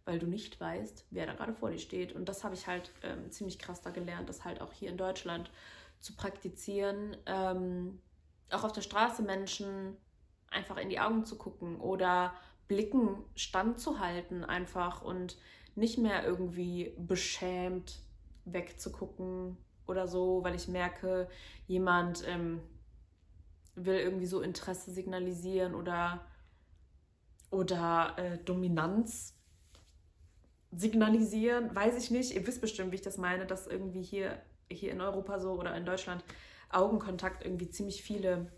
weil 0.04 0.18
du 0.18 0.26
nicht 0.26 0.58
weißt, 0.58 1.06
wer 1.10 1.26
da 1.26 1.34
gerade 1.34 1.52
vor 1.52 1.70
dir 1.70 1.78
steht. 1.78 2.14
Und 2.14 2.28
das 2.28 2.44
habe 2.44 2.54
ich 2.54 2.66
halt 2.66 2.92
ähm, 3.02 3.30
ziemlich 3.30 3.58
krass 3.58 3.82
da 3.82 3.90
gelernt, 3.90 4.28
das 4.28 4.44
halt 4.44 4.60
auch 4.60 4.72
hier 4.72 4.90
in 4.90 4.96
Deutschland 4.96 5.50
zu 6.00 6.14
praktizieren. 6.14 7.16
Ähm, 7.26 8.00
auch 8.50 8.64
auf 8.64 8.72
der 8.72 8.82
Straße 8.82 9.22
Menschen 9.22 9.96
einfach 10.54 10.76
in 10.76 10.88
die 10.88 11.00
Augen 11.00 11.24
zu 11.24 11.36
gucken 11.36 11.80
oder 11.80 12.32
Blicken 12.68 13.16
standzuhalten 13.34 14.44
einfach 14.44 15.02
und 15.02 15.36
nicht 15.74 15.98
mehr 15.98 16.24
irgendwie 16.24 16.94
beschämt 16.98 18.00
wegzugucken 18.44 19.56
oder 19.86 20.08
so, 20.08 20.42
weil 20.42 20.54
ich 20.54 20.68
merke, 20.68 21.28
jemand 21.66 22.26
ähm, 22.26 22.60
will 23.74 23.96
irgendwie 23.96 24.26
so 24.26 24.40
Interesse 24.40 24.92
signalisieren 24.92 25.74
oder, 25.74 26.24
oder 27.50 28.14
äh, 28.16 28.38
Dominanz 28.38 29.34
signalisieren, 30.70 31.74
weiß 31.74 32.02
ich 32.02 32.10
nicht. 32.10 32.34
Ihr 32.34 32.46
wisst 32.46 32.60
bestimmt, 32.60 32.92
wie 32.92 32.96
ich 32.96 33.02
das 33.02 33.18
meine, 33.18 33.46
dass 33.46 33.66
irgendwie 33.66 34.02
hier, 34.02 34.40
hier 34.70 34.92
in 34.92 35.00
Europa 35.00 35.38
so 35.38 35.52
oder 35.52 35.76
in 35.76 35.84
Deutschland 35.84 36.24
Augenkontakt 36.70 37.44
irgendwie 37.44 37.70
ziemlich 37.70 38.02
viele 38.02 38.50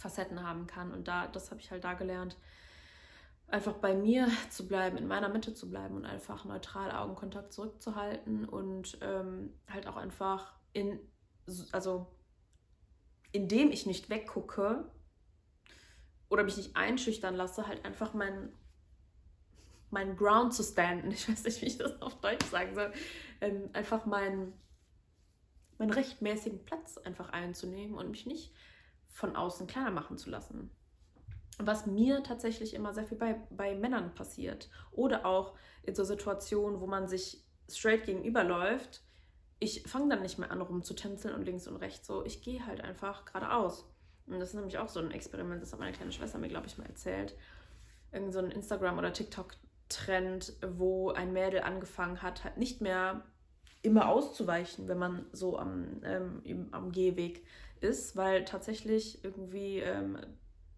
Facetten 0.00 0.42
haben 0.42 0.66
kann. 0.66 0.92
Und 0.92 1.08
da, 1.08 1.26
das 1.28 1.50
habe 1.50 1.60
ich 1.60 1.70
halt 1.70 1.84
da 1.84 1.92
gelernt, 1.92 2.36
einfach 3.48 3.74
bei 3.74 3.94
mir 3.94 4.28
zu 4.50 4.66
bleiben, 4.66 4.96
in 4.96 5.06
meiner 5.06 5.28
Mitte 5.28 5.54
zu 5.54 5.68
bleiben 5.68 5.96
und 5.96 6.06
einfach 6.06 6.44
neutral 6.44 6.90
Augenkontakt 6.90 7.52
zurückzuhalten 7.52 8.48
und 8.48 8.98
ähm, 9.02 9.52
halt 9.68 9.86
auch 9.86 9.96
einfach 9.96 10.54
in, 10.72 10.98
also 11.72 12.06
indem 13.32 13.70
ich 13.70 13.86
nicht 13.86 14.08
weggucke 14.08 14.90
oder 16.28 16.44
mich 16.44 16.56
nicht 16.56 16.76
einschüchtern 16.76 17.34
lasse, 17.34 17.66
halt 17.66 17.84
einfach 17.84 18.14
mein, 18.14 18.52
mein 19.90 20.16
Ground 20.16 20.54
zu 20.54 20.62
standen. 20.62 21.10
Ich 21.10 21.28
weiß 21.28 21.44
nicht, 21.44 21.60
wie 21.60 21.66
ich 21.66 21.78
das 21.78 22.00
auf 22.00 22.20
Deutsch 22.20 22.46
sagen 22.46 22.74
soll. 22.74 22.92
Ähm, 23.40 23.68
einfach 23.72 24.06
mein, 24.06 24.52
meinen 25.78 25.90
rechtmäßigen 25.92 26.64
Platz 26.64 26.98
einfach 26.98 27.30
einzunehmen 27.30 27.96
und 27.96 28.10
mich 28.10 28.26
nicht 28.26 28.52
von 29.10 29.36
außen 29.36 29.66
kleiner 29.66 29.90
machen 29.90 30.18
zu 30.18 30.30
lassen. 30.30 30.70
Was 31.58 31.86
mir 31.86 32.22
tatsächlich 32.22 32.74
immer 32.74 32.94
sehr 32.94 33.04
viel 33.04 33.18
bei, 33.18 33.34
bei 33.50 33.74
Männern 33.74 34.14
passiert. 34.14 34.70
Oder 34.92 35.26
auch 35.26 35.54
in 35.82 35.94
so 35.94 36.04
Situationen, 36.04 36.80
wo 36.80 36.86
man 36.86 37.06
sich 37.06 37.44
straight 37.68 38.04
gegenüberläuft. 38.04 39.02
Ich 39.58 39.82
fange 39.82 40.08
dann 40.08 40.22
nicht 40.22 40.38
mehr 40.38 40.50
an, 40.50 40.62
rumzutänzeln 40.62 41.34
und 41.34 41.44
links 41.44 41.66
und 41.66 41.76
rechts 41.76 42.06
so. 42.06 42.24
Ich 42.24 42.42
gehe 42.42 42.64
halt 42.64 42.80
einfach 42.80 43.26
geradeaus. 43.26 43.84
Und 44.26 44.40
das 44.40 44.50
ist 44.50 44.54
nämlich 44.54 44.78
auch 44.78 44.88
so 44.88 45.00
ein 45.00 45.10
Experiment, 45.10 45.60
das 45.60 45.72
hat 45.72 45.80
meine 45.80 45.92
kleine 45.92 46.12
Schwester 46.12 46.38
mir, 46.38 46.48
glaube 46.48 46.66
ich, 46.66 46.78
mal 46.78 46.86
erzählt. 46.86 47.36
Irgend 48.12 48.32
so 48.32 48.38
ein 48.38 48.50
Instagram- 48.50 48.98
oder 48.98 49.12
TikTok-Trend, 49.12 50.54
wo 50.76 51.10
ein 51.10 51.32
Mädel 51.32 51.60
angefangen 51.60 52.22
hat, 52.22 52.44
halt 52.44 52.56
nicht 52.56 52.80
mehr 52.80 53.24
immer 53.82 54.08
auszuweichen, 54.08 54.88
wenn 54.88 54.98
man 54.98 55.26
so 55.32 55.58
am, 55.58 56.00
ähm, 56.04 56.68
am 56.70 56.92
Gehweg 56.92 57.44
ist, 57.80 58.16
weil 58.16 58.44
tatsächlich 58.44 59.24
irgendwie 59.24 59.78
ähm, 59.78 60.18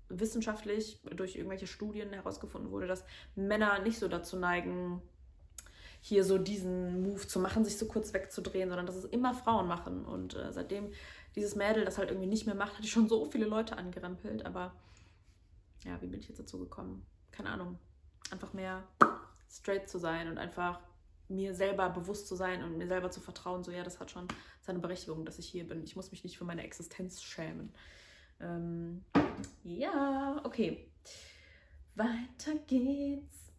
wissenschaftlich 0.09 1.01
durch 1.17 1.37
irgendwelche 1.37 1.67
Studien 1.67 2.13
herausgefunden 2.13 2.71
wurde, 2.71 2.87
dass 2.87 3.05
Männer 3.35 3.81
nicht 3.81 3.99
so 3.99 4.09
dazu 4.09 4.37
neigen, 4.37 5.03
hier 6.01 6.25
so 6.25 6.37
diesen 6.37 7.03
Move 7.03 7.27
zu 7.27 7.39
machen, 7.39 7.65
sich 7.65 7.79
so 7.79 7.87
kurz 7.87 8.13
wegzudrehen, 8.13 8.69
sondern 8.69 8.87
dass 8.87 8.97
es 8.97 9.05
immer 9.05 9.35
Frauen 9.35 9.69
machen. 9.69 10.05
Und 10.05 10.35
äh, 10.35 10.53
seitdem 10.53 10.91
dieses 11.37 11.55
Mädel 11.55 11.85
das 11.85 11.97
halt 11.97 12.11
irgendwie 12.11 12.29
nicht 12.29 12.45
mehr 12.45 12.57
macht, 12.57 12.75
hatte 12.75 12.85
ich 12.85 12.91
schon 12.91 13.09
so 13.09 13.25
viele 13.25 13.47
Leute 13.47 13.79
angerempelt. 13.79 14.45
Aber 14.45 14.75
ja, 15.85 16.01
wie 16.03 16.09
bin 16.09 16.19
ich 16.19 16.29
jetzt 16.29 16.41
dazu 16.41 16.59
gekommen? 16.59 17.07
Keine 17.31 17.51
Ahnung. 17.51 17.79
Einfach 18.33 18.53
mehr 18.53 18.83
straight 19.49 19.89
zu 19.89 19.99
sein 19.99 20.29
und 20.29 20.39
einfach 20.39 20.81
mir 21.29 21.55
selber 21.55 21.89
bewusst 21.89 22.27
zu 22.27 22.35
sein 22.35 22.63
und 22.63 22.79
mir 22.79 22.89
selber 22.89 23.11
zu 23.11 23.21
vertrauen, 23.21 23.63
so 23.63 23.71
ja, 23.71 23.85
das 23.85 24.01
hat 24.01 24.11
schon 24.11 24.29
seine 24.63 24.79
Berechtigung, 24.79 25.25
dass 25.25 25.39
ich 25.39 25.49
hier 25.49 25.67
bin. 25.67 25.83
Ich 25.83 25.97
muss 25.97 26.11
mich 26.11 26.25
nicht 26.25 26.39
für 26.39 26.45
meine 26.45 26.63
Existenz 26.63 27.23
schämen. 27.23 27.73
Ähm, 28.41 29.05
ja, 29.65 30.41
okay. 30.45 30.89
Weiter 31.95 32.55
geht's. 32.67 33.53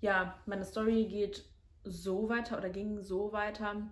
Ja, 0.00 0.38
meine 0.46 0.64
Story 0.64 1.04
geht 1.04 1.44
so 1.84 2.28
weiter 2.28 2.58
oder 2.58 2.70
ging 2.70 3.00
so 3.00 3.32
weiter, 3.32 3.88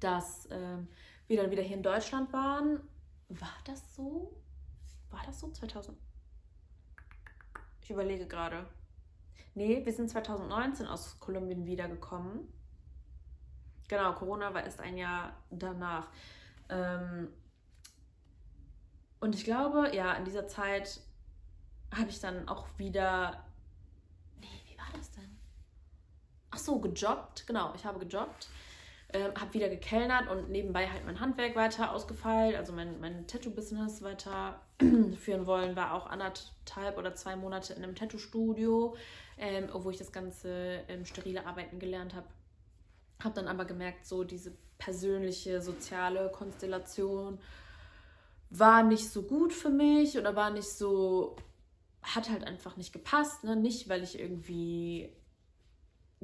dass 0.00 0.48
ähm, 0.50 0.88
wir 1.26 1.42
dann 1.42 1.50
wieder 1.50 1.62
hier 1.62 1.76
in 1.76 1.82
Deutschland 1.82 2.32
waren. 2.32 2.80
War 3.28 3.56
das 3.64 3.94
so? 3.94 4.32
War 5.10 5.22
das 5.26 5.40
so 5.40 5.50
2000? 5.50 5.96
Ich 7.82 7.90
überlege 7.90 8.26
gerade. 8.26 8.66
Nee, 9.54 9.84
wir 9.84 9.92
sind 9.92 10.10
2019 10.10 10.86
aus 10.86 11.18
Kolumbien 11.20 11.64
wiedergekommen. 11.64 12.48
Genau, 13.88 14.12
Corona 14.14 14.52
war 14.52 14.64
erst 14.64 14.80
ein 14.80 14.96
Jahr 14.96 15.36
danach. 15.50 16.08
Ähm, 16.68 17.28
und 19.20 19.34
ich 19.34 19.44
glaube, 19.44 19.94
ja, 19.94 20.12
in 20.14 20.24
dieser 20.24 20.48
Zeit 20.48 21.00
habe 21.94 22.10
ich 22.10 22.20
dann 22.20 22.48
auch 22.48 22.66
wieder. 22.78 23.44
Nee, 24.40 24.48
wie 24.68 24.76
war 24.76 24.86
das 24.96 25.10
denn? 25.12 25.38
Ach 26.50 26.58
so, 26.58 26.80
gejobbt. 26.80 27.46
Genau, 27.46 27.72
ich 27.74 27.84
habe 27.84 28.04
gejobbt. 28.04 28.48
Ähm, 29.14 29.30
habe 29.40 29.54
wieder 29.54 29.68
gekellnert 29.68 30.28
und 30.28 30.50
nebenbei 30.50 30.88
halt 30.88 31.06
mein 31.06 31.20
Handwerk 31.20 31.54
weiter 31.54 31.92
ausgefeilt, 31.92 32.56
also 32.56 32.72
mein, 32.72 32.98
mein 32.98 33.28
Tattoo-Business 33.28 34.02
weiter 34.02 34.60
führen 35.20 35.46
wollen, 35.46 35.76
war 35.76 35.94
auch 35.94 36.06
anderthalb 36.06 36.98
oder 36.98 37.14
zwei 37.14 37.36
Monate 37.36 37.74
in 37.74 37.84
einem 37.84 37.94
Tattoo-Studio, 37.94 38.96
ähm, 39.38 39.68
wo 39.72 39.88
ich 39.90 39.98
das 39.98 40.10
ganze 40.10 40.82
ähm, 40.88 41.04
sterile 41.04 41.46
Arbeiten 41.46 41.78
gelernt 41.78 42.16
habe. 42.16 42.26
Habe 43.22 43.36
dann 43.36 43.46
aber 43.46 43.66
gemerkt, 43.66 44.04
so 44.04 44.24
diese 44.24 44.50
persönliche, 44.78 45.62
soziale 45.62 46.32
Konstellation 46.32 47.38
war 48.50 48.82
nicht 48.82 49.08
so 49.08 49.22
gut 49.22 49.52
für 49.52 49.70
mich 49.70 50.18
oder 50.18 50.34
war 50.34 50.50
nicht 50.50 50.68
so, 50.68 51.36
hat 52.02 52.30
halt 52.30 52.42
einfach 52.42 52.76
nicht 52.76 52.92
gepasst. 52.92 53.44
Ne? 53.44 53.54
Nicht, 53.54 53.88
weil 53.88 54.02
ich 54.02 54.18
irgendwie 54.18 55.08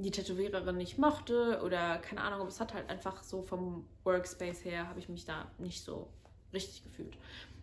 die 0.03 0.11
Tätowiererin 0.11 0.77
nicht 0.77 0.99
mochte 0.99 1.61
oder 1.65 1.99
keine 1.99 2.23
Ahnung, 2.23 2.41
aber 2.41 2.49
es 2.49 2.61
hat 2.61 2.75
halt 2.75 2.89
einfach 2.91 3.23
so 3.23 3.43
vom 3.43 3.87
Workspace 4.05 4.65
her, 4.65 4.89
habe 4.89 4.99
ich 4.99 5.09
mich 5.09 5.25
da 5.25 5.51
nicht 5.59 5.83
so 5.83 6.09
richtig 6.53 6.83
gefühlt 6.85 7.17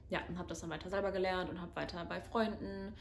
ja, 0.10 0.20
und 0.28 0.38
habe 0.38 0.48
das 0.48 0.62
dann 0.62 0.70
weiter 0.70 0.90
selber 0.90 1.12
gelernt 1.12 1.50
und 1.50 1.62
habe 1.62 1.76
weiter 1.76 2.04
bei 2.06 2.22
Freunden 2.22 2.94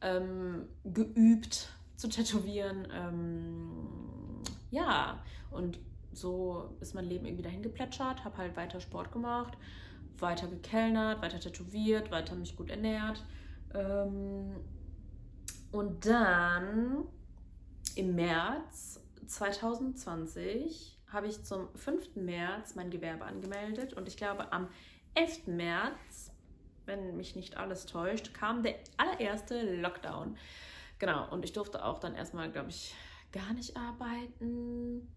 ähm, 0.00 0.68
geübt 0.84 1.68
zu 1.96 2.08
tätowieren. 2.08 2.88
Ähm, 2.92 4.42
ja, 4.70 5.22
und 5.50 5.78
so 6.12 6.76
ist 6.80 6.94
mein 6.94 7.04
Leben 7.04 7.26
irgendwie 7.26 7.42
dahin 7.42 7.62
geplätschert, 7.62 8.24
habe 8.24 8.38
halt 8.38 8.56
weiter 8.56 8.80
Sport 8.80 9.12
gemacht, 9.12 9.56
weiter 10.18 10.46
gekellnert, 10.46 11.20
weiter 11.22 11.40
tätowiert, 11.40 12.10
weiter 12.10 12.34
mich 12.34 12.56
gut 12.56 12.70
ernährt. 12.70 13.24
Ähm, 13.74 14.54
und 15.70 16.06
dann 16.06 17.04
im 17.96 18.14
März 18.14 19.00
2020 19.26 20.98
habe 21.08 21.28
ich 21.28 21.44
zum 21.44 21.68
5. 21.76 22.16
März 22.16 22.74
mein 22.74 22.90
Gewerbe 22.90 23.24
angemeldet 23.24 23.94
und 23.94 24.08
ich 24.08 24.16
glaube 24.16 24.52
am 24.52 24.68
11. 25.14 25.46
März 25.46 26.34
wenn 26.86 27.16
mich 27.16 27.36
nicht 27.36 27.56
alles 27.56 27.86
täuscht, 27.86 28.34
kam 28.34 28.62
der 28.62 28.76
allererste 28.96 29.76
Lockdown. 29.76 30.36
Genau, 30.98 31.30
und 31.30 31.44
ich 31.44 31.52
durfte 31.52 31.84
auch 31.84 31.98
dann 31.98 32.14
erstmal, 32.14 32.50
glaube 32.50 32.70
ich, 32.70 32.94
gar 33.32 33.52
nicht 33.52 33.76
arbeiten. 33.76 35.12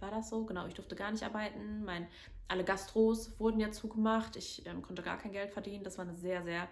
War 0.00 0.10
das 0.10 0.30
so? 0.30 0.44
Genau, 0.44 0.66
ich 0.66 0.74
durfte 0.74 0.96
gar 0.96 1.10
nicht 1.10 1.22
arbeiten. 1.22 1.84
Mein, 1.84 2.06
alle 2.48 2.64
Gastros 2.64 3.38
wurden 3.38 3.60
ja 3.60 3.70
zugemacht. 3.70 4.36
Ich 4.36 4.66
ähm, 4.66 4.82
konnte 4.82 5.02
gar 5.02 5.18
kein 5.18 5.32
Geld 5.32 5.50
verdienen. 5.50 5.84
Das 5.84 5.98
war 5.98 6.04
eine 6.04 6.14
sehr, 6.14 6.42
sehr 6.42 6.68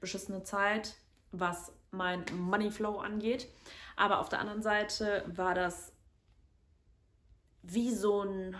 beschissene 0.00 0.42
Zeit, 0.44 0.94
was 1.40 1.72
mein 1.90 2.24
Moneyflow 2.36 2.98
angeht. 2.98 3.48
Aber 3.96 4.20
auf 4.20 4.28
der 4.28 4.40
anderen 4.40 4.62
Seite 4.62 5.24
war 5.28 5.54
das 5.54 5.92
wie 7.62 7.92
so 7.94 8.22
ein, 8.22 8.56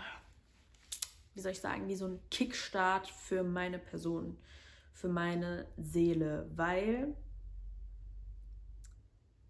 wie 1.33 1.41
soll 1.41 1.51
ich 1.51 1.61
sagen, 1.61 1.87
wie 1.87 1.95
so 1.95 2.07
ein 2.07 2.19
Kickstart 2.29 3.07
für 3.09 3.43
meine 3.43 3.79
Person 3.79 4.37
für 4.95 5.09
meine 5.09 5.67
Seele, 5.77 6.49
weil, 6.55 7.15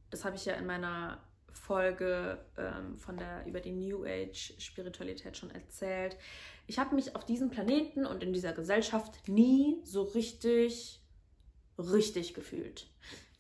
das 0.09 0.26
habe 0.26 0.36
ich 0.36 0.45
ja 0.45 0.55
in 0.55 0.65
meiner 0.65 1.19
Folge 1.51 2.43
ähm, 2.57 2.97
von 2.97 3.15
der, 3.15 3.45
über 3.45 3.61
die 3.61 3.71
New 3.71 4.03
Age 4.05 4.53
Spiritualität 4.57 5.38
schon 5.38 5.51
erzählt. 5.51 6.17
Ich 6.67 6.80
habe 6.80 6.95
mich 6.95 7.15
auf 7.15 7.26
diesem 7.26 7.51
Planeten 7.51 8.05
und 8.05 8.23
in 8.23 8.34
dieser 8.34 8.53
Gesellschaft 8.53 9.28
nie 9.28 9.80
so 9.84 10.01
richtig, 10.01 10.99
richtig 11.78 12.34
gefühlt. 12.34 12.88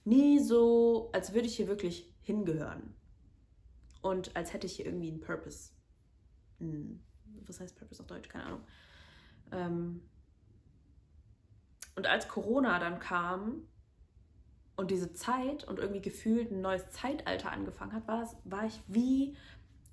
Nie 0.03 0.39
so, 0.39 1.09
als 1.13 1.33
würde 1.33 1.47
ich 1.47 1.55
hier 1.55 1.67
wirklich 1.67 2.13
hingehören. 2.21 2.93
Und 4.01 4.35
als 4.35 4.53
hätte 4.53 4.67
ich 4.67 4.75
hier 4.75 4.85
irgendwie 4.85 5.09
einen 5.09 5.21
Purpose. 5.21 5.71
Hm, 6.59 6.99
was 7.47 7.59
heißt 7.59 7.75
Purpose 7.75 8.01
auf 8.01 8.07
Deutsch? 8.07 8.29
Keine 8.29 8.45
Ahnung. 8.45 8.61
Ähm 9.51 10.01
und 11.95 12.07
als 12.07 12.27
Corona 12.27 12.77
dann 12.79 12.99
kam, 12.99 13.67
und 14.75 14.91
diese 14.91 15.13
Zeit 15.13 15.63
und 15.63 15.79
irgendwie 15.79 16.01
gefühlt 16.01 16.51
ein 16.51 16.61
neues 16.61 16.91
Zeitalter 16.91 17.51
angefangen 17.51 17.93
hat, 17.93 18.07
war, 18.07 18.23
es, 18.23 18.35
war 18.43 18.65
ich 18.65 18.79
wie 18.87 19.35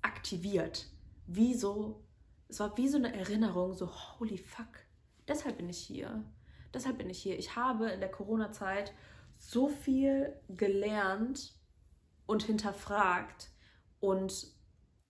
aktiviert. 0.01 0.87
Wie 1.25 1.53
so, 1.53 2.03
es 2.49 2.59
war 2.59 2.77
wie 2.77 2.89
so 2.89 2.97
eine 2.97 3.13
Erinnerung, 3.13 3.73
so 3.73 3.89
holy 3.89 4.37
fuck. 4.37 4.67
Deshalb 5.27 5.57
bin 5.57 5.69
ich 5.69 5.77
hier. 5.77 6.23
Deshalb 6.73 6.97
bin 6.97 7.09
ich 7.09 7.21
hier. 7.21 7.37
Ich 7.37 7.55
habe 7.55 7.89
in 7.89 7.99
der 7.99 8.11
Corona-Zeit 8.11 8.93
so 9.37 9.67
viel 9.67 10.33
gelernt 10.49 11.53
und 12.25 12.43
hinterfragt 12.43 13.49
und 13.99 14.47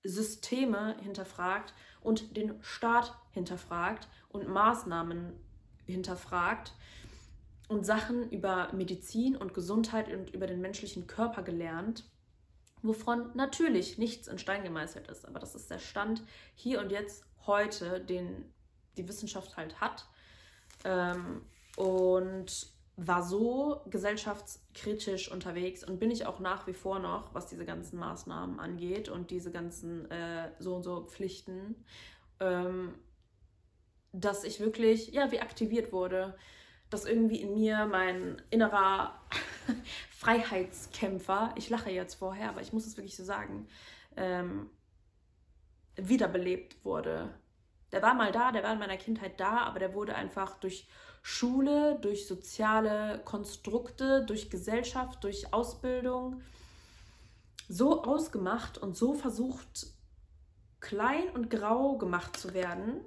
Systeme 0.03 0.97
hinterfragt 1.01 1.74
und 2.01 2.36
den 2.36 2.61
Staat 2.61 3.16
hinterfragt 3.32 4.09
und 4.30 4.47
Maßnahmen 4.47 5.34
hinterfragt 5.86 6.74
und 7.70 7.86
Sachen 7.86 8.30
über 8.30 8.72
Medizin 8.74 9.38
und 9.38 9.53
Gesundheit 9.53 10.11
und 10.11 10.30
über 10.32 10.47
den 10.47 10.61
menschlichen 10.61 11.07
Körper 11.07 11.43
gelernt, 11.43 12.09
wovon 12.82 13.32
natürlich 13.36 13.97
nichts 13.97 14.28
in 14.28 14.38
Stein 14.38 14.64
gemeißelt 14.64 15.07
ist. 15.07 15.26
Aber 15.26 15.39
das 15.39 15.55
ist 15.55 15.72
der 15.72 15.80
Stand 15.80 16.24
hier 16.55 16.82
und 16.82 16.91
jetzt 16.91 17.26
heute, 17.45 18.01
den 18.01 18.53
die 18.97 19.07
Wissenschaft 19.07 19.55
halt 19.55 19.80
hat. 19.80 20.07
Ähm, 20.84 21.43
und 21.78 22.68
war 22.96 23.24
so 23.24 23.82
gesellschaftskritisch 23.90 25.32
unterwegs 25.32 25.84
und 25.84 26.00
bin 26.00 26.12
ich 26.12 26.26
auch 26.28 26.40
nach 26.40 26.68
wie 26.68 26.74
vor 26.74 27.00
noch, 27.00 27.34
was 27.34 27.48
diese 27.48 27.66
ganzen 27.66 27.98
Maßnahmen 27.98 28.60
angeht 28.60 29.10
und 29.10 29.32
diese 29.32 29.52
ganzen 29.52 30.10
äh, 30.12 30.52
so 30.60 30.76
und 30.76 30.84
so 30.84 31.06
Pflichten, 31.06 31.84
ähm, 32.40 32.94
dass 34.12 34.44
ich 34.44 34.60
wirklich, 34.60 35.12
ja, 35.12 35.32
wie 35.32 35.40
aktiviert 35.40 35.92
wurde 35.92 36.36
dass 36.94 37.06
irgendwie 37.06 37.42
in 37.42 37.56
mir 37.56 37.88
mein 37.88 38.42
innerer 38.52 39.20
Freiheitskämpfer, 40.12 41.54
ich 41.58 41.70
lache 41.70 41.90
jetzt 41.90 42.16
vorher, 42.16 42.50
aber 42.50 42.62
ich 42.62 42.72
muss 42.72 42.86
es 42.86 42.96
wirklich 42.96 43.16
so 43.16 43.24
sagen, 43.24 43.68
ähm, 44.16 44.70
wiederbelebt 45.96 46.86
wurde. 46.86 47.34
Der 47.92 48.04
war 48.04 48.14
mal 48.14 48.32
da, 48.32 48.52
der 48.52 48.64
war 48.64 48.74
in 48.74 48.80
meiner 48.80 48.98
Kindheit 48.98 49.40
da, 49.40 49.62
aber 49.62 49.80
der 49.80 49.96
wurde 49.96 50.16
einfach 50.16 50.60
durch 50.60 50.88
Schule, 51.26 51.98
durch 52.02 52.28
soziale 52.28 53.22
Konstrukte, 53.24 54.26
durch 54.26 54.50
Gesellschaft, 54.50 55.24
durch 55.24 55.54
Ausbildung 55.54 56.42
so 57.70 58.04
ausgemacht 58.04 58.78
und 58.78 58.96
so 58.96 59.14
versucht, 59.14 59.88
klein 60.82 61.30
und 61.34 61.50
grau 61.50 61.98
gemacht 61.98 62.36
zu 62.36 62.54
werden, 62.54 63.06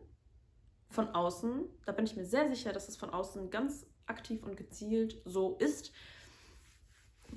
von 0.89 1.15
außen. 1.15 1.65
Da 1.85 1.93
bin 1.93 2.07
ich 2.07 2.17
mir 2.17 2.25
sehr 2.25 2.49
sicher, 2.49 2.73
dass 2.73 2.89
es 2.89 2.97
von 2.97 3.11
außen 3.11 3.51
ganz 3.51 3.85
aktiv 4.07 4.43
und 4.45 4.57
gezielt 4.57 5.21
so 5.27 5.57
ist. 5.59 5.93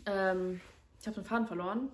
Ähm, 0.05 0.61
ich 0.99 1.07
habe 1.07 1.15
den 1.15 1.25
Faden 1.25 1.45
verloren. 1.45 1.91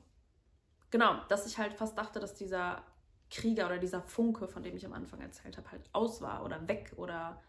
Genau, 0.92 1.22
dass 1.28 1.48
ich 1.48 1.58
halt 1.58 1.74
fast 1.74 1.98
dachte, 1.98 2.20
dass 2.20 2.36
dieser 2.36 2.84
Krieger 3.32 3.66
oder 3.66 3.80
dieser 3.80 4.02
Funke, 4.02 4.48
von 4.48 4.62
dem 4.62 4.78
ich 4.78 4.86
am 4.86 4.94
Anfang 4.94 5.22
erzählt 5.22 5.58
habe, 5.58 5.72
halt 5.72 5.90
aus 5.92 6.22
war 6.22 6.46
oder 6.46 6.68
weg 6.68 6.94
oder 6.98 7.42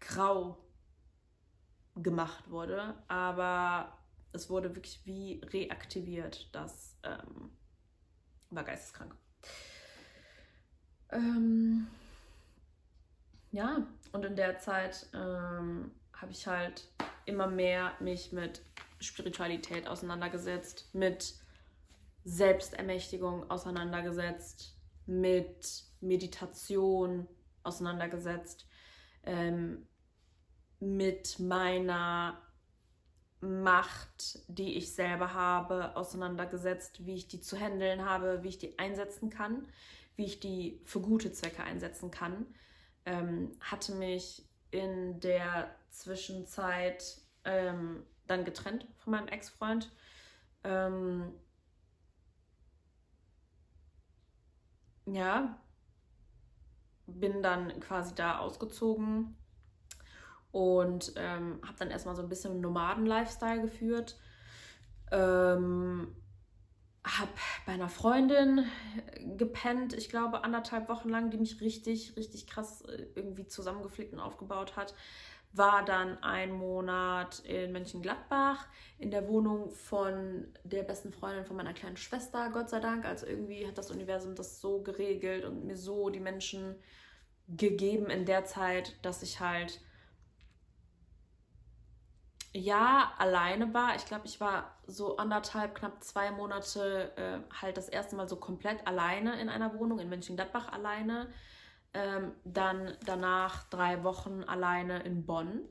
grau 0.00 0.58
gemacht 1.96 2.50
wurde. 2.50 2.94
Aber 3.08 3.96
es 4.32 4.48
wurde 4.50 4.74
wirklich 4.74 5.00
wie 5.04 5.40
reaktiviert. 5.44 6.48
Das 6.52 6.96
ähm, 7.02 7.50
war 8.50 8.64
geisteskrank. 8.64 9.14
Ähm, 11.10 11.86
ja, 13.52 13.86
und 14.12 14.24
in 14.24 14.36
der 14.36 14.58
Zeit 14.58 15.08
ähm, 15.12 15.90
habe 16.12 16.32
ich 16.32 16.46
halt 16.46 16.88
immer 17.26 17.48
mehr 17.48 17.92
mich 18.00 18.32
mit 18.32 18.62
Spiritualität 19.00 19.88
auseinandergesetzt, 19.88 20.88
mit 20.92 21.34
Selbstermächtigung 22.24 23.50
auseinandergesetzt, 23.50 24.76
mit 25.06 25.84
Meditation 26.00 27.26
auseinandergesetzt, 27.62 28.66
ähm, 29.24 29.86
mit 30.80 31.38
meiner 31.38 32.40
Macht, 33.40 34.40
die 34.48 34.76
ich 34.76 34.92
selber 34.92 35.32
habe, 35.32 35.96
auseinandergesetzt, 35.96 37.06
wie 37.06 37.14
ich 37.14 37.28
die 37.28 37.40
zu 37.40 37.58
handeln 37.58 38.04
habe, 38.04 38.42
wie 38.42 38.48
ich 38.48 38.58
die 38.58 38.78
einsetzen 38.78 39.30
kann, 39.30 39.66
wie 40.16 40.24
ich 40.24 40.40
die 40.40 40.80
für 40.84 41.00
gute 41.00 41.32
Zwecke 41.32 41.62
einsetzen 41.62 42.10
kann 42.10 42.46
ähm, 43.06 43.56
hatte 43.60 43.92
mich 43.94 44.46
in 44.70 45.20
der 45.20 45.74
Zwischenzeit 45.90 47.20
ähm, 47.44 48.04
dann 48.26 48.44
getrennt 48.44 48.86
von 48.98 49.12
meinem 49.12 49.28
Ex-Freund. 49.28 49.90
Ähm, 50.62 51.32
ja, 55.06 55.58
bin 57.06 57.42
dann 57.42 57.80
quasi 57.80 58.14
da 58.14 58.38
ausgezogen 58.38 59.36
und 60.52 61.12
ähm, 61.16 61.60
habe 61.62 61.78
dann 61.78 61.90
erstmal 61.90 62.16
so 62.16 62.22
ein 62.22 62.28
bisschen 62.28 62.60
Nomaden-Lifestyle 62.60 63.62
geführt. 63.62 64.18
Ähm, 65.10 66.14
habe 67.04 67.30
bei 67.64 67.72
einer 67.72 67.88
Freundin 67.88 68.66
gepennt, 69.36 69.94
ich 69.94 70.10
glaube 70.10 70.44
anderthalb 70.44 70.88
Wochen 70.88 71.08
lang, 71.08 71.30
die 71.30 71.38
mich 71.38 71.60
richtig, 71.60 72.16
richtig 72.16 72.46
krass 72.46 72.82
äh, 72.82 73.06
irgendwie 73.14 73.46
zusammengeflickt 73.46 74.12
und 74.12 74.20
aufgebaut 74.20 74.76
hat. 74.76 74.94
War 75.52 75.84
dann 75.84 76.22
ein 76.22 76.52
Monat 76.52 77.40
in 77.40 77.72
Mönchengladbach 77.72 78.68
in 78.98 79.10
der 79.10 79.26
Wohnung 79.26 79.70
von 79.70 80.46
der 80.62 80.84
besten 80.84 81.10
Freundin 81.10 81.44
von 81.44 81.56
meiner 81.56 81.72
kleinen 81.72 81.96
Schwester, 81.96 82.50
Gott 82.52 82.70
sei 82.70 82.78
Dank. 82.78 83.04
Also 83.04 83.26
irgendwie 83.26 83.66
hat 83.66 83.78
das 83.78 83.90
Universum 83.90 84.34
das 84.36 84.60
so 84.60 84.82
geregelt 84.82 85.44
und 85.44 85.64
mir 85.64 85.76
so 85.76 86.10
die 86.10 86.20
Menschen 86.20 86.76
gegeben 87.48 88.10
in 88.10 88.26
der 88.26 88.44
Zeit, 88.44 88.94
dass 89.02 89.22
ich 89.22 89.40
halt 89.40 89.80
ja 92.52 93.12
alleine 93.18 93.72
war. 93.74 93.94
Ich 93.96 94.06
glaube, 94.06 94.26
ich 94.26 94.40
war 94.40 94.76
so 94.86 95.16
anderthalb, 95.16 95.74
knapp 95.74 96.02
zwei 96.02 96.30
Monate 96.30 97.12
äh, 97.16 97.38
halt 97.60 97.76
das 97.76 97.88
erste 97.88 98.16
Mal 98.16 98.28
so 98.28 98.36
komplett 98.36 98.86
alleine 98.86 99.40
in 99.40 99.48
einer 99.48 99.78
Wohnung 99.78 99.98
in 99.98 100.08
Mönchengladbach 100.08 100.72
alleine. 100.72 101.28
Ähm, 101.92 102.32
dann 102.44 102.96
danach 103.04 103.64
drei 103.68 104.04
Wochen 104.04 104.44
alleine 104.44 105.02
in 105.02 105.26
Bonn 105.26 105.62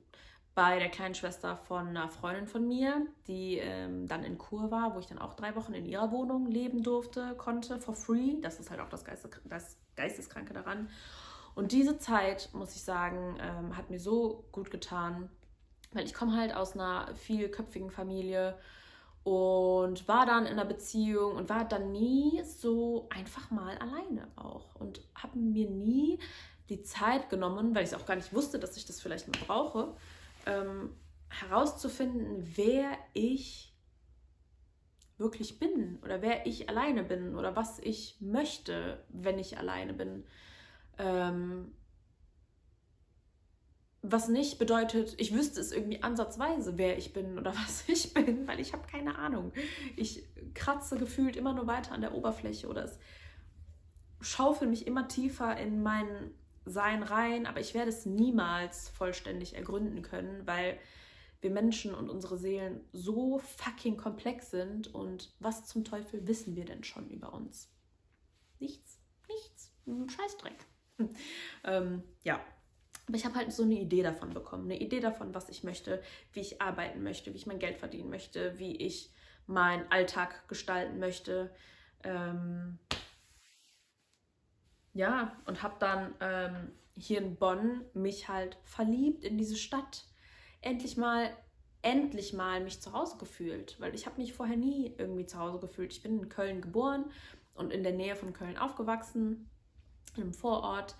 bei 0.53 0.77
der 0.77 0.89
kleinen 0.89 1.15
Schwester 1.15 1.55
von 1.55 1.87
einer 1.87 2.09
Freundin 2.09 2.45
von 2.45 2.67
mir, 2.67 3.07
die 3.27 3.57
ähm, 3.59 4.07
dann 4.07 4.25
in 4.25 4.37
Kur 4.37 4.71
war, 4.71 4.93
wo 4.93 4.99
ich 4.99 5.05
dann 5.05 5.19
auch 5.19 5.33
drei 5.33 5.55
Wochen 5.55 5.73
in 5.73 5.85
ihrer 5.85 6.11
Wohnung 6.11 6.47
leben 6.47 6.83
durfte, 6.83 7.35
konnte, 7.37 7.79
for 7.79 7.95
free. 7.95 8.41
Das 8.41 8.59
ist 8.59 8.69
halt 8.69 8.81
auch 8.81 8.89
das, 8.89 9.05
Geiste, 9.05 9.29
das 9.45 9.77
Geisteskranke 9.95 10.53
daran. 10.53 10.89
Und 11.55 11.71
diese 11.71 11.97
Zeit, 11.97 12.49
muss 12.51 12.75
ich 12.75 12.83
sagen, 12.83 13.37
ähm, 13.41 13.77
hat 13.77 13.89
mir 13.89 13.99
so 13.99 14.43
gut 14.51 14.69
getan, 14.69 15.29
weil 15.91 16.05
ich 16.05 16.13
komme 16.13 16.35
halt 16.35 16.53
aus 16.55 16.73
einer 16.73 17.13
vielköpfigen 17.15 17.89
Familie 17.89 18.57
und 19.23 20.07
war 20.07 20.25
dann 20.25 20.45
in 20.45 20.53
einer 20.53 20.65
Beziehung 20.65 21.35
und 21.35 21.49
war 21.49 21.65
dann 21.67 21.91
nie 21.91 22.41
so 22.43 23.07
einfach 23.09 23.51
mal 23.51 23.77
alleine 23.77 24.27
auch 24.35 24.75
und 24.75 25.01
habe 25.15 25.37
mir 25.37 25.69
nie 25.69 26.19
die 26.69 26.81
Zeit 26.83 27.29
genommen, 27.29 27.75
weil 27.75 27.83
ich 27.83 27.95
auch 27.95 28.05
gar 28.05 28.15
nicht 28.15 28.33
wusste, 28.33 28.59
dass 28.59 28.77
ich 28.77 28.85
das 28.85 29.01
vielleicht 29.01 29.27
mal 29.27 29.45
brauche, 29.45 29.95
ähm, 30.45 30.95
herauszufinden, 31.29 32.43
wer 32.55 32.97
ich 33.13 33.73
wirklich 35.17 35.59
bin 35.59 35.99
oder 36.03 36.21
wer 36.21 36.45
ich 36.45 36.69
alleine 36.69 37.03
bin 37.03 37.35
oder 37.35 37.55
was 37.55 37.79
ich 37.79 38.15
möchte, 38.19 39.03
wenn 39.09 39.37
ich 39.37 39.57
alleine 39.57 39.93
bin. 39.93 40.23
Ähm, 40.97 41.73
was 44.01 44.29
nicht 44.29 44.59
bedeutet, 44.59 45.15
ich 45.17 45.33
wüsste 45.33 45.59
es 45.59 45.71
irgendwie 45.71 46.01
ansatzweise, 46.03 46.77
wer 46.77 46.97
ich 46.97 47.13
bin 47.13 47.37
oder 47.37 47.53
was 47.55 47.83
ich 47.87 48.13
bin, 48.13 48.47
weil 48.47 48.59
ich 48.59 48.73
habe 48.73 48.87
keine 48.87 49.17
Ahnung. 49.17 49.51
Ich 49.95 50.23
kratze 50.53 50.97
gefühlt 50.97 51.35
immer 51.35 51.53
nur 51.53 51.67
weiter 51.67 51.91
an 51.91 52.01
der 52.01 52.15
Oberfläche 52.15 52.67
oder 52.67 52.83
es 52.83 52.97
schaufel 54.21 54.67
mich 54.67 54.87
immer 54.87 55.07
tiefer 55.07 55.57
in 55.57 55.81
mein 55.81 56.07
Sein 56.65 57.03
rein, 57.03 57.45
aber 57.45 57.59
ich 57.59 57.73
werde 57.73 57.89
es 57.89 58.05
niemals 58.05 58.89
vollständig 58.89 59.55
ergründen 59.55 60.01
können, 60.01 60.45
weil 60.45 60.77
wir 61.41 61.51
Menschen 61.51 61.95
und 61.95 62.09
unsere 62.09 62.37
Seelen 62.37 62.81
so 62.91 63.39
fucking 63.39 63.95
komplex 63.95 64.51
sind 64.51 64.93
und 64.93 65.33
was 65.39 65.65
zum 65.65 65.85
Teufel 65.85 66.27
wissen 66.27 66.55
wir 66.55 66.65
denn 66.65 66.83
schon 66.83 67.09
über 67.09 67.33
uns? 67.33 67.69
Nichts, 68.59 68.99
nichts, 69.29 69.71
ein 69.87 70.09
Scheißdreck. 70.09 70.65
ähm, 71.63 72.03
ja, 72.23 72.41
aber 73.09 73.17
ich 73.17 73.25
habe 73.25 73.35
halt 73.35 73.51
so 73.51 73.63
eine 73.63 73.79
Idee 73.79 74.03
davon 74.03 74.35
bekommen, 74.35 74.65
eine 74.65 74.79
Idee 74.79 74.99
davon, 74.99 75.33
was 75.33 75.49
ich 75.49 75.63
möchte, 75.63 75.99
wie 76.31 76.41
ich 76.41 76.61
arbeiten 76.61 77.01
möchte, 77.01 77.33
wie 77.33 77.37
ich 77.37 77.47
mein 77.47 77.57
Geld 77.57 77.79
verdienen 77.79 78.11
möchte, 78.11 78.59
wie 78.59 78.75
ich 78.75 79.11
meinen 79.47 79.91
Alltag 79.91 80.47
gestalten 80.47 80.99
möchte. 80.99 81.49
Ähm, 82.03 82.77
ja, 84.93 85.35
und 85.45 85.63
habe 85.63 85.73
dann 85.79 86.13
ähm, 86.19 86.71
hier 86.95 87.17
in 87.17 87.35
Bonn 87.35 87.83
mich 87.95 88.29
halt 88.29 88.59
verliebt 88.63 89.23
in 89.23 89.39
diese 89.39 89.55
Stadt. 89.55 90.05
Endlich 90.61 90.95
mal, 90.95 91.35
endlich 91.81 92.33
mal 92.33 92.61
mich 92.61 92.79
zu 92.79 92.93
Hause 92.93 93.17
gefühlt, 93.17 93.75
weil 93.79 93.95
ich 93.95 94.05
habe 94.05 94.21
mich 94.21 94.33
vorher 94.33 94.57
nie 94.57 94.93
irgendwie 94.99 95.25
zu 95.25 95.39
Hause 95.39 95.57
gefühlt. 95.57 95.93
Ich 95.93 96.03
bin 96.03 96.19
in 96.19 96.29
Köln 96.29 96.61
geboren 96.61 97.05
und 97.55 97.73
in 97.73 97.81
der 97.81 97.93
Nähe 97.93 98.15
von 98.15 98.33
Köln 98.33 98.59
aufgewachsen, 98.59 99.49
einem 100.15 100.31
Vorort 100.31 100.95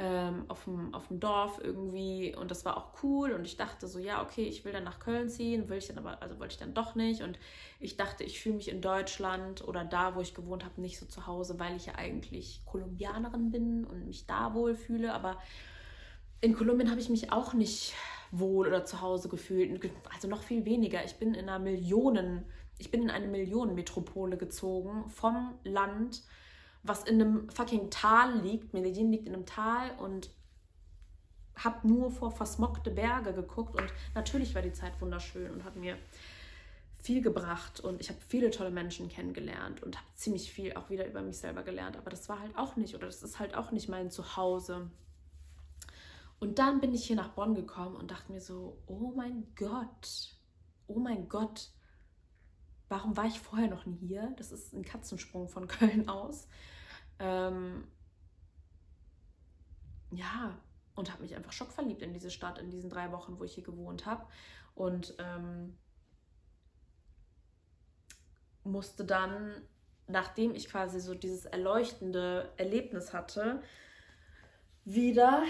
ähm, 0.00 0.44
auf, 0.46 0.64
dem, 0.64 0.94
auf 0.94 1.08
dem 1.08 1.18
Dorf 1.18 1.60
irgendwie 1.60 2.34
und 2.36 2.52
das 2.52 2.64
war 2.64 2.76
auch 2.76 3.02
cool 3.02 3.32
und 3.32 3.44
ich 3.44 3.56
dachte 3.56 3.88
so, 3.88 3.98
ja, 3.98 4.22
okay, 4.22 4.44
ich 4.44 4.64
will 4.64 4.72
dann 4.72 4.84
nach 4.84 5.00
Köln 5.00 5.28
ziehen, 5.28 5.68
will 5.68 5.78
ich 5.78 5.88
dann 5.88 5.98
aber, 5.98 6.22
also 6.22 6.38
wollte 6.38 6.52
ich 6.52 6.58
dann 6.58 6.72
doch 6.72 6.94
nicht 6.94 7.22
und 7.22 7.38
ich 7.80 7.96
dachte, 7.96 8.22
ich 8.22 8.40
fühle 8.40 8.54
mich 8.54 8.68
in 8.68 8.80
Deutschland 8.80 9.66
oder 9.66 9.84
da, 9.84 10.14
wo 10.14 10.20
ich 10.20 10.34
gewohnt 10.34 10.64
habe, 10.64 10.80
nicht 10.80 11.00
so 11.00 11.06
zu 11.06 11.26
Hause, 11.26 11.58
weil 11.58 11.76
ich 11.76 11.86
ja 11.86 11.96
eigentlich 11.96 12.62
Kolumbianerin 12.64 13.50
bin 13.50 13.84
und 13.84 14.06
mich 14.06 14.26
da 14.26 14.54
wohl 14.54 14.76
fühle, 14.76 15.12
aber 15.12 15.36
in 16.40 16.54
Kolumbien 16.54 16.90
habe 16.90 17.00
ich 17.00 17.08
mich 17.08 17.32
auch 17.32 17.52
nicht 17.52 17.94
wohl 18.30 18.68
oder 18.68 18.84
zu 18.84 19.00
Hause 19.00 19.28
gefühlt, 19.28 19.90
also 20.14 20.28
noch 20.28 20.42
viel 20.42 20.64
weniger. 20.64 21.04
Ich 21.04 21.16
bin 21.16 21.34
in 21.34 21.48
einer 21.48 21.58
Millionen, 21.58 22.44
ich 22.78 22.92
bin 22.92 23.02
in 23.02 23.10
eine 23.10 23.26
Millionenmetropole 23.26 24.36
gezogen 24.36 25.08
vom 25.08 25.58
Land 25.64 26.22
was 26.82 27.04
in 27.04 27.20
einem 27.20 27.48
fucking 27.50 27.90
Tal 27.90 28.38
liegt. 28.40 28.72
Medellin 28.72 29.10
liegt 29.10 29.26
in 29.26 29.34
einem 29.34 29.46
Tal 29.46 29.90
und 29.98 30.30
habe 31.56 31.86
nur 31.86 32.10
vor 32.10 32.30
versmockte 32.30 32.90
Berge 32.90 33.32
geguckt 33.32 33.80
und 33.80 33.92
natürlich 34.14 34.54
war 34.54 34.62
die 34.62 34.72
Zeit 34.72 35.00
wunderschön 35.00 35.50
und 35.50 35.64
hat 35.64 35.76
mir 35.76 35.96
viel 37.00 37.22
gebracht 37.22 37.80
und 37.80 38.00
ich 38.00 38.10
habe 38.10 38.20
viele 38.26 38.50
tolle 38.50 38.70
Menschen 38.70 39.08
kennengelernt 39.08 39.82
und 39.82 39.96
habe 39.96 40.06
ziemlich 40.14 40.52
viel 40.52 40.74
auch 40.74 40.90
wieder 40.90 41.06
über 41.06 41.22
mich 41.22 41.38
selber 41.38 41.62
gelernt, 41.62 41.96
aber 41.96 42.10
das 42.10 42.28
war 42.28 42.40
halt 42.40 42.56
auch 42.56 42.76
nicht 42.76 42.94
oder 42.94 43.06
das 43.06 43.22
ist 43.22 43.38
halt 43.38 43.54
auch 43.54 43.70
nicht 43.70 43.88
mein 43.88 44.10
Zuhause. 44.10 44.90
Und 46.40 46.58
dann 46.58 46.80
bin 46.80 46.94
ich 46.94 47.06
hier 47.06 47.16
nach 47.16 47.30
Bonn 47.30 47.54
gekommen 47.54 47.96
und 47.96 48.10
dachte 48.10 48.30
mir 48.30 48.40
so, 48.40 48.78
oh 48.86 49.12
mein 49.16 49.46
Gott, 49.56 50.36
oh 50.86 50.98
mein 50.98 51.28
Gott, 51.28 51.70
warum 52.88 53.16
war 53.16 53.26
ich 53.26 53.40
vorher 53.40 53.68
noch 53.68 53.86
nie 53.86 53.96
hier? 53.96 54.32
Das 54.36 54.52
ist 54.52 54.72
ein 54.72 54.84
Katzensprung 54.84 55.48
von 55.48 55.68
Köln 55.68 56.08
aus. 56.08 56.48
Ähm, 57.18 57.86
ja, 60.10 60.58
und 60.94 61.12
habe 61.12 61.22
mich 61.22 61.36
einfach 61.36 61.52
schockverliebt 61.52 62.02
in 62.02 62.12
diese 62.12 62.30
Stadt, 62.30 62.58
in 62.58 62.70
diesen 62.70 62.90
drei 62.90 63.12
Wochen, 63.12 63.38
wo 63.38 63.44
ich 63.44 63.54
hier 63.54 63.64
gewohnt 63.64 64.06
habe. 64.06 64.26
Und 64.74 65.14
ähm, 65.18 65.76
musste 68.64 69.04
dann, 69.04 69.62
nachdem 70.06 70.54
ich 70.54 70.68
quasi 70.68 71.00
so 71.00 71.14
dieses 71.14 71.44
erleuchtende 71.44 72.52
Erlebnis 72.56 73.12
hatte, 73.12 73.62
wieder 74.84 75.42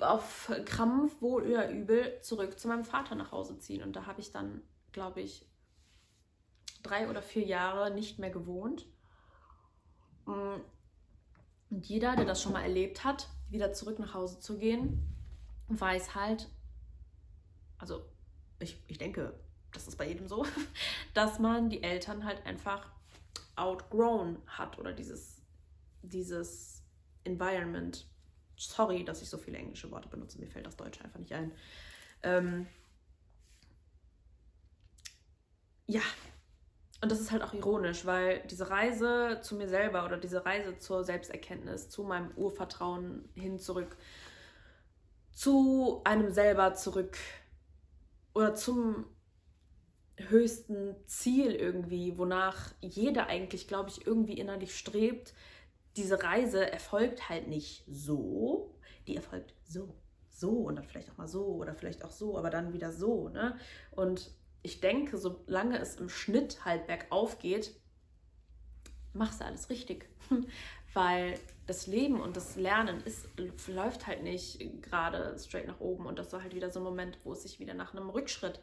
auf 0.00 0.52
Krampf, 0.64 1.22
wohl 1.22 1.44
oder 1.44 1.70
übel, 1.70 2.20
zurück 2.20 2.58
zu 2.58 2.68
meinem 2.68 2.84
Vater 2.84 3.14
nach 3.14 3.32
Hause 3.32 3.58
ziehen. 3.58 3.82
Und 3.82 3.94
da 3.96 4.06
habe 4.06 4.20
ich 4.20 4.32
dann, 4.32 4.62
glaube 4.92 5.20
ich, 5.20 5.47
drei 6.82 7.08
oder 7.08 7.22
vier 7.22 7.44
Jahre 7.44 7.90
nicht 7.90 8.18
mehr 8.18 8.30
gewohnt. 8.30 8.86
Mm. 10.26 10.60
Und 11.70 11.86
jeder, 11.86 12.16
der 12.16 12.24
das 12.24 12.42
schon 12.42 12.52
mal 12.52 12.62
erlebt 12.62 13.04
hat, 13.04 13.28
wieder 13.50 13.72
zurück 13.74 13.98
nach 13.98 14.14
Hause 14.14 14.40
zu 14.40 14.56
gehen, 14.56 15.06
weiß 15.68 16.14
halt, 16.14 16.48
also 17.76 18.04
ich, 18.58 18.82
ich 18.86 18.98
denke, 18.98 19.38
das 19.72 19.86
ist 19.86 19.96
bei 19.96 20.08
jedem 20.08 20.28
so, 20.28 20.46
dass 21.14 21.38
man 21.38 21.68
die 21.68 21.82
Eltern 21.82 22.24
halt 22.24 22.44
einfach 22.46 22.90
outgrown 23.56 24.40
hat 24.46 24.78
oder 24.78 24.92
dieses, 24.92 25.42
dieses 26.02 26.82
Environment. 27.24 28.06
Sorry, 28.56 29.04
dass 29.04 29.22
ich 29.22 29.28
so 29.28 29.38
viele 29.38 29.58
englische 29.58 29.90
Worte 29.90 30.08
benutze, 30.08 30.40
mir 30.40 30.48
fällt 30.48 30.66
das 30.66 30.76
Deutsche 30.76 31.04
einfach 31.04 31.20
nicht 31.20 31.32
ein. 31.32 31.52
Ähm, 32.22 32.66
ja, 35.86 36.02
und 37.00 37.12
das 37.12 37.20
ist 37.20 37.30
halt 37.30 37.42
auch 37.42 37.54
ironisch, 37.54 38.04
weil 38.06 38.40
diese 38.50 38.70
Reise 38.70 39.38
zu 39.42 39.54
mir 39.54 39.68
selber 39.68 40.04
oder 40.04 40.16
diese 40.16 40.44
Reise 40.44 40.78
zur 40.78 41.04
Selbsterkenntnis, 41.04 41.88
zu 41.88 42.02
meinem 42.02 42.32
Urvertrauen 42.36 43.28
hin 43.34 43.58
zurück, 43.58 43.96
zu 45.30 46.00
einem 46.04 46.32
selber 46.32 46.74
zurück 46.74 47.16
oder 48.34 48.54
zum 48.54 49.04
höchsten 50.16 50.96
Ziel 51.06 51.52
irgendwie, 51.52 52.18
wonach 52.18 52.72
jeder 52.80 53.28
eigentlich, 53.28 53.68
glaube 53.68 53.90
ich, 53.90 54.04
irgendwie 54.04 54.32
innerlich 54.32 54.76
strebt. 54.76 55.34
Diese 55.96 56.20
Reise 56.22 56.68
erfolgt 56.68 57.28
halt 57.28 57.46
nicht 57.46 57.84
so, 57.86 58.74
die 59.06 59.14
erfolgt 59.14 59.54
so, 59.64 59.94
so 60.28 60.50
und 60.50 60.76
dann 60.76 60.84
vielleicht 60.84 61.10
auch 61.10 61.16
mal 61.16 61.28
so 61.28 61.46
oder 61.46 61.74
vielleicht 61.74 62.04
auch 62.04 62.10
so, 62.10 62.36
aber 62.36 62.50
dann 62.50 62.72
wieder 62.72 62.92
so, 62.92 63.28
ne? 63.28 63.56
Und 63.92 64.32
ich 64.68 64.80
denke, 64.80 65.16
solange 65.16 65.78
es 65.78 65.96
im 65.96 66.10
Schnitt 66.10 66.64
halt 66.66 66.86
bergauf 66.86 67.38
geht, 67.38 67.74
machst 69.14 69.40
du 69.40 69.46
alles 69.46 69.70
richtig. 69.70 70.06
Weil 70.92 71.38
das 71.66 71.86
Leben 71.86 72.20
und 72.20 72.36
das 72.36 72.56
Lernen 72.56 73.02
ist, 73.02 73.28
läuft 73.66 74.06
halt 74.06 74.22
nicht 74.22 74.82
gerade 74.82 75.36
straight 75.38 75.66
nach 75.66 75.80
oben. 75.80 76.04
Und 76.04 76.18
das 76.18 76.32
war 76.34 76.42
halt 76.42 76.54
wieder 76.54 76.70
so 76.70 76.80
ein 76.80 76.84
Moment, 76.84 77.18
wo 77.24 77.32
es 77.32 77.42
sich 77.42 77.60
wieder 77.60 77.72
nach 77.72 77.94
einem 77.94 78.10
Rückschritt 78.10 78.60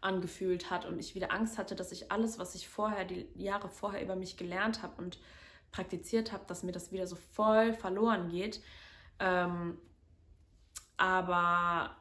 angefühlt 0.00 0.70
hat 0.70 0.86
und 0.86 0.98
ich 0.98 1.14
wieder 1.14 1.32
Angst 1.32 1.58
hatte, 1.58 1.76
dass 1.76 1.92
ich 1.92 2.10
alles, 2.10 2.38
was 2.38 2.54
ich 2.54 2.68
vorher, 2.68 3.04
die 3.04 3.28
Jahre 3.34 3.68
vorher 3.68 4.02
über 4.02 4.16
mich 4.16 4.38
gelernt 4.38 4.82
habe 4.82 5.00
und 5.00 5.18
praktiziert 5.70 6.32
habe, 6.32 6.44
dass 6.46 6.62
mir 6.62 6.72
das 6.72 6.92
wieder 6.92 7.06
so 7.06 7.16
voll 7.16 7.74
verloren 7.74 8.30
geht. 8.30 8.62
Ähm, 9.18 9.78
aber 10.96 11.96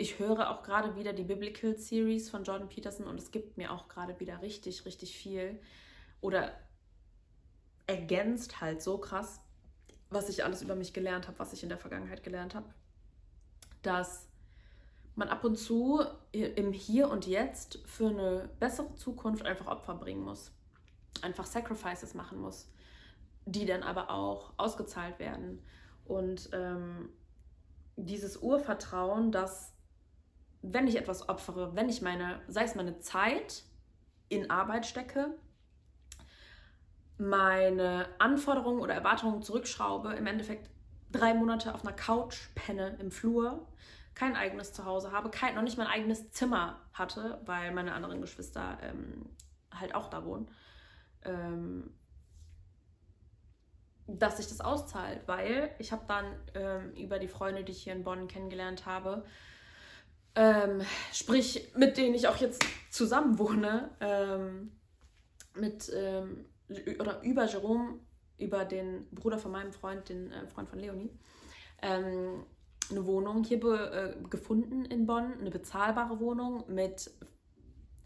ich 0.00 0.18
höre 0.18 0.50
auch 0.50 0.62
gerade 0.62 0.96
wieder 0.96 1.12
die 1.12 1.24
Biblical 1.24 1.76
Series 1.76 2.30
von 2.30 2.42
Jordan 2.42 2.68
Peterson 2.68 3.06
und 3.06 3.18
es 3.18 3.30
gibt 3.30 3.58
mir 3.58 3.70
auch 3.70 3.88
gerade 3.88 4.18
wieder 4.18 4.40
richtig, 4.40 4.86
richtig 4.86 5.16
viel. 5.16 5.60
Oder 6.22 6.52
ergänzt 7.86 8.60
halt 8.60 8.80
so 8.80 8.98
krass, 8.98 9.40
was 10.08 10.28
ich 10.28 10.42
alles 10.42 10.62
über 10.62 10.74
mich 10.74 10.94
gelernt 10.94 11.28
habe, 11.28 11.38
was 11.38 11.52
ich 11.52 11.62
in 11.62 11.68
der 11.68 11.78
Vergangenheit 11.78 12.22
gelernt 12.22 12.54
habe, 12.54 12.72
dass 13.82 14.26
man 15.16 15.28
ab 15.28 15.44
und 15.44 15.56
zu 15.56 16.02
im 16.32 16.72
Hier 16.72 17.10
und 17.10 17.26
Jetzt 17.26 17.78
für 17.84 18.08
eine 18.08 18.48
bessere 18.58 18.94
Zukunft 18.94 19.44
einfach 19.44 19.66
Opfer 19.66 19.94
bringen 19.94 20.24
muss. 20.24 20.50
Einfach 21.20 21.44
Sacrifices 21.44 22.14
machen 22.14 22.40
muss, 22.40 22.70
die 23.44 23.66
dann 23.66 23.82
aber 23.82 24.10
auch 24.10 24.54
ausgezahlt 24.56 25.18
werden. 25.18 25.62
Und 26.06 26.48
ähm, 26.52 27.10
dieses 27.96 28.38
Urvertrauen, 28.38 29.30
dass 29.30 29.74
wenn 30.62 30.86
ich 30.86 30.96
etwas 30.96 31.28
opfere, 31.28 31.74
wenn 31.74 31.88
ich 31.88 32.02
meine, 32.02 32.40
sei 32.48 32.64
es 32.64 32.74
meine 32.74 32.98
Zeit 32.98 33.64
in 34.28 34.50
Arbeit 34.50 34.86
stecke, 34.86 35.34
meine 37.18 38.08
Anforderungen 38.18 38.80
oder 38.80 38.94
Erwartungen 38.94 39.42
zurückschraube, 39.42 40.14
im 40.14 40.26
Endeffekt 40.26 40.70
drei 41.12 41.34
Monate 41.34 41.74
auf 41.74 41.84
einer 41.84 41.94
Couch 41.94 42.48
penne 42.54 42.96
im 42.98 43.10
Flur, 43.10 43.66
kein 44.14 44.36
eigenes 44.36 44.72
Zuhause 44.72 45.12
habe, 45.12 45.30
kein, 45.30 45.54
noch 45.54 45.62
nicht 45.62 45.78
mein 45.78 45.86
eigenes 45.86 46.30
Zimmer 46.30 46.80
hatte, 46.92 47.40
weil 47.44 47.72
meine 47.72 47.94
anderen 47.94 48.20
Geschwister 48.20 48.78
ähm, 48.82 49.26
halt 49.72 49.94
auch 49.94 50.08
da 50.08 50.24
wohnen, 50.24 50.50
ähm, 51.24 51.94
dass 54.06 54.38
sich 54.38 54.48
das 54.48 54.60
auszahlt, 54.60 55.26
weil 55.26 55.74
ich 55.78 55.92
habe 55.92 56.04
dann 56.06 56.24
ähm, 56.54 56.92
über 56.94 57.18
die 57.18 57.28
Freunde, 57.28 57.64
die 57.64 57.72
ich 57.72 57.82
hier 57.82 57.92
in 57.92 58.04
Bonn 58.04 58.28
kennengelernt 58.28 58.86
habe, 58.86 59.24
ähm, 60.34 60.82
sprich, 61.12 61.72
mit 61.76 61.96
denen 61.96 62.14
ich 62.14 62.28
auch 62.28 62.36
jetzt 62.36 62.62
zusammen 62.90 63.38
wohne, 63.38 63.90
ähm, 64.00 64.72
mit 65.54 65.90
ähm, 65.94 66.46
oder 66.98 67.22
über 67.22 67.46
Jerome, 67.46 67.98
über 68.38 68.64
den 68.64 69.08
Bruder 69.10 69.38
von 69.38 69.52
meinem 69.52 69.72
Freund, 69.72 70.08
den 70.08 70.30
äh, 70.30 70.46
Freund 70.46 70.68
von 70.68 70.78
Leonie, 70.78 71.10
ähm, 71.82 72.44
eine 72.90 73.06
Wohnung 73.06 73.44
hier 73.44 73.62
äh, 73.64 74.16
gefunden 74.28 74.84
in 74.84 75.06
Bonn, 75.06 75.34
eine 75.38 75.50
bezahlbare 75.50 76.20
Wohnung 76.20 76.64
mit 76.68 77.10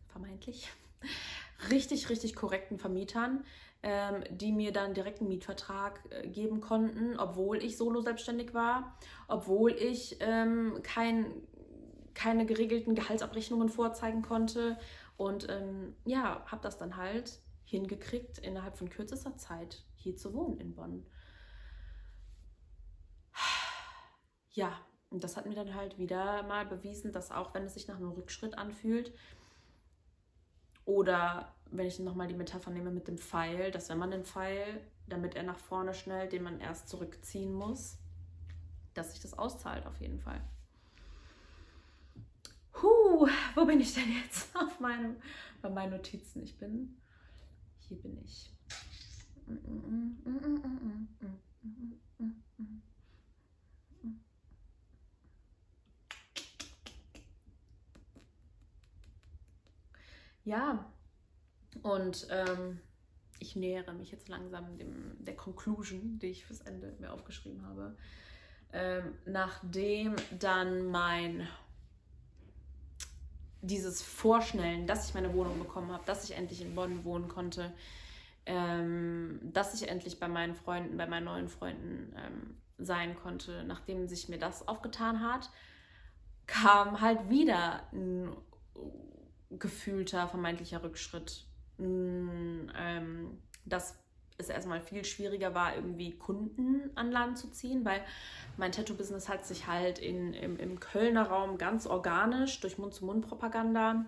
vermeintlich 0.09 0.69
richtig, 1.71 2.09
richtig 2.09 2.35
korrekten 2.35 2.79
Vermietern, 2.79 3.45
ähm, 3.83 4.25
die 4.31 4.53
mir 4.53 4.73
dann 4.73 4.95
direkt 4.95 5.21
einen 5.21 5.29
Mietvertrag 5.29 6.01
äh, 6.11 6.29
geben 6.29 6.61
konnten, 6.61 7.19
obwohl 7.19 7.63
ich 7.63 7.77
solo 7.77 8.01
selbstständig 8.01 8.55
war, 8.55 8.97
obwohl 9.29 9.73
ich 9.73 10.17
ähm, 10.21 10.81
kein 10.83 11.27
keine 12.15 12.47
geregelten 12.47 12.95
Gehaltsabrechnungen 12.95 13.69
vorzeigen 13.69 14.23
konnte. 14.23 14.79
Und 15.17 15.49
ähm, 15.49 15.95
ja, 16.05 16.45
habe 16.47 16.63
das 16.63 16.79
dann 16.79 16.97
halt 16.97 17.41
hingekriegt, 17.65 18.39
innerhalb 18.39 18.77
von 18.77 18.91
kürzester 18.91 19.37
Zeit 19.37 19.85
hier 19.97 20.17
zu 20.17 20.33
wohnen 20.35 20.59
in 20.59 20.75
Bonn. 20.75 21.07
Ja, 24.53 24.73
und 25.11 25.25
das 25.25 25.37
hat 25.37 25.47
mir 25.47 25.55
dann 25.55 25.75
halt 25.75 25.99
wieder 25.99 26.43
mal 26.45 26.65
bewiesen, 26.65 27.13
dass 27.13 27.33
auch 27.33 27.55
wenn 27.55 27.65
es 27.65 27.75
sich 27.75 27.89
nach 27.89 27.97
einem 27.97 28.13
Rückschritt 28.13 28.57
anfühlt, 28.57 29.13
oder 30.85 31.55
wenn 31.71 31.87
ich 31.87 31.99
nochmal 31.99 32.29
die 32.29 32.35
Metapher 32.35 32.71
nehme 32.71 32.91
mit 32.91 33.09
dem 33.09 33.19
Pfeil, 33.19 33.71
dass 33.71 33.89
wenn 33.89 33.99
man 33.99 34.11
den 34.11 34.25
Pfeil, 34.25 34.81
damit 35.07 35.35
er 35.35 35.43
nach 35.43 35.59
vorne 35.59 35.95
schnellt, 35.95 36.33
den 36.33 36.43
man 36.43 36.61
erst 36.61 36.89
zurückziehen 36.89 37.53
muss, 37.53 37.99
dass 38.93 39.13
sich 39.13 39.21
das 39.21 39.37
auszahlt 39.37 39.87
auf 39.87 40.01
jeden 40.01 40.21
Fall. 40.21 40.41
Huh, 43.25 43.31
wo 43.55 43.65
bin 43.65 43.81
ich 43.81 43.95
denn 43.95 44.13
jetzt 44.23 44.55
auf 44.57 44.81
meinem, 44.81 45.17
bei 45.63 45.71
meinen 45.71 45.93
Notizen? 45.93 46.43
Ich 46.43 46.59
bin, 46.59 46.95
hier 47.89 47.97
bin 47.97 48.23
ich. 48.23 48.51
Ja, 60.45 60.85
und 61.83 62.27
ähm, 62.29 62.79
ich 63.39 63.57
nähere 63.57 63.95
mich 63.95 64.11
jetzt 64.11 64.29
langsam 64.29 64.77
dem, 64.77 65.17
der 65.25 65.35
Conclusion, 65.35 66.19
die 66.19 66.27
ich 66.27 66.45
fürs 66.45 66.61
Ende 66.61 66.95
mir 66.99 67.11
aufgeschrieben 67.11 67.67
habe. 67.67 67.97
Ähm, 68.75 69.15
nachdem 69.25 70.17
dann 70.39 70.89
mein 70.89 71.49
dieses 73.67 74.03
Vorschnellen, 74.03 74.87
dass 74.87 75.09
ich 75.09 75.15
meine 75.15 75.33
Wohnung 75.35 75.59
bekommen 75.59 75.93
habe, 75.93 76.05
dass 76.05 76.29
ich 76.29 76.37
endlich 76.37 76.61
in 76.61 76.75
Bonn 76.75 77.05
wohnen 77.05 77.29
konnte, 77.29 77.73
ähm, 78.47 79.41
dass 79.43 79.75
ich 79.75 79.89
endlich 79.89 80.21
bei 80.21 80.29
meinen 80.29 80.55
Freunden, 80.55 80.97
bei 80.97 81.07
meinen 81.07 81.25
neuen 81.25 81.49
Freunden 81.49 82.15
ähm, 82.17 82.57
sein 82.79 83.15
konnte, 83.17 83.65
nachdem 83.65 84.07
sich 84.07 84.29
mir 84.29 84.39
das 84.39 84.67
aufgetan 84.69 85.21
hat, 85.21 85.51
kam 86.47 87.01
halt 87.01 87.31
wieder 87.31 87.89
ein 87.93 88.37
gefühlter, 89.51 90.29
vermeintlicher 90.29 90.83
Rückschritt. 90.83 91.47
Mm, 91.79 92.69
ähm, 92.77 93.39
dass 93.65 93.99
es 94.37 94.49
erstmal 94.49 94.81
viel 94.81 95.05
schwieriger 95.05 95.55
war, 95.55 95.75
irgendwie 95.77 96.13
Kunden 96.13 96.91
an 96.97 97.11
Land 97.11 97.39
zu 97.39 97.51
ziehen, 97.51 97.85
weil 97.85 98.01
mein 98.57 98.73
Tattoo-Business 98.73 99.29
hat 99.29 99.47
sich 99.47 99.67
halt 99.67 99.99
in, 99.99 100.35
im, 100.35 100.59
im 100.59 100.81
Kölner 100.81 101.29
Raum 101.29 101.59
ganz 101.59 101.87
organisch 101.87 102.61
durch 102.61 102.79
Mund-zu-Mund-Propaganda 102.79 104.07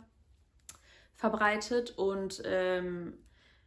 verbreitet 1.14 1.96
und 1.96 2.42
ähm, 2.44 3.14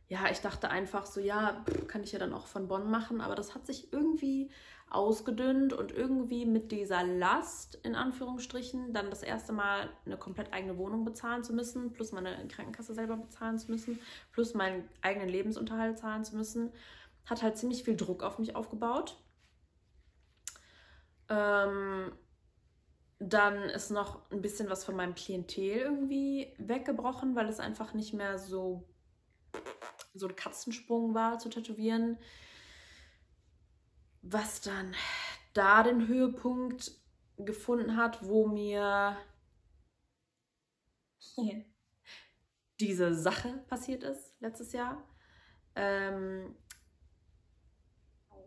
ja, 0.09 0.29
ich 0.31 0.41
dachte 0.41 0.69
einfach 0.69 1.05
so, 1.05 1.21
ja, 1.21 1.63
kann 1.87 2.03
ich 2.03 2.11
ja 2.11 2.19
dann 2.19 2.33
auch 2.33 2.47
von 2.47 2.67
Bonn 2.67 2.89
machen, 2.89 3.21
aber 3.21 3.35
das 3.35 3.53
hat 3.53 3.65
sich 3.65 3.93
irgendwie 3.93 4.49
ausgedünnt 4.89 5.71
und 5.71 5.91
irgendwie 5.91 6.45
mit 6.45 6.71
dieser 6.71 7.03
Last, 7.03 7.75
in 7.83 7.93
Anführungsstrichen, 7.93 8.91
dann 8.91 9.11
das 9.11 9.21
erste 9.21 9.53
Mal 9.53 9.87
eine 10.05 10.17
komplett 10.17 10.51
eigene 10.51 10.77
Wohnung 10.77 11.05
bezahlen 11.05 11.43
zu 11.43 11.53
müssen, 11.53 11.93
plus 11.93 12.11
meine 12.11 12.47
Krankenkasse 12.47 12.95
selber 12.95 13.17
bezahlen 13.17 13.59
zu 13.59 13.69
müssen, 13.69 13.99
plus 14.31 14.55
meinen 14.55 14.89
eigenen 15.01 15.29
Lebensunterhalt 15.29 15.99
zahlen 15.99 16.23
zu 16.23 16.35
müssen, 16.35 16.71
hat 17.25 17.43
halt 17.43 17.57
ziemlich 17.57 17.83
viel 17.83 17.95
Druck 17.95 18.23
auf 18.23 18.39
mich 18.39 18.55
aufgebaut. 18.55 19.15
Ähm, 21.29 22.11
dann 23.19 23.63
ist 23.69 23.91
noch 23.91 24.31
ein 24.31 24.41
bisschen 24.41 24.69
was 24.71 24.83
von 24.85 24.95
meinem 24.95 25.13
Klientel 25.13 25.77
irgendwie 25.77 26.51
weggebrochen, 26.57 27.35
weil 27.35 27.47
es 27.47 27.59
einfach 27.59 27.93
nicht 27.93 28.13
mehr 28.13 28.39
so, 28.39 28.89
so 30.19 30.27
ein 30.27 30.35
Katzensprung 30.35 31.13
war 31.15 31.39
zu 31.39 31.49
tätowieren 31.49 32.17
was 34.21 34.61
dann 34.61 34.95
da 35.53 35.83
den 35.83 36.07
Höhepunkt 36.07 36.91
gefunden 37.37 37.95
hat, 37.95 38.25
wo 38.25 38.47
mir 38.47 39.17
diese 42.79 43.13
Sache 43.15 43.63
passiert 43.67 44.03
ist 44.03 44.39
letztes 44.41 44.73
Jahr. 44.73 45.03
Ähm, 45.75 46.55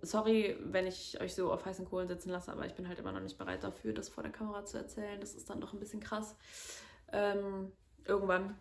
sorry, 0.03 0.57
wenn 0.61 0.87
ich 0.87 1.21
euch 1.21 1.35
so 1.35 1.53
auf 1.53 1.65
heißen 1.65 1.87
Kohlen 1.87 2.09
sitzen 2.09 2.31
lasse, 2.31 2.53
aber 2.53 2.67
ich 2.67 2.75
bin 2.75 2.89
halt 2.89 2.99
immer 2.99 3.13
noch 3.13 3.21
nicht 3.21 3.39
bereit 3.39 3.63
dafür, 3.63 3.93
das 3.93 4.09
vor 4.09 4.23
der 4.23 4.33
Kamera 4.33 4.65
zu 4.65 4.77
erzählen. 4.77 5.21
Das 5.21 5.35
ist 5.35 5.49
dann 5.49 5.61
doch 5.61 5.73
ein 5.73 5.81
bisschen 5.81 6.01
krass. 6.01 6.37
Ähm, 7.13 7.73
irgendwann, 8.05 8.59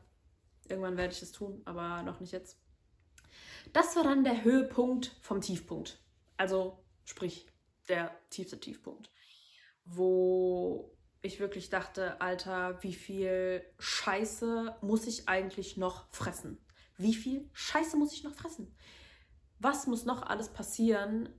irgendwann 0.67 0.97
werde 0.97 1.13
ich 1.13 1.21
es 1.21 1.31
tun, 1.31 1.61
aber 1.65 2.03
noch 2.03 2.19
nicht 2.19 2.31
jetzt. 2.31 2.60
Das 3.73 3.95
war 3.95 4.03
dann 4.03 4.23
der 4.23 4.43
Höhepunkt 4.43 5.15
vom 5.21 5.41
Tiefpunkt. 5.41 5.99
Also 6.37 6.83
sprich 7.05 7.47
der 7.87 8.11
tiefste 8.29 8.59
Tiefpunkt, 8.59 9.09
wo 9.85 10.95
ich 11.21 11.39
wirklich 11.39 11.69
dachte, 11.69 12.19
Alter, 12.19 12.81
wie 12.83 12.93
viel 12.93 13.63
Scheiße 13.79 14.77
muss 14.81 15.05
ich 15.07 15.29
eigentlich 15.29 15.77
noch 15.77 16.07
fressen? 16.11 16.57
Wie 16.97 17.13
viel 17.13 17.49
Scheiße 17.53 17.97
muss 17.97 18.13
ich 18.13 18.23
noch 18.23 18.33
fressen? 18.33 18.75
Was 19.59 19.85
muss 19.87 20.05
noch 20.05 20.23
alles 20.23 20.49
passieren, 20.49 21.29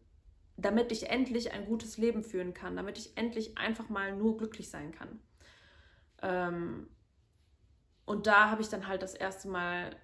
damit 0.56 0.92
ich 0.92 1.10
endlich 1.10 1.52
ein 1.52 1.66
gutes 1.66 1.98
Leben 1.98 2.22
führen 2.22 2.54
kann, 2.54 2.76
damit 2.76 2.98
ich 2.98 3.16
endlich 3.16 3.58
einfach 3.58 3.88
mal 3.88 4.16
nur 4.16 4.36
glücklich 4.36 4.70
sein 4.70 4.92
kann? 4.92 5.20
Ähm, 6.22 6.88
und 8.04 8.26
da 8.26 8.50
habe 8.50 8.62
ich 8.62 8.68
dann 8.68 8.86
halt 8.86 9.02
das 9.02 9.14
erste 9.14 9.48
Mal 9.48 9.96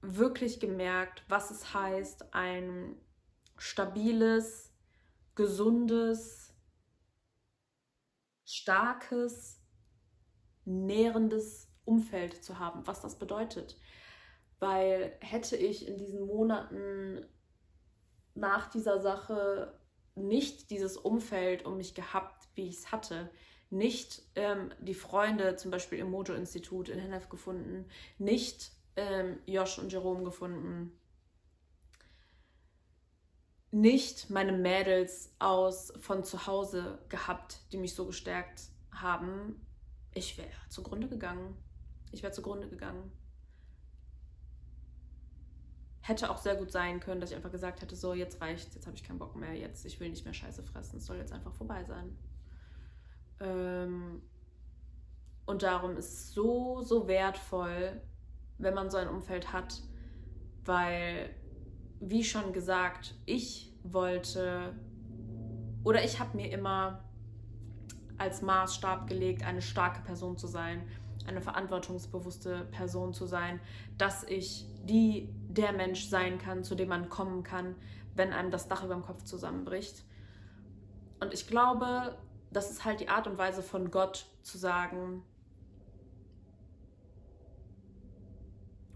wirklich 0.00 0.60
gemerkt, 0.60 1.24
was 1.28 1.50
es 1.50 1.74
heißt, 1.74 2.34
ein 2.34 2.96
stabiles, 3.56 4.72
gesundes, 5.34 6.54
starkes, 8.44 9.60
nährendes 10.64 11.68
Umfeld 11.84 12.42
zu 12.44 12.58
haben, 12.58 12.86
was 12.86 13.00
das 13.00 13.18
bedeutet. 13.18 13.76
Weil 14.58 15.16
hätte 15.20 15.56
ich 15.56 15.86
in 15.86 15.98
diesen 15.98 16.26
Monaten 16.26 17.26
nach 18.34 18.70
dieser 18.70 19.00
Sache 19.00 19.78
nicht 20.14 20.70
dieses 20.70 20.96
Umfeld 20.96 21.64
um 21.66 21.76
mich 21.76 21.94
gehabt, 21.94 22.48
wie 22.54 22.68
ich 22.68 22.76
es 22.76 22.92
hatte, 22.92 23.30
nicht 23.68 24.22
ähm, 24.34 24.70
die 24.80 24.94
Freunde 24.94 25.56
zum 25.56 25.70
Beispiel 25.70 25.98
im 25.98 26.10
Mojo-Institut 26.10 26.88
in 26.88 26.98
Hennef 26.98 27.28
gefunden, 27.28 27.86
nicht 28.18 28.72
ähm, 28.96 29.38
Josh 29.46 29.78
und 29.78 29.92
Jerome 29.92 30.24
gefunden, 30.24 30.98
nicht 33.70 34.30
meine 34.30 34.52
Mädels 34.52 35.34
aus 35.38 35.92
von 36.00 36.24
zu 36.24 36.46
Hause 36.46 36.98
gehabt, 37.08 37.60
die 37.72 37.76
mich 37.76 37.94
so 37.94 38.06
gestärkt 38.06 38.62
haben, 38.90 39.60
ich 40.14 40.38
wäre 40.38 40.48
zugrunde 40.70 41.08
gegangen. 41.08 41.54
Ich 42.10 42.22
wäre 42.22 42.32
zugrunde 42.32 42.68
gegangen. 42.68 43.12
Hätte 46.00 46.30
auch 46.30 46.38
sehr 46.38 46.56
gut 46.56 46.72
sein 46.72 47.00
können, 47.00 47.20
dass 47.20 47.30
ich 47.30 47.36
einfach 47.36 47.50
gesagt 47.50 47.82
hätte, 47.82 47.96
so 47.96 48.14
jetzt 48.14 48.40
reicht, 48.40 48.74
jetzt 48.74 48.86
habe 48.86 48.96
ich 48.96 49.04
keinen 49.04 49.18
Bock 49.18 49.36
mehr, 49.36 49.54
jetzt 49.54 49.84
ich 49.84 50.00
will 50.00 50.08
nicht 50.08 50.24
mehr 50.24 50.32
Scheiße 50.32 50.62
fressen, 50.62 50.98
es 50.98 51.06
soll 51.06 51.18
jetzt 51.18 51.32
einfach 51.32 51.52
vorbei 51.52 51.84
sein. 51.84 52.16
Ähm, 53.40 54.22
und 55.44 55.62
darum 55.62 55.96
ist 55.96 56.12
es 56.12 56.32
so, 56.32 56.80
so 56.80 57.08
wertvoll, 57.08 58.00
wenn 58.58 58.74
man 58.74 58.90
so 58.90 58.96
ein 58.96 59.08
Umfeld 59.08 59.52
hat, 59.52 59.82
weil 60.64 61.30
wie 62.00 62.24
schon 62.24 62.52
gesagt, 62.52 63.14
ich 63.24 63.72
wollte 63.82 64.74
oder 65.84 66.04
ich 66.04 66.18
habe 66.18 66.36
mir 66.36 66.50
immer 66.50 67.04
als 68.18 68.42
Maßstab 68.42 69.06
gelegt, 69.06 69.44
eine 69.44 69.62
starke 69.62 70.00
Person 70.02 70.36
zu 70.36 70.46
sein, 70.46 70.88
eine 71.26 71.40
verantwortungsbewusste 71.40 72.66
Person 72.70 73.12
zu 73.12 73.26
sein, 73.26 73.60
dass 73.98 74.24
ich 74.24 74.66
die 74.84 75.28
der 75.48 75.72
Mensch 75.72 76.08
sein 76.08 76.38
kann, 76.38 76.64
zu 76.64 76.74
dem 76.74 76.88
man 76.88 77.08
kommen 77.08 77.42
kann, 77.42 77.74
wenn 78.14 78.32
einem 78.32 78.50
das 78.50 78.68
Dach 78.68 78.84
über 78.84 78.94
dem 78.94 79.02
Kopf 79.02 79.24
zusammenbricht. 79.24 80.04
Und 81.20 81.32
ich 81.32 81.46
glaube, 81.46 82.18
das 82.50 82.70
ist 82.70 82.84
halt 82.84 83.00
die 83.00 83.08
Art 83.08 83.26
und 83.26 83.38
Weise 83.38 83.62
von 83.62 83.90
Gott 83.90 84.26
zu 84.42 84.58
sagen, 84.58 85.22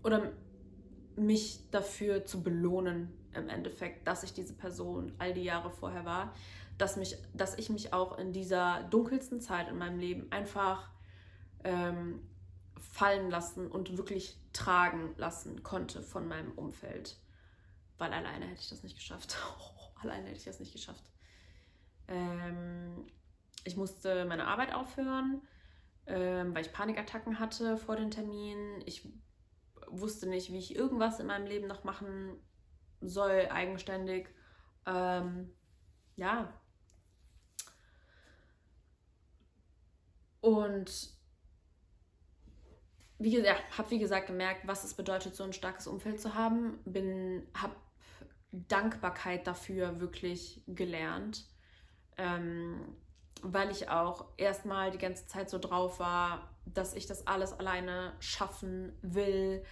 oder 0.03 0.33
mich 1.17 1.71
dafür 1.71 2.25
zu 2.25 2.43
belohnen 2.43 3.13
im 3.35 3.49
Endeffekt, 3.49 4.07
dass 4.07 4.23
ich 4.23 4.33
diese 4.33 4.55
Person 4.55 5.13
all 5.19 5.35
die 5.35 5.45
Jahre 5.45 5.71
vorher 5.71 6.05
war, 6.05 6.35
dass, 6.79 6.97
mich, 6.97 7.17
dass 7.35 7.59
ich 7.59 7.71
mich 7.71 7.93
auch 7.93 8.19
in 8.19 8.33
dieser 8.33 8.85
dunkelsten 8.85 9.41
Zeit 9.41 9.69
in 9.69 9.79
meinem 9.79 9.99
Leben 9.99 10.33
einfach 10.33 10.91
ähm, 11.65 12.27
fallen 12.93 13.31
lassen 13.31 13.71
und 13.71 13.97
wirklich 13.97 14.39
tragen 14.53 15.15
lassen 15.17 15.63
konnte 15.63 16.03
von 16.03 16.27
meinem 16.27 16.53
Umfeld. 16.53 17.17
Weil 17.99 18.13
alleine 18.13 18.47
hätte 18.47 18.61
ich 18.61 18.71
das 18.71 18.83
nicht 18.83 18.97
geschafft. 18.97 19.37
Oh, 19.59 20.01
alleine 20.03 20.27
hätte 20.29 20.39
ich 20.39 20.45
das 20.45 20.59
nicht 20.59 20.73
geschafft. 20.73 21.05
Ähm, 22.09 23.07
ich 23.65 23.77
musste 23.77 24.25
meine 24.25 24.47
Arbeit 24.47 24.75
aufhören. 24.75 25.43
ähm, 26.07 26.55
weil 26.55 26.65
ich 26.65 26.73
Panikattacken 26.73 27.39
hatte 27.39 27.77
vor 27.77 27.95
den 27.97 28.11
Terminen. 28.11 28.83
Ich 28.87 29.07
wusste 29.91 30.29
nicht, 30.29 30.53
wie 30.53 30.59
ich 30.59 30.75
irgendwas 30.75 31.21
in 31.21 31.27
meinem 31.27 31.47
Leben 31.47 31.67
noch 31.67 31.85
machen 31.85 32.37
soll, 33.01 33.49
eigenständig. 33.51 34.29
Ähm, 34.87 35.53
ja. 36.17 36.53
Und 40.41 41.11
wie 43.19 43.33
gesagt, 43.33 43.77
habe 43.77 43.91
wie 43.91 43.99
gesagt 43.99 44.29
gemerkt, 44.29 44.67
was 44.67 44.85
es 44.85 44.95
bedeutet, 44.95 45.35
so 45.35 45.45
ein 45.45 45.53
starkes 45.53 45.87
Umfeld 45.87 46.21
zu 46.21 46.35
haben. 46.35 46.79
Bin, 46.85 47.47
habe 47.55 47.77
Dankbarkeit 48.51 49.47
dafür 49.47 50.01
wirklich 50.01 50.63
gelernt, 50.67 51.47
ähm, 52.17 52.97
weil 53.43 53.71
ich 53.71 53.91
auch 53.91 54.27
erstmal 54.39 54.91
die 54.91 54.99
ganze 54.99 55.27
Zeit 55.27 55.51
so 55.51 55.59
drauf 55.59 56.01
war, 56.01 56.50
dass 56.67 56.95
ich 56.95 57.07
das 57.07 57.27
alles 57.27 57.53
alleine 57.53 58.13
schaffen 58.21 58.93
will, 59.03 59.63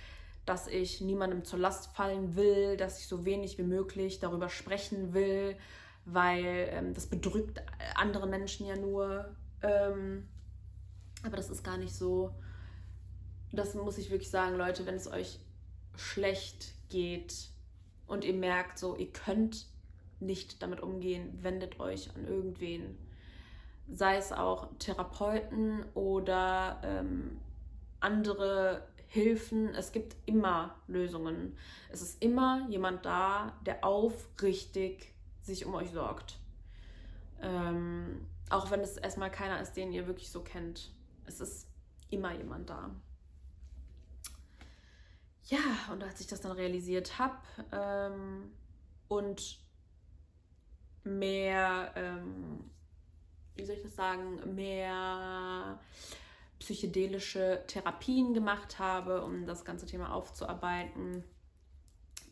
dass 0.46 0.66
ich 0.66 1.00
niemandem 1.00 1.44
zur 1.44 1.58
Last 1.58 1.94
fallen 1.94 2.34
will, 2.34 2.76
dass 2.76 3.00
ich 3.00 3.06
so 3.06 3.24
wenig 3.24 3.58
wie 3.58 3.62
möglich 3.64 4.18
darüber 4.18 4.48
sprechen 4.48 5.12
will, 5.12 5.56
weil 6.04 6.68
ähm, 6.70 6.94
das 6.94 7.06
bedrückt 7.06 7.62
andere 7.94 8.26
Menschen 8.26 8.66
ja 8.66 8.76
nur. 8.76 9.34
Ähm, 9.62 10.26
aber 11.22 11.36
das 11.36 11.50
ist 11.50 11.62
gar 11.64 11.76
nicht 11.76 11.94
so 11.94 12.32
das 13.52 13.74
muss 13.74 13.98
ich 13.98 14.10
wirklich 14.10 14.30
sagen, 14.30 14.56
Leute, 14.56 14.86
wenn 14.86 14.94
es 14.94 15.10
euch 15.10 15.38
schlecht 15.96 16.74
geht 16.88 17.48
und 18.06 18.24
ihr 18.24 18.34
merkt, 18.34 18.78
so, 18.78 18.96
ihr 18.96 19.10
könnt 19.10 19.66
nicht 20.20 20.62
damit 20.62 20.80
umgehen, 20.80 21.38
wendet 21.42 21.80
euch 21.80 22.14
an 22.14 22.26
irgendwen. 22.26 22.98
Sei 23.90 24.16
es 24.16 24.32
auch 24.32 24.68
Therapeuten 24.78 25.84
oder 25.94 26.80
ähm, 26.84 27.40
andere 28.00 28.86
Hilfen. 29.06 29.74
Es 29.74 29.92
gibt 29.92 30.16
immer 30.26 30.76
Lösungen. 30.86 31.56
Es 31.90 32.02
ist 32.02 32.22
immer 32.22 32.66
jemand 32.68 33.06
da, 33.06 33.54
der 33.64 33.84
aufrichtig 33.84 35.14
sich 35.42 35.64
um 35.64 35.74
euch 35.74 35.90
sorgt. 35.90 36.38
Ähm, 37.40 38.26
auch 38.50 38.70
wenn 38.70 38.80
es 38.80 38.96
erstmal 38.96 39.30
keiner 39.30 39.60
ist, 39.60 39.72
den 39.72 39.92
ihr 39.92 40.06
wirklich 40.06 40.30
so 40.30 40.42
kennt. 40.42 40.90
Es 41.24 41.40
ist 41.40 41.68
immer 42.10 42.34
jemand 42.34 42.68
da 42.68 42.90
ja, 45.48 45.58
und 45.92 46.02
als 46.04 46.20
ich 46.20 46.26
das 46.26 46.42
dann 46.42 46.52
realisiert 46.52 47.18
habe 47.18 47.38
ähm, 47.72 48.52
und 49.08 49.58
mehr, 51.04 51.92
ähm, 51.96 52.70
wie 53.58 53.64
soll 53.64 53.76
ich 53.76 53.82
das 53.82 53.96
sagen, 53.96 54.54
mehr 54.54 55.78
psychedelische 56.58 57.62
Therapien 57.66 58.34
gemacht 58.34 58.78
habe, 58.78 59.22
um 59.22 59.46
das 59.46 59.64
ganze 59.64 59.86
Thema 59.86 60.12
aufzuarbeiten. 60.12 61.22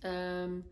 Ähm, 0.02 0.64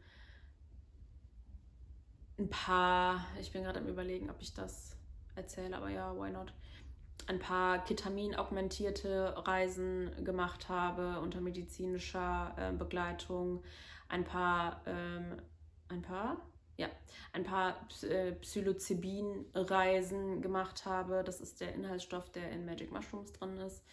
ein 2.39 2.49
paar, 2.49 3.27
ich 3.41 3.53
bin 3.53 3.63
gerade 3.63 3.81
am 3.81 3.87
Überlegen, 3.87 4.31
ob 4.31 4.41
ich 4.41 4.55
das 4.55 4.97
erzähle, 5.37 5.77
aber 5.77 5.91
ja, 5.91 6.17
why 6.17 6.31
not? 6.31 6.53
ein 7.27 7.39
paar 7.39 7.85
Ketamin-augmentierte 7.85 9.35
Reisen 9.47 10.25
gemacht 10.25 10.69
habe 10.69 11.21
unter 11.21 11.41
medizinischer 11.41 12.55
äh, 12.59 12.73
Begleitung, 12.73 13.63
ein 14.09 14.25
paar, 14.25 14.83
ähm, 14.87 15.41
ein 15.89 16.03
paar, 16.03 16.37
ja, 16.77 16.89
ein 17.33 17.45
paar 17.45 17.89
äh, 18.03 18.33
Psilocybin-Reisen 18.33 20.43
gemacht 20.43 20.87
habe. 20.87 21.23
Das 21.25 21.41
ist 21.41 21.61
der 21.61 21.75
Inhaltsstoff, 21.75 22.31
der 22.31 22.51
in 22.51 22.65
Magic 22.65 22.93
Mushrooms 22.93 23.33
drin 23.33 23.57
ist. 23.59 23.85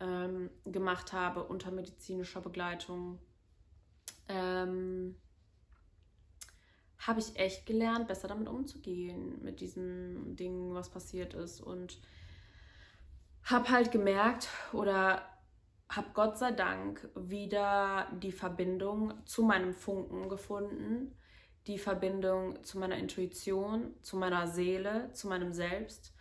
Ähm, 0.00 0.50
gemacht 0.64 1.12
habe 1.12 1.44
unter 1.44 1.70
medizinischer 1.70 2.40
Begleitung. 2.40 3.18
Ähm, 4.28 5.16
habe 6.98 7.20
ich 7.20 7.36
echt 7.36 7.66
gelernt, 7.66 8.08
besser 8.08 8.28
damit 8.28 8.48
umzugehen, 8.48 9.42
mit 9.42 9.60
diesem 9.60 10.36
Ding, 10.36 10.74
was 10.74 10.90
passiert 10.90 11.34
ist. 11.34 11.60
Und 11.60 12.00
habe 13.44 13.70
halt 13.70 13.90
gemerkt 13.90 14.48
oder 14.72 15.26
habe 15.88 16.10
Gott 16.14 16.38
sei 16.38 16.52
Dank 16.52 17.08
wieder 17.16 18.08
die 18.22 18.32
Verbindung 18.32 19.14
zu 19.26 19.42
meinem 19.42 19.74
Funken 19.74 20.28
gefunden, 20.28 21.16
die 21.66 21.78
Verbindung 21.78 22.62
zu 22.64 22.78
meiner 22.78 22.96
Intuition, 22.96 23.94
zu 24.02 24.16
meiner 24.16 24.48
Seele, 24.48 25.12
zu 25.12 25.28
meinem 25.28 25.52
Selbst. 25.52 26.14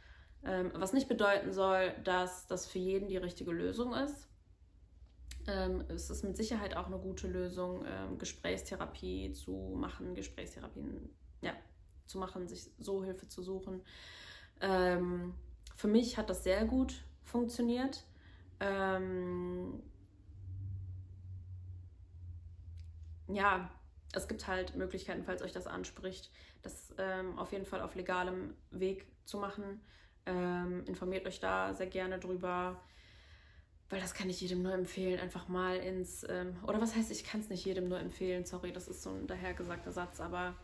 Ähm, 0.44 0.72
was 0.74 0.94
nicht 0.94 1.08
bedeuten 1.08 1.52
soll, 1.52 1.94
dass 2.04 2.48
das 2.48 2.68
für 2.68 2.80
jeden 2.80 3.08
die 3.08 3.18
richtige 3.18 3.52
Lösung 3.52 3.94
ist. 3.94 4.28
Ähm, 5.48 5.84
es 5.90 6.10
ist 6.10 6.24
mit 6.24 6.38
Sicherheit 6.38 6.76
auch 6.78 6.88
eine 6.88 7.00
gute 7.00 7.28
Lösung, 7.28 7.84
ähm, 7.86 8.18
Gesprächstherapie 8.18 9.34
zu 9.34 9.76
machen, 9.76 10.16
Gesprächstherapien 10.16 11.10
ja, 11.42 11.54
zu 12.06 12.20
machen, 12.20 12.48
sich 12.48 12.70
so 12.78 13.04
Hilfe 13.04 13.28
zu 13.28 13.42
suchen. 13.42 13.82
Ähm, 14.62 15.34
für 15.76 15.88
mich 15.88 16.18
hat 16.18 16.30
das 16.30 16.44
sehr 16.44 16.66
gut 16.66 17.04
funktioniert. 17.24 18.04
Ähm, 18.60 19.82
ja, 23.28 23.72
es 24.14 24.28
gibt 24.28 24.48
halt 24.48 24.76
Möglichkeiten, 24.76 25.24
falls 25.24 25.42
euch 25.42 25.52
das 25.52 25.68
anspricht, 25.68 26.32
das 26.62 26.94
ähm, 26.98 27.38
auf 27.38 27.52
jeden 27.52 27.66
Fall 27.66 27.82
auf 27.82 27.96
legalem 27.96 28.56
Weg 28.72 29.06
zu 29.26 29.38
machen. 29.38 29.82
Ähm, 30.26 30.84
informiert 30.86 31.28
euch 31.28 31.40
da 31.40 31.74
sehr 31.74 31.88
gerne 31.88 32.20
drüber, 32.20 32.82
weil 33.90 34.00
das 34.00 34.14
kann 34.14 34.30
ich 34.30 34.42
jedem 34.42 34.62
nur 34.62 34.74
empfehlen, 34.74 35.20
einfach 35.20 35.48
mal 35.48 35.78
ins, 35.78 36.26
ähm, 36.28 36.58
oder 36.68 36.82
was 36.82 36.96
heißt, 36.96 37.12
ich 37.12 37.24
kann 37.24 37.42
es 37.42 37.50
nicht 37.50 37.66
jedem 37.66 37.88
nur 37.88 38.00
empfehlen, 38.00 38.46
sorry, 38.46 38.72
das 38.72 38.88
ist 38.88 39.02
so 39.02 39.12
ein 39.12 39.28
dahergesagter 39.28 39.92
Satz, 39.92 40.20
aber 40.20 40.56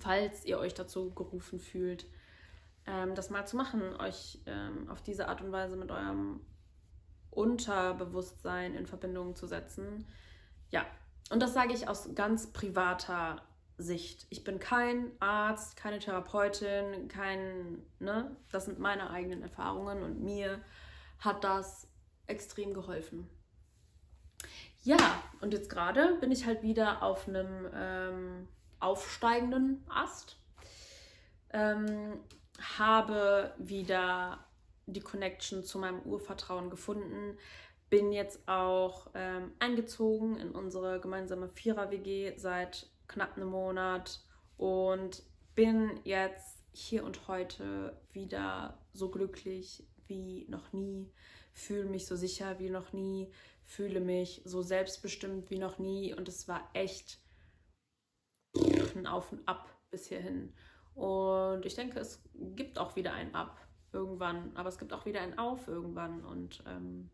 falls 0.00 0.44
ihr 0.44 0.58
euch 0.58 0.74
dazu 0.74 1.10
gerufen 1.10 1.58
fühlt, 1.58 2.06
ähm, 2.86 3.14
das 3.14 3.30
mal 3.30 3.46
zu 3.46 3.56
machen, 3.56 3.82
euch 3.96 4.40
ähm, 4.46 4.88
auf 4.90 5.02
diese 5.02 5.28
Art 5.28 5.40
und 5.42 5.52
Weise 5.52 5.76
mit 5.76 5.90
eurem 5.90 6.40
Unterbewusstsein 7.30 8.74
in 8.74 8.86
Verbindung 8.86 9.36
zu 9.36 9.46
setzen. 9.46 10.06
Ja, 10.70 10.86
und 11.32 11.40
das 11.40 11.54
sage 11.54 11.72
ich 11.72 11.88
aus 11.88 12.14
ganz 12.14 12.52
privater 12.52 13.40
Sicht. 13.78 14.26
Ich 14.28 14.44
bin 14.44 14.58
kein 14.58 15.10
Arzt, 15.18 15.76
keine 15.76 15.98
Therapeutin, 15.98 17.08
kein, 17.08 17.82
ne, 17.98 18.36
das 18.50 18.66
sind 18.66 18.78
meine 18.78 19.10
eigenen 19.10 19.42
Erfahrungen 19.42 20.02
und 20.02 20.22
mir 20.22 20.60
hat 21.18 21.42
das 21.42 21.88
extrem 22.26 22.74
geholfen. 22.74 23.28
Ja, 24.82 24.98
und 25.40 25.54
jetzt 25.54 25.70
gerade 25.70 26.16
bin 26.20 26.32
ich 26.32 26.44
halt 26.44 26.62
wieder 26.62 27.02
auf 27.02 27.26
einem 27.26 27.66
ähm, 27.74 28.48
aufsteigenden 28.78 29.84
Ast. 29.88 30.36
Ähm, 31.50 32.20
habe 32.76 33.54
wieder 33.58 34.44
die 34.86 35.00
Connection 35.00 35.64
zu 35.64 35.78
meinem 35.78 36.00
Urvertrauen 36.00 36.68
gefunden. 36.68 37.38
Bin 37.92 38.10
jetzt 38.10 38.48
auch 38.48 39.10
ähm, 39.12 39.52
eingezogen 39.58 40.38
in 40.38 40.52
unsere 40.52 40.98
gemeinsame 40.98 41.50
Vierer-WG 41.50 42.38
seit 42.38 42.86
knapp 43.06 43.36
einem 43.36 43.50
Monat 43.50 44.24
und 44.56 45.22
bin 45.54 46.00
jetzt 46.02 46.64
hier 46.72 47.04
und 47.04 47.28
heute 47.28 48.00
wieder 48.12 48.78
so 48.94 49.10
glücklich 49.10 49.86
wie 50.06 50.46
noch 50.48 50.72
nie, 50.72 51.12
fühle 51.52 51.84
mich 51.84 52.06
so 52.06 52.16
sicher 52.16 52.58
wie 52.58 52.70
noch 52.70 52.94
nie, 52.94 53.30
fühle 53.62 54.00
mich 54.00 54.40
so 54.46 54.62
selbstbestimmt 54.62 55.50
wie 55.50 55.58
noch 55.58 55.78
nie 55.78 56.14
und 56.14 56.28
es 56.28 56.48
war 56.48 56.70
echt 56.72 57.20
ein 58.96 59.06
Auf 59.06 59.32
und 59.32 59.46
Ab 59.46 59.68
bis 59.90 60.06
hierhin. 60.06 60.54
Und 60.94 61.66
ich 61.66 61.74
denke, 61.74 62.00
es 62.00 62.22
gibt 62.32 62.78
auch 62.78 62.96
wieder 62.96 63.12
ein 63.12 63.34
Ab 63.34 63.60
irgendwann, 63.92 64.56
aber 64.56 64.70
es 64.70 64.78
gibt 64.78 64.94
auch 64.94 65.04
wieder 65.04 65.20
ein 65.20 65.38
Auf 65.38 65.68
irgendwann. 65.68 66.24
Und 66.24 66.64
ähm, 66.66 67.10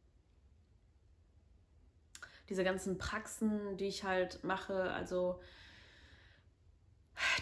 diese 2.49 2.65
ganzen 2.65 2.99
Praxen, 2.99 3.77
die 3.77 3.87
ich 3.87 4.05
halt 4.05 4.43
mache, 4.45 4.91
also 4.93 5.41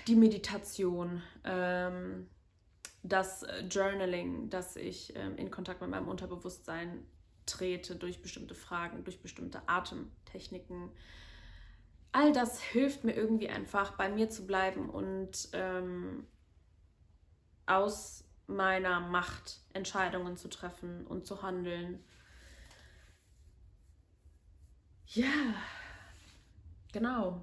die 0.07 0.17
Meditation, 0.17 1.23
ähm, 1.45 2.29
das 3.03 3.45
Journaling, 3.71 4.51
dass 4.51 4.77
ich 4.77 5.15
ähm, 5.17 5.37
in 5.37 5.51
Kontakt 5.51 5.81
mit 5.81 5.91
meinem 5.91 6.09
Unterbewusstsein 6.09 7.07
trete 7.45 7.95
durch 7.95 8.21
bestimmte 8.21 8.55
Fragen, 8.55 9.05
durch 9.05 9.21
bestimmte 9.21 9.63
Atemtechniken, 9.69 10.91
all 12.13 12.33
das 12.33 12.61
hilft 12.61 13.05
mir 13.05 13.13
irgendwie 13.13 13.49
einfach, 13.49 13.97
bei 13.97 14.09
mir 14.09 14.31
zu 14.31 14.47
bleiben 14.47 14.89
und 14.89 15.49
ähm, 15.53 16.27
aus 17.67 18.25
meiner 18.47 19.01
Macht 19.01 19.61
Entscheidungen 19.73 20.37
zu 20.37 20.49
treffen 20.49 21.07
und 21.07 21.27
zu 21.27 21.43
handeln. 21.43 22.03
Ja, 25.09 25.55
genau. 26.93 27.43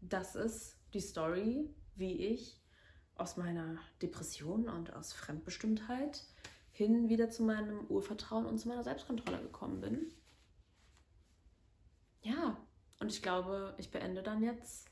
Das 0.00 0.36
ist 0.36 0.76
die 0.94 1.00
Story, 1.00 1.68
wie 1.96 2.26
ich 2.26 2.60
aus 3.16 3.36
meiner 3.36 3.78
Depression 4.00 4.68
und 4.68 4.92
aus 4.92 5.12
Fremdbestimmtheit 5.12 6.22
hin 6.70 7.08
wieder 7.08 7.30
zu 7.30 7.42
meinem 7.42 7.86
Urvertrauen 7.86 8.46
und 8.46 8.58
zu 8.58 8.68
meiner 8.68 8.84
Selbstkontrolle 8.84 9.40
gekommen 9.40 9.80
bin. 9.80 10.12
Ja, 12.22 12.56
und 13.00 13.10
ich 13.10 13.22
glaube, 13.22 13.74
ich 13.78 13.90
beende 13.90 14.22
dann 14.22 14.42
jetzt 14.42 14.88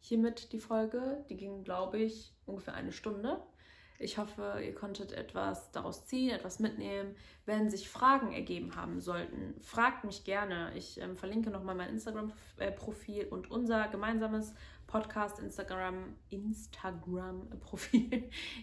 hiermit 0.00 0.52
die 0.52 0.58
Folge. 0.58 1.24
Die 1.28 1.36
ging, 1.36 1.62
glaube 1.62 1.98
ich, 1.98 2.34
ungefähr 2.46 2.74
eine 2.74 2.92
Stunde. 2.92 3.42
Ich 4.00 4.16
hoffe, 4.16 4.60
ihr 4.64 4.74
konntet 4.74 5.10
etwas 5.10 5.72
daraus 5.72 6.06
ziehen, 6.06 6.30
etwas 6.30 6.60
mitnehmen. 6.60 7.16
Wenn 7.46 7.68
sich 7.68 7.88
Fragen 7.88 8.32
ergeben 8.32 8.76
haben 8.76 9.00
sollten, 9.00 9.60
fragt 9.60 10.04
mich 10.04 10.22
gerne. 10.22 10.72
Ich 10.76 11.00
ähm, 11.00 11.16
verlinke 11.16 11.50
nochmal 11.50 11.74
mein 11.74 11.90
Instagram-Profil 11.90 13.26
und 13.26 13.50
unser 13.50 13.88
gemeinsames 13.88 14.54
Podcast 14.86 15.40
Instagram 15.40 16.14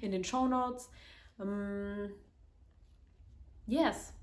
in 0.01 0.11
den 0.11 0.23
Show 0.23 0.47
Notes. 0.47 0.89
Ähm, 1.37 2.11
yes. 3.67 4.13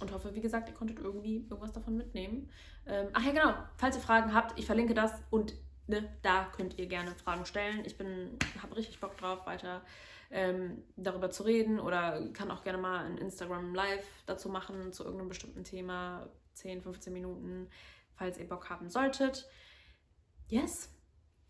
Und 0.00 0.12
hoffe, 0.12 0.34
wie 0.34 0.42
gesagt, 0.42 0.68
ihr 0.68 0.74
konntet 0.74 0.98
irgendwie 0.98 1.46
irgendwas 1.48 1.72
davon 1.72 1.96
mitnehmen. 1.96 2.50
Ähm, 2.84 3.08
ach 3.14 3.24
ja, 3.24 3.32
genau. 3.32 3.54
Falls 3.78 3.96
ihr 3.96 4.02
Fragen 4.02 4.34
habt, 4.34 4.58
ich 4.58 4.66
verlinke 4.66 4.92
das 4.92 5.12
und 5.30 5.54
ne, 5.88 6.08
da 6.22 6.44
könnt 6.56 6.78
ihr 6.78 6.86
gerne 6.86 7.14
Fragen 7.14 7.46
stellen. 7.46 7.84
Ich 7.84 7.96
bin, 7.96 8.38
habe 8.62 8.76
richtig 8.76 9.00
Bock 9.00 9.16
drauf, 9.16 9.46
weiter 9.46 9.82
ähm, 10.30 10.82
darüber 10.96 11.30
zu 11.30 11.42
reden 11.42 11.80
oder 11.80 12.28
kann 12.32 12.50
auch 12.50 12.62
gerne 12.62 12.78
mal 12.78 13.04
ein 13.04 13.18
Instagram 13.18 13.74
Live 13.74 14.06
dazu 14.26 14.48
machen 14.48 14.92
zu 14.92 15.04
irgendeinem 15.04 15.28
bestimmten 15.28 15.64
Thema, 15.64 16.28
10, 16.54 16.82
15 16.82 17.12
Minuten, 17.12 17.68
falls 18.14 18.38
ihr 18.38 18.48
Bock 18.48 18.68
haben 18.68 18.90
solltet. 18.90 19.48
Yes. 20.48 20.90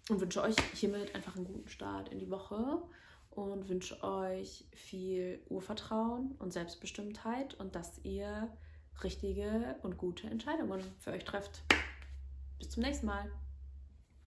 Und 0.08 0.20
wünsche 0.20 0.42
euch 0.42 0.56
hiermit 0.74 1.14
einfach 1.14 1.36
einen 1.36 1.44
guten 1.44 1.68
Start 1.68 2.08
in 2.08 2.18
die 2.18 2.30
Woche 2.30 2.82
und 3.30 3.68
wünsche 3.68 4.02
euch 4.02 4.64
viel 4.72 5.42
Urvertrauen 5.48 6.32
und 6.38 6.52
Selbstbestimmtheit 6.52 7.54
und 7.54 7.74
dass 7.74 7.98
ihr 8.04 8.50
richtige 9.02 9.76
und 9.82 9.98
gute 9.98 10.26
Entscheidungen 10.28 10.82
für 10.98 11.12
euch 11.12 11.24
trefft. 11.24 11.62
Bis 12.58 12.70
zum 12.70 12.82
nächsten 12.82 13.06
Mal. 13.06 13.30